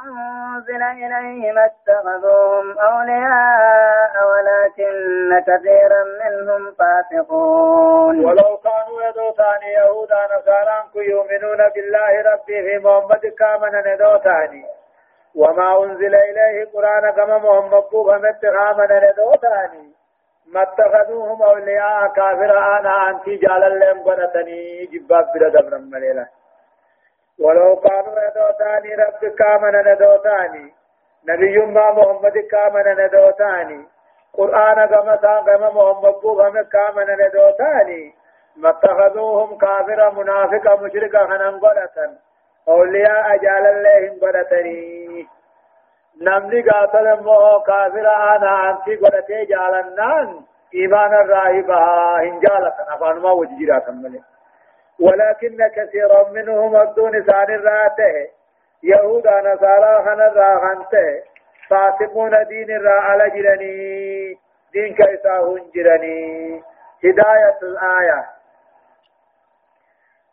أنزل 0.05 0.83
إليه 0.83 1.51
ما 1.51 1.65
اتخذوهم 1.65 2.79
أولياء 2.79 4.13
ولكن 4.31 4.93
كثيرا 5.47 6.03
منهم 6.23 6.71
فاسقون. 6.79 8.25
ولو 8.25 8.57
كانوا 8.57 9.01
يدوتان 9.09 9.61
يهودا 9.77 10.19
نصارى 10.37 10.81
يؤمنون 10.95 11.69
بالله 11.75 12.21
ربي 12.31 12.61
في 12.63 12.77
محمد 12.85 13.33
كامنا 13.39 13.93
ندوتاني 13.93 14.65
وما 15.35 15.83
أنزل 15.83 16.15
إليه 16.15 16.65
قرآن 16.73 17.11
كما 17.11 17.37
محمد 17.37 17.83
بوغا 17.91 18.17
متخامنا 18.17 19.11
ندوتاني 19.11 20.00
ما 20.47 20.61
اتخذوهم 20.61 21.41
أولياء 21.43 22.07
كافر 22.07 22.57
أنا 22.79 23.09
أنتي 23.09 23.35
جال 23.35 23.63
اللهم 23.63 24.03
قنتني 24.03 24.85
جباب 24.85 25.25
بلا 25.35 25.49
دبر 25.49 25.77
مليلا 25.77 26.25
ولو 27.39 27.75
كانوا 27.75 28.15
ندوتاني 28.29 28.95
رب 28.95 29.35
كامنا 29.35 29.93
ندوتاني 29.93 30.73
نبي 31.29 31.57
ما 31.57 31.91
محمد 31.91 32.37
كامنا 32.51 32.93
ندوتاني 33.05 33.85
قرآن 34.33 34.85
كما 34.85 35.17
سان 35.21 35.43
كما 35.45 35.69
محمد 35.69 36.13
بوغا 36.21 36.61
كامنا 36.61 37.15
ندوتاني 37.27 38.13
ما 38.57 38.69
اتخذوهم 38.69 39.57
كافر 39.57 40.11
منافق 40.11 40.81
مشرك 40.81 41.17
خنن 41.17 41.59
قدة 41.59 42.11
أولياء 42.67 43.35
أجال 43.35 43.65
الله 43.65 44.17
قدتني 44.21 45.27
نمني 46.21 46.61
قاتل 46.61 47.23
مو 47.23 47.59
كافر 47.67 48.07
أنا 48.35 48.69
أنتي 48.69 48.95
قدتي 48.95 49.45
جالنان 49.45 50.41
إيمان 50.75 51.13
الراهبها 51.13 52.21
إن 52.21 52.39
جالة 52.39 52.73
أفان 52.89 53.19
ما 53.19 53.31
وججرات 53.31 53.89
ملي 53.89 54.21
ولكن 54.99 55.57
كثيرا 55.75 56.29
منهم 56.29 56.75
الدون 56.75 57.11
سان 57.25 57.49
الراته 57.55 58.27
يهود 58.83 59.27
نصارى 59.27 60.03
خن 60.05 60.21
الراهنته 60.21 61.23
فاسقون 61.69 62.31
دين 62.47 62.71
الرا 62.71 63.01
على 63.01 63.29
جرني 63.29 64.37
دين 64.73 64.95
كيسا 64.95 65.39
هنجرني 65.39 66.61
هداية 67.05 67.57
الآية 67.63 68.25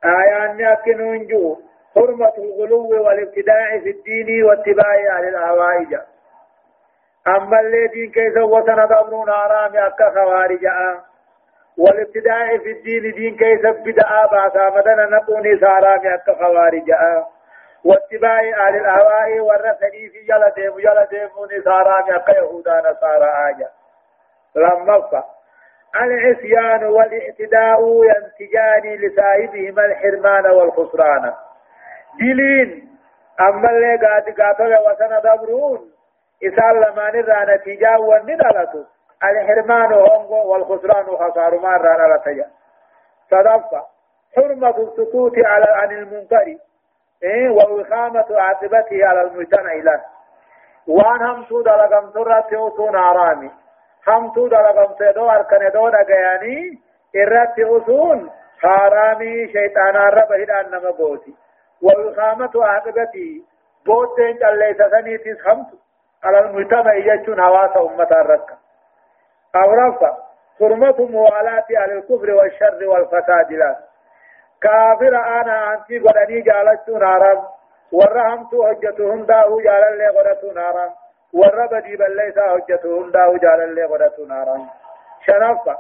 آيان 0.04 0.60
يكنون 0.60 1.26
جو 1.26 1.56
حرمة 1.94 2.32
الغلو 2.38 3.04
والابتداع 3.04 3.78
في 3.78 3.90
الدين 3.90 4.44
واتباع 4.44 4.94
أهل 4.94 5.28
الأهواء 5.28 6.06
أما 7.26 7.60
الذين 7.60 8.10
كيف 8.10 8.36
وطن 8.36 8.86
ضمرون 8.86 9.30
آرام 9.30 9.76
أكا 9.76 10.10
خوارج. 10.10 10.66
والابتداع 11.78 12.58
في 12.58 12.70
الدين 12.70 13.12
دين 13.12 13.36
كيف 13.36 13.66
بدأ 13.66 14.26
باسا 14.32 14.70
مدن 14.76 15.10
نقوني 15.10 15.58
سارام 15.58 16.06
أكا 16.06 16.34
خوارج. 16.34 16.90
واتباع 17.84 18.40
أهل 18.40 18.76
الأهواء 18.76 19.40
والرسلي 19.40 20.08
في 20.08 20.20
جلدهم 20.28 20.80
جلدهم 20.80 21.62
سارام 21.64 22.14
أكا 22.14 22.32
يهودا 22.32 22.80
نصارى 22.80 23.30
آجا 23.50 23.68
لما 24.56 25.24
العصيان 25.96 26.84
والإعتداء 26.84 28.04
ينتجان 28.04 28.94
لصاحبهما 28.94 29.84
الحرمان 29.84 30.46
والخسران. 30.46 31.32
دلين 32.20 32.88
أما 33.40 33.70
اللي 33.70 33.96
قاد 34.06 34.40
قاتل 34.40 34.74
وسن 34.86 35.20
دبرون 35.24 35.90
إسال 36.44 36.76
لما 36.76 37.10
نرى 37.10 37.54
نتيجة 37.54 37.98
وندلت 37.98 38.86
الحرمان 39.24 39.92
هونغو 39.92 40.52
والخسران 40.52 41.04
خسار 41.06 41.58
ما 41.58 41.68
رانا 41.76 42.14
لتجا 42.14 42.46
صدفة 43.30 43.84
حرمة 44.36 44.76
السكوت 44.78 45.38
على 45.38 45.66
عن 45.68 45.90
المنكر 45.92 46.56
إيه 47.22 47.48
وإقامة 47.48 48.26
عاقبته 48.30 49.06
على 49.06 49.22
المجتمع 49.22 49.72
له 49.74 50.00
وان 50.86 51.22
هم 51.22 51.44
سود 51.44 51.68
لقم 51.68 52.10
ترى 52.10 52.42
تيوتون 52.50 52.96
عرامي 52.96 53.50
همتو 54.08 54.48
دلقم 54.48 54.94
سيدو 54.98 55.30
أركن 55.30 55.70
دو 55.74 55.88
دقياني 55.88 56.78
إرات 57.16 57.58
أسون 57.58 58.30
حرامي 58.60 59.48
شيطان 59.52 59.96
رب 59.96 60.32
هدان 60.32 60.70
نما 60.70 60.90
بوتي 61.82 61.96
والخامة 61.96 62.50
عاقبتي. 62.64 63.44
بوتين 63.86 64.36
جلي 64.36 64.74
سسنيتيس 64.74 65.46
همتو 65.46 65.76
على 66.24 66.38
المجتمع 66.38 66.94
يجون 66.94 67.42
حواس 67.42 67.76
أمة 67.76 68.08
الركة. 68.12 68.58
أو 69.56 69.72
رفع 69.72 70.16
حرمة 70.58 71.06
موالاة 71.10 71.64
على 71.70 71.92
الكفر 71.92 72.30
والشر 72.34 72.88
والفساد 72.88 73.52
لا. 73.52 73.76
كافر 74.62 75.16
أنا 75.16 75.74
أنتي 75.74 75.98
قدني 75.98 76.40
جالت 76.40 76.88
نارا 76.88 77.48
ورحمت 77.92 78.48
حجتهم 78.68 79.24
داو 79.26 79.60
جال 79.60 79.84
اللي 79.92 80.08
قدت 80.08 80.44
نارا 80.44 80.94
والرب 81.34 81.74
دي 81.74 81.96
بل 81.96 82.16
ليس 82.16 82.38
حجتهم 82.38 83.10
داو 83.10 83.36
جال 83.36 83.60
اللي 83.62 83.84
غدت 83.84 84.20
نارا 84.28 84.66
شرفا 85.26 85.76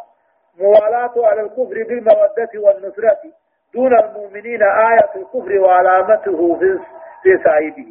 موالاة 0.58 1.12
على 1.16 1.40
الكفر 1.40 1.84
بالمودة 1.88 2.50
والنصرة. 2.54 3.18
دون 3.74 3.98
المؤمنين 3.98 4.62
آية 4.62 5.10
الكفر 5.16 5.58
وعلامته 5.60 6.58
في 7.22 7.38
صاحبه 7.44 7.86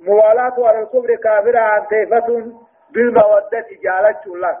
موالاة 0.00 0.68
على 0.68 0.78
الكفر 0.78 1.14
كافرة 1.14 1.58
عن 1.58 1.86
تيفة 1.86 2.52
بالمودة 2.90 3.66
جالت 3.84 4.26
الله 4.26 4.56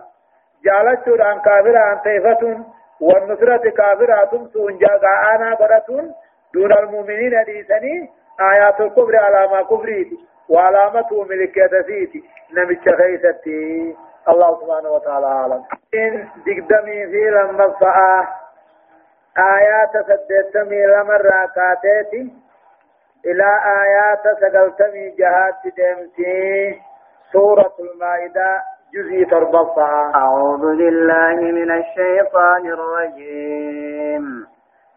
جالت 0.64 1.20
عن 1.20 1.38
كافرة 1.40 1.78
عن 1.78 2.00
تيفة 2.02 2.64
والنصرة 3.00 3.70
كافرة 3.70 4.24
تمسون 4.24 4.78
آنا 5.34 5.54
برة 5.54 6.14
دون 6.54 6.72
المؤمنين 6.72 7.44
ديسني 7.44 8.10
آيات 8.40 8.80
الكفر 8.80 9.16
على 9.16 9.48
ما 9.48 9.62
كفريتي 9.62 10.18
وعلامته 10.48 11.24
ملكية 11.24 11.82
فيتي 11.86 12.24
نمتش 12.56 12.88
خيستي 12.88 13.96
الله 14.28 14.60
سبحانه 14.60 14.90
وتعالى 14.90 15.26
أعلم. 15.26 15.62
إن 15.94 16.28
دقدمي 16.46 17.06
في 17.06 17.30
لما 17.30 17.64
الصعاة 17.64 18.28
آيات 19.38 19.92
سدتمي 20.06 20.86
لما 20.86 21.16
الراكاتيتي 21.16 22.32
إلى 23.26 23.48
آيات 23.82 24.22
سقلتمي 24.40 25.10
جهات 25.18 25.62
دمتي. 25.78 26.80
سورة 27.32 27.72
المائدة 27.80 28.56
جزي 28.94 29.24
تربصا 29.24 30.12
أعوذ 30.14 30.76
بالله 30.76 31.34
من 31.34 31.70
الشيطان 31.70 32.66
الرجيم. 32.66 34.46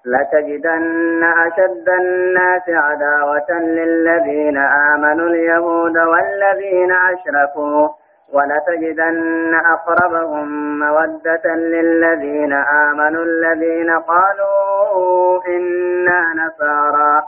لتجدن 0.06 1.24
أشد 1.24 1.90
الناس 1.90 2.70
عداوة 2.70 3.52
للذين 3.52 4.58
آمنوا 4.58 5.28
اليهود 5.30 5.98
والذين 5.98 6.92
أشركوا. 6.92 7.99
ولتجدن 8.34 9.54
أقربهم 9.56 10.80
مودة 10.80 11.46
للذين 11.56 12.54
آمنوا 12.54 13.24
الذين 13.24 13.90
قالوا 14.00 15.46
إنا 15.48 16.34
نصارى. 16.34 17.24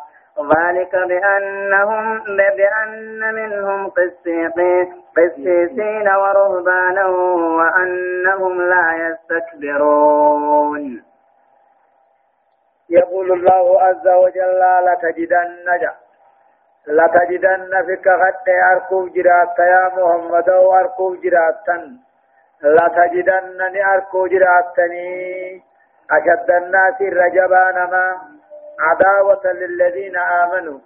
ذلك 0.55 0.95
بأنهم 0.95 2.19
بأن 2.57 3.35
منهم 3.35 3.89
قسيسين 5.17 6.07
ورهبانا 6.09 7.05
وأنهم 7.57 8.61
لا 8.61 8.87
يستكبرون. 9.07 10.83
يقول 12.89 13.31
الله 13.31 13.81
عز 13.81 14.07
وجل 14.07 14.61
لتجدن 14.85 15.65
جا 15.81 15.93
لتجدن 16.87 17.83
فيك 17.85 18.07
غد 18.07 18.47
أركوب 18.71 19.13
جرات 19.13 19.59
يا 19.59 19.91
محمد 19.97 20.49
وأركوب 20.49 21.21
جراتا 21.21 21.97
لتجدن 22.63 23.75
أركوب 23.93 24.27
جراتني. 24.27 25.61
أشد 26.11 26.51
الناس 26.51 27.01
الرجبان 27.01 27.75
ما 27.91 28.05
عداوة 28.79 29.45
للذين 29.45 30.17
آمنوا. 30.17 30.79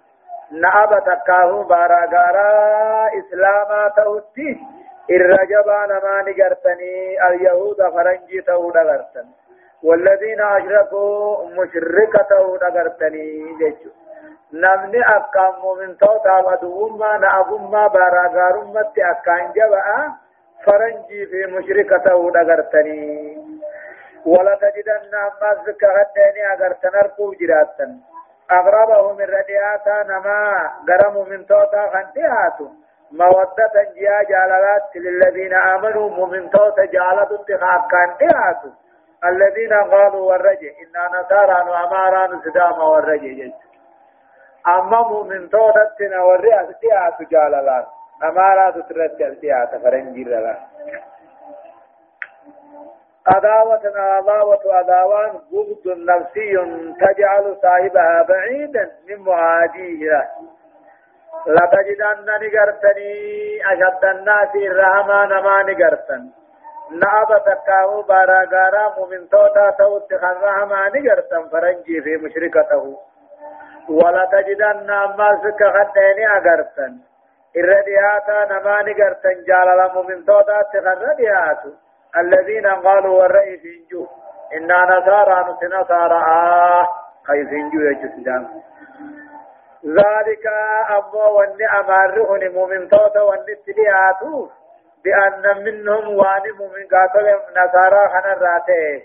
نعب 0.52 1.04
تكاه 1.06 1.64
باراغارا 1.64 3.10
إسلاما 3.20 3.91
توتي. 3.98 4.60
الرجبان 5.10 5.89
ما 5.89 6.22
نقرتني 6.28 7.28
اليهود 7.28 7.78
فرنجي 7.78 8.41
تو 8.41 8.70
نقرتن 8.70 9.28
والذين 9.84 10.41
أشركوا 10.41 11.50
مشركة 11.50 12.32
نقرتني 12.64 13.26
جيشو 13.60 13.89
نمني 14.64 15.01
أكام 15.18 15.53
مؤمن 15.64 15.97
توتا 15.97 16.38
ودوما 16.39 17.18
نعبما 17.18 17.88
باراغارمت 17.88 18.99
أكان 18.99 19.51
جبأ 19.56 19.86
فرنجي 20.66 21.26
في 21.26 21.45
مشركة 21.45 22.06
نقرتني 22.36 23.38
ولا 24.26 24.56
تجدن 24.56 25.16
أما 25.16 25.49
ذكرت 25.68 26.08
ديني 26.16 26.53
أغر 26.53 26.72
تنرقو 26.74 27.34
جراتا 27.34 27.99
أغربه 28.51 29.14
من 29.14 29.26
ردياتا 29.26 30.03
نما 30.03 30.72
غرم 30.89 31.30
من 31.30 31.45
توتا 31.45 31.89
خنتياتو 31.93 32.68
مودة 33.12 33.76
جيا 33.93 34.24
جالات 34.30 34.95
للذين 34.95 35.53
آمنوا 35.53 36.10
مؤمن 36.10 36.49
توتا 36.49 36.86
جالت 36.86 37.32
اتخاق 37.32 37.91
كانتياتو 37.91 38.70
الذين 39.26 39.74
قالوا 39.74 40.32
والرجع 40.32 40.72
إنا 40.84 41.20
نصارى 41.20 41.70
وأمارا 41.70 42.28
نسدام 42.28 42.80
والرجع 42.82 43.47
أما 44.68 45.01
مؤمن 45.01 45.49
توتا 45.49 45.91
تنا 45.99 46.24
والرئة 46.24 46.72
تياتو 46.82 47.24
جالات 47.32 47.86
أمارا 48.24 48.72
تترتل 48.72 49.36
تياتا 49.41 49.78
فرنجي 49.80 50.24
للا 50.24 50.57
عداوة 53.28 53.82
عداوة 53.95 54.59
عداوان 54.74 55.32
بغض 55.51 55.97
نفسي 55.97 56.55
تجعل 57.01 57.57
صاحبها 57.61 58.26
بعيدا 58.30 58.91
من 59.07 59.20
معاديه 59.20 60.30
لتجدن 61.47 62.26
نقرتني 62.26 63.13
أشد 63.72 64.05
الناس 64.05 64.55
الرحمن 64.55 65.30
ما 65.30 65.63
نقرتن 65.63 66.30
نعب 66.91 67.43
تكاو 67.45 68.01
باراغارا 68.01 68.95
مؤمن 68.97 69.30
توتا 69.30 69.70
توت 69.70 70.13
خرهما 70.22 70.89
نقرتن 70.89 71.49
فرنجي 71.51 72.01
في 72.01 72.18
مشركته. 72.18 72.97
ولا 73.90 74.26
تجدن 74.32 74.90
أما 74.90 75.30
سك 75.44 75.62
خديني 75.64 76.28
أقرتن 76.38 76.98
الردياتا 77.56 78.46
نما 78.52 78.82
نقرتن 78.82 79.44
جالل 79.48 79.92
مؤمن 79.94 80.26
توتا 80.26 80.62
تخردياتو 80.74 81.70
الذين 82.18 82.68
قالوا 82.68 83.22
والرأي 83.22 83.58
فينجو 83.58 84.08
إنا 84.54 84.80
نصارى 84.86 85.58
نصارى 85.64 86.16
آه 86.16 86.88
كيف 87.28 87.50
فينجو 87.50 87.80
يجسدان 87.80 88.48
ذلك 89.86 90.46
أمو 90.90 91.38
والنعم 91.38 91.92
الرهن 91.92 92.54
مؤمن 92.54 92.90
توتا 92.90 93.22
والنتلياتو 93.22 94.50
بأن 95.04 95.64
منهم 95.64 96.16
وان 96.18 96.46
مؤمن 96.60 96.86
قاتل 96.92 97.26
نصارى 97.58 98.10
خنا 98.14 98.34
راتيه 98.42 99.04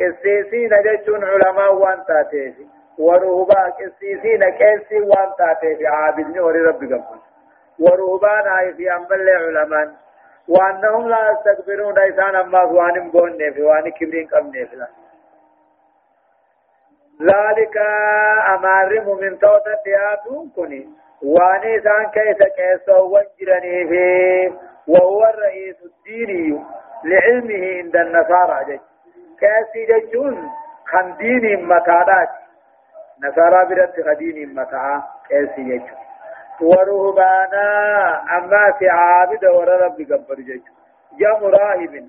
قسيسين 0.00 0.70
جتون 0.84 1.24
علماء 1.24 1.74
وان 1.74 2.04
تاتيه 2.08 2.79
ورهبا 3.00 3.62
قسيسين 3.78 4.42
كيسي 4.50 5.00
وان 5.00 5.30
تاتيه 5.38 5.88
عابدني 5.88 6.40
وري 6.40 6.60
ربي 6.60 6.86
قبل 6.86 7.18
ورهبان 7.78 8.74
في 8.76 8.92
أمبل 8.96 9.28
علمان 9.28 9.92
وأنهم 10.48 11.08
لا 11.08 11.18
يستكبرون 11.30 11.98
إسان 11.98 12.34
أما 12.36 12.62
وانم 12.62 13.10
بون 13.10 13.52
في 13.52 13.62
وان 13.62 13.90
كبرين 13.90 14.26
قم 14.26 14.46
نفلا 14.46 14.88
ذلك 17.22 17.76
أمار 18.54 18.90
من 19.20 19.38
توتا 19.38 19.74
تياتون 19.84 20.50
كني. 20.56 20.88
وان 21.22 21.78
إسان 21.78 22.06
كيس 22.14 22.38
كيسو 22.56 23.08
وانجرني 23.12 23.88
في. 23.88 24.52
وهو 24.88 25.24
الرئيس 25.24 25.76
الديني. 25.84 26.64
لعلمه 27.04 27.76
عند 27.78 27.96
النصارى 27.96 28.64
جج. 28.64 28.80
كاسي 29.40 29.86
ججون. 29.86 30.50
خن 30.86 31.16
دين 31.16 31.68
متادات 31.68 32.28
نصارى 33.24 33.64
برد 33.68 33.92
خدين 34.06 34.54
متاع 34.54 35.02
كاسي 35.30 35.62
ججون 35.62 36.00
ورهبانا 36.60 37.66
أما 38.38 38.72
في 38.78 38.88
عابد 38.88 39.44
ورب 39.44 39.96
قبر 40.12 40.34
جيش 40.34 40.62
جم 41.18 41.44
راهب. 41.44 42.08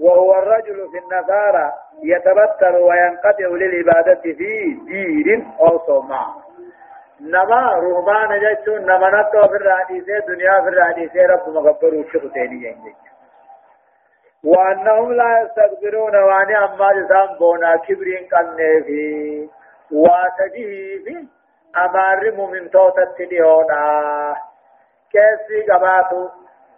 وهو 0.00 0.38
الرجل 0.38 0.88
في 0.92 0.98
النصارى 0.98 1.72
يتبتر 2.02 2.76
وينقطع 2.76 3.46
للعبادة 3.46 4.14
في 4.14 4.32
دير 4.32 5.44
أو 5.60 5.78
صومع. 5.86 6.26
نما 7.20 7.72
رهبان 7.72 8.38
جيش 8.38 8.68
نما 8.68 9.08
نتو 9.20 9.48
في 9.48 9.56
الرحديثة 9.56 10.18
دنيا 10.28 10.60
في 10.60 10.68
الرحديثة 10.68 11.26
رب 11.26 11.48
مغبر 11.48 11.94
وشغتين 11.94 12.50
جيش 12.60 12.94
وأنهم 14.44 15.12
لا 15.12 15.40
يستكبرون 15.42 16.16
وأن 16.16 16.54
أما 16.56 16.92
جسام 16.92 17.38
بونا 17.38 17.76
كبرين 17.76 18.28
قلنه 18.32 18.82
في 18.86 19.48
واتجه 19.94 21.04
في 21.04 21.26
أمار 21.76 22.32
مؤمن 22.36 22.70
توتا 22.70 23.04
تديونا 23.18 24.36
كيسي 25.12 25.72
قباتو 25.72 26.28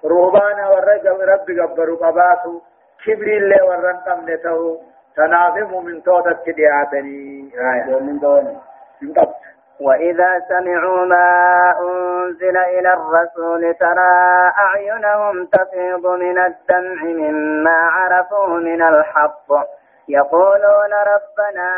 روبانا 0.04 0.68
ورق 0.68 1.04
رب 1.06 1.46
قبرو 1.60 1.96
قباتو 1.96 2.60
كبري 3.04 3.36
اللي 3.36 3.60
ورن 3.62 3.96
قمنته 3.96 4.80
تنافي 5.16 5.62
مؤمن 5.62 6.02
توتا 6.02 6.32
تدياتني 6.32 7.50
آية. 7.54 8.00
من 8.00 8.18
دون 8.18 8.60
وإذا 9.80 10.42
سمعوا 10.48 11.06
ما 11.06 11.28
أنزل 11.80 12.56
إلى 12.56 12.92
الرسول 12.92 13.74
ترى 13.74 14.12
أعينهم 14.58 15.46
تفيض 15.46 16.06
من 16.06 16.38
الدمع 16.38 17.02
مما 17.02 17.70
عرفوا 17.70 18.46
من 18.46 18.82
الحق. 18.82 19.48
يقولون 20.08 20.92
ربنا 21.12 21.70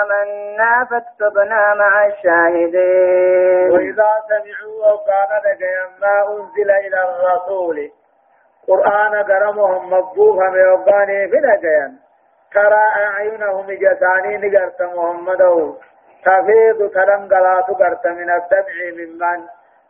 آمنا 0.00 0.84
فاكتبنا 0.90 1.74
مع 1.74 2.06
الشاهدين. 2.06 3.70
وإذا 3.72 4.10
سمعوا 4.28 4.92
وكان 4.92 5.30
لقيا 5.44 5.84
ما 6.00 6.28
أنزل 6.28 6.70
إلى 6.70 6.98
الرسول 7.08 7.90
قرآن 8.68 9.22
قرمهم 9.24 9.90
ميوباني 10.52 11.28
في 11.28 11.36
لقيا 11.36 11.92
ترى 12.54 12.84
أعينهم 13.06 13.66
جساني 13.66 14.36
نقرت 14.38 14.82
محمده. 14.82 15.74
تفيض 16.24 16.90
تلنقلات 16.90 17.64
قرت 17.64 18.06
من 18.06 18.30
الدمع 18.30 18.76
ممن 18.98 19.40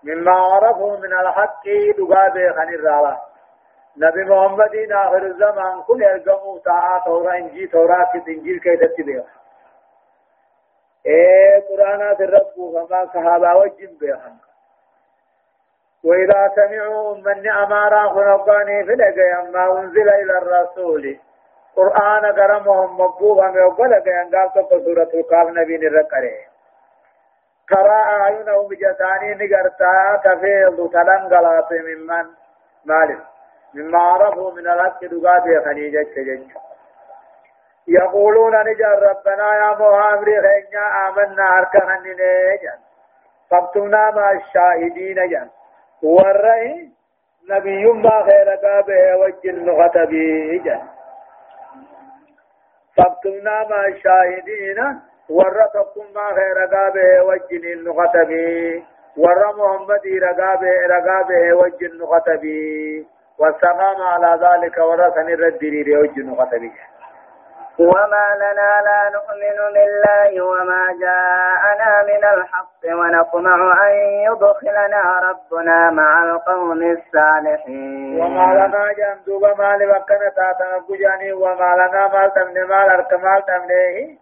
مما 0.05 0.33
عرفوا 0.33 0.97
من 0.97 1.12
الحق 1.12 1.64
دقابي 1.99 2.53
خن 2.53 2.75
الرالة 2.75 3.18
نبي 3.97 4.24
محمد 4.24 4.74
آخر 4.93 5.22
الزمان 5.26 5.82
كل 5.82 6.03
يرجموا 6.03 6.59
ساعة 6.64 7.05
تورا 7.05 7.36
إنجي 7.36 7.66
تورا 7.66 8.11
إنجيل 8.28 8.61
كي 8.61 8.76
تتبه 8.76 9.24
إيه 11.07 11.64
قرآن 11.68 12.01
الرب 12.01 12.55
فما 12.74 13.07
صحابة 13.14 13.55
وجن 13.57 13.97
بهم 14.01 14.36
وإذا 16.05 16.53
سمعوا 16.55 17.16
من 17.16 17.51
أمارا 17.51 18.09
خنقاني 18.09 18.84
فلقيا 18.84 19.51
ما 19.53 19.80
أنزل 19.80 20.09
إلى 20.09 20.38
الرسول. 20.38 21.18
قرآن 21.76 22.26
قرمهم 22.26 23.01
مقبوبا 23.01 23.47
ميقبل 23.51 23.95
قيان 23.95 24.36
قال 24.36 24.53
تقل 24.55 24.84
سورة 24.84 25.11
القاف 25.14 25.49
نبي 25.49 25.76
نرقره 25.78 26.38
ترى 27.68 28.01
أعينهم 28.03 28.68
بجساني 28.68 29.34
نقرتا 29.34 30.20
تفيض 30.24 30.91
تلنقلات 30.93 31.72
ممن 31.72 32.26
مالك 32.84 33.18
مما 33.75 33.99
عرفوا 33.99 34.53
من 34.53 34.68
الحق 34.68 35.05
دقاتي 35.05 35.61
خنيجة 35.64 36.07
جج 36.16 36.43
يقولون 37.89 38.55
نجر 38.61 39.03
ربنا 39.11 39.55
يا 39.55 39.71
محمد 39.81 40.25
خينيا 40.25 41.09
آمنا 41.09 41.59
أركهن 41.59 42.03
نجر 42.03 42.79
فاكتبنا 43.51 44.11
مع 44.11 44.31
الشاهدين 44.33 45.29
جن 45.29 45.49
والرأي 46.03 46.89
نبي 47.51 47.85
ما 47.87 48.25
خير 48.25 48.49
قابه 48.51 49.16
وجن 49.16 49.83
خطبي 49.83 50.59
جن 50.59 50.81
فاكتبنا 52.97 53.66
مع 53.71 53.87
الشاهدين 53.87 55.01
ورتكم 55.29 56.05
ما 56.14 56.35
خير 56.35 56.59
قابه 56.75 57.23
وجن 57.23 57.93
خطبي 57.93 58.85
ور 59.16 59.57
محمد 59.57 60.07
رقابه 60.23 60.87
رقابه 60.87 61.55
وجن 61.55 62.07
خطبي 62.07 63.07
والسلام 63.41 64.03
على 64.03 64.30
ذلك 64.47 64.78
ورثن 64.78 65.28
الردري 65.28 65.97
وجن 65.97 66.36
خطبي 66.38 66.72
وما 67.78 68.26
لنا 68.36 68.70
لا 68.88 69.01
نؤمن 69.16 69.59
بالله 69.74 70.45
وما 70.45 70.82
جاءنا 71.01 71.91
من 72.11 72.24
الحق 72.34 72.82
ونطمع 72.84 73.88
أن 73.88 73.95
يدخلنا 74.28 75.03
ربنا 75.28 75.91
مع 75.91 76.24
القوم 76.24 76.82
الصالحين. 76.82 78.20
وما 78.20 78.47
لنا 78.55 78.93
جندوب 78.99 79.43
ما 79.59 79.76
لبكنا 79.76 80.28
تاتنا 80.36 80.78
بجاني 80.88 81.32
وما 81.32 81.70
لنا 81.80 82.09
ما 82.12 82.28
تمن 82.28 82.64
ما 82.68 82.84
الاركمال 82.84 83.45
تمنه 83.47 84.16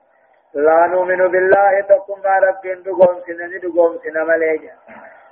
لا 0.54 0.86
نؤمن 0.86 1.28
بالله 1.28 1.80
تقوم 1.80 2.22
ربين 2.42 2.82
دقوم 2.82 3.20
سنن 3.26 3.52
دقوم 3.62 3.98
سنن 4.04 4.26
مليجا 4.26 4.72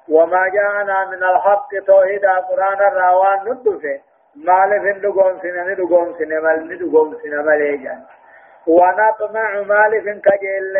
وما 0.08 0.48
جاءنا 0.48 1.04
من 1.04 1.22
الحق 1.24 1.68
توحيد 1.86 2.24
القرآن 2.24 2.78
الراوان 2.88 3.38
ندفه. 3.48 4.00
مال 4.36 4.80
فين 4.80 5.00
دقوم 5.00 5.38
سنة 5.42 5.74
دقوم 5.74 6.14
سنة 6.18 6.40
مال 6.40 6.78
دقوم 6.78 7.16
سنة 7.22 7.42
ماليجا 7.42 7.96
ونطمع 8.66 9.60
مال 9.60 10.02
فين 10.02 10.20
كجل 10.20 10.76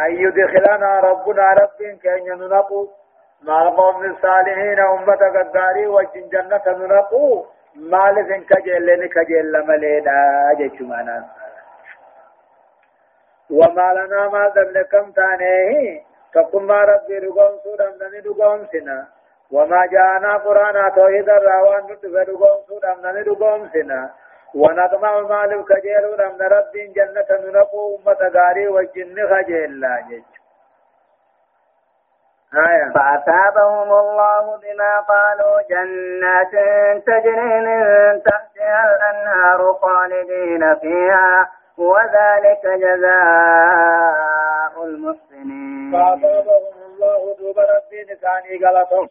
أن 0.00 0.10
يدخلنا 0.10 1.00
ربنا 1.00 1.52
رب 1.52 1.98
كأن 2.02 2.26
ينقو 2.26 2.88
مع 3.42 3.62
القوم 3.62 4.04
الصالحين 4.04 4.80
أمة 4.80 5.22
قداري 5.36 5.86
وجن 5.86 6.28
جنة 6.32 6.62
ننقو. 6.66 7.44
مال 7.76 8.26
فين 8.26 8.44
كجل 8.44 9.06
كجل 9.06 9.66
مليدا 9.68 10.18
جيشمانا 10.58 11.24
وما 13.50 13.94
لنا 13.94 14.28
ما 14.28 14.52
ذنب 14.56 15.14
تانيه 15.14 16.11
تقم 16.34 16.72
ربي 16.72 17.20
دقوم 17.20 17.58
سورة 17.64 17.88
من 18.00 18.22
دقوم 18.22 18.66
سنة 18.72 19.06
وما 19.52 19.86
جاءنا 19.86 20.36
قرانا 20.36 20.88
توحيد 20.88 21.28
الراوان 21.28 21.82
ندفع 21.84 22.22
دقوم 22.22 22.60
سورة 22.68 22.94
من 23.02 23.22
دقوم 23.22 23.68
سنا. 23.72 24.10
ونطمع 24.54 25.20
مالك 25.20 25.64
كجيل 25.68 26.04
من 26.18 26.46
رب 26.46 26.72
جنة 26.96 27.50
ننقو 27.50 27.96
أمة 27.96 28.30
غاري 28.34 28.68
والجن 28.68 29.16
خجيل 29.30 29.80
لا 29.80 29.96
آية. 32.54 32.92
فأثابهم 32.94 33.92
الله 33.92 34.56
بما 34.56 35.00
قالوا 35.00 35.62
جنات 35.70 36.52
تجري 37.06 37.60
من 37.60 38.22
تحتها 38.22 38.84
الأنهار 38.90 39.72
خالدين 39.74 40.74
فيها. 40.74 41.48
وذلك 41.78 42.62
جزاء 42.84 44.74
المحسنين. 44.84 45.92
فأثابهم 45.92 46.74
الله 46.86 47.36
ربي 47.58 48.04
غلطهم 48.64 49.08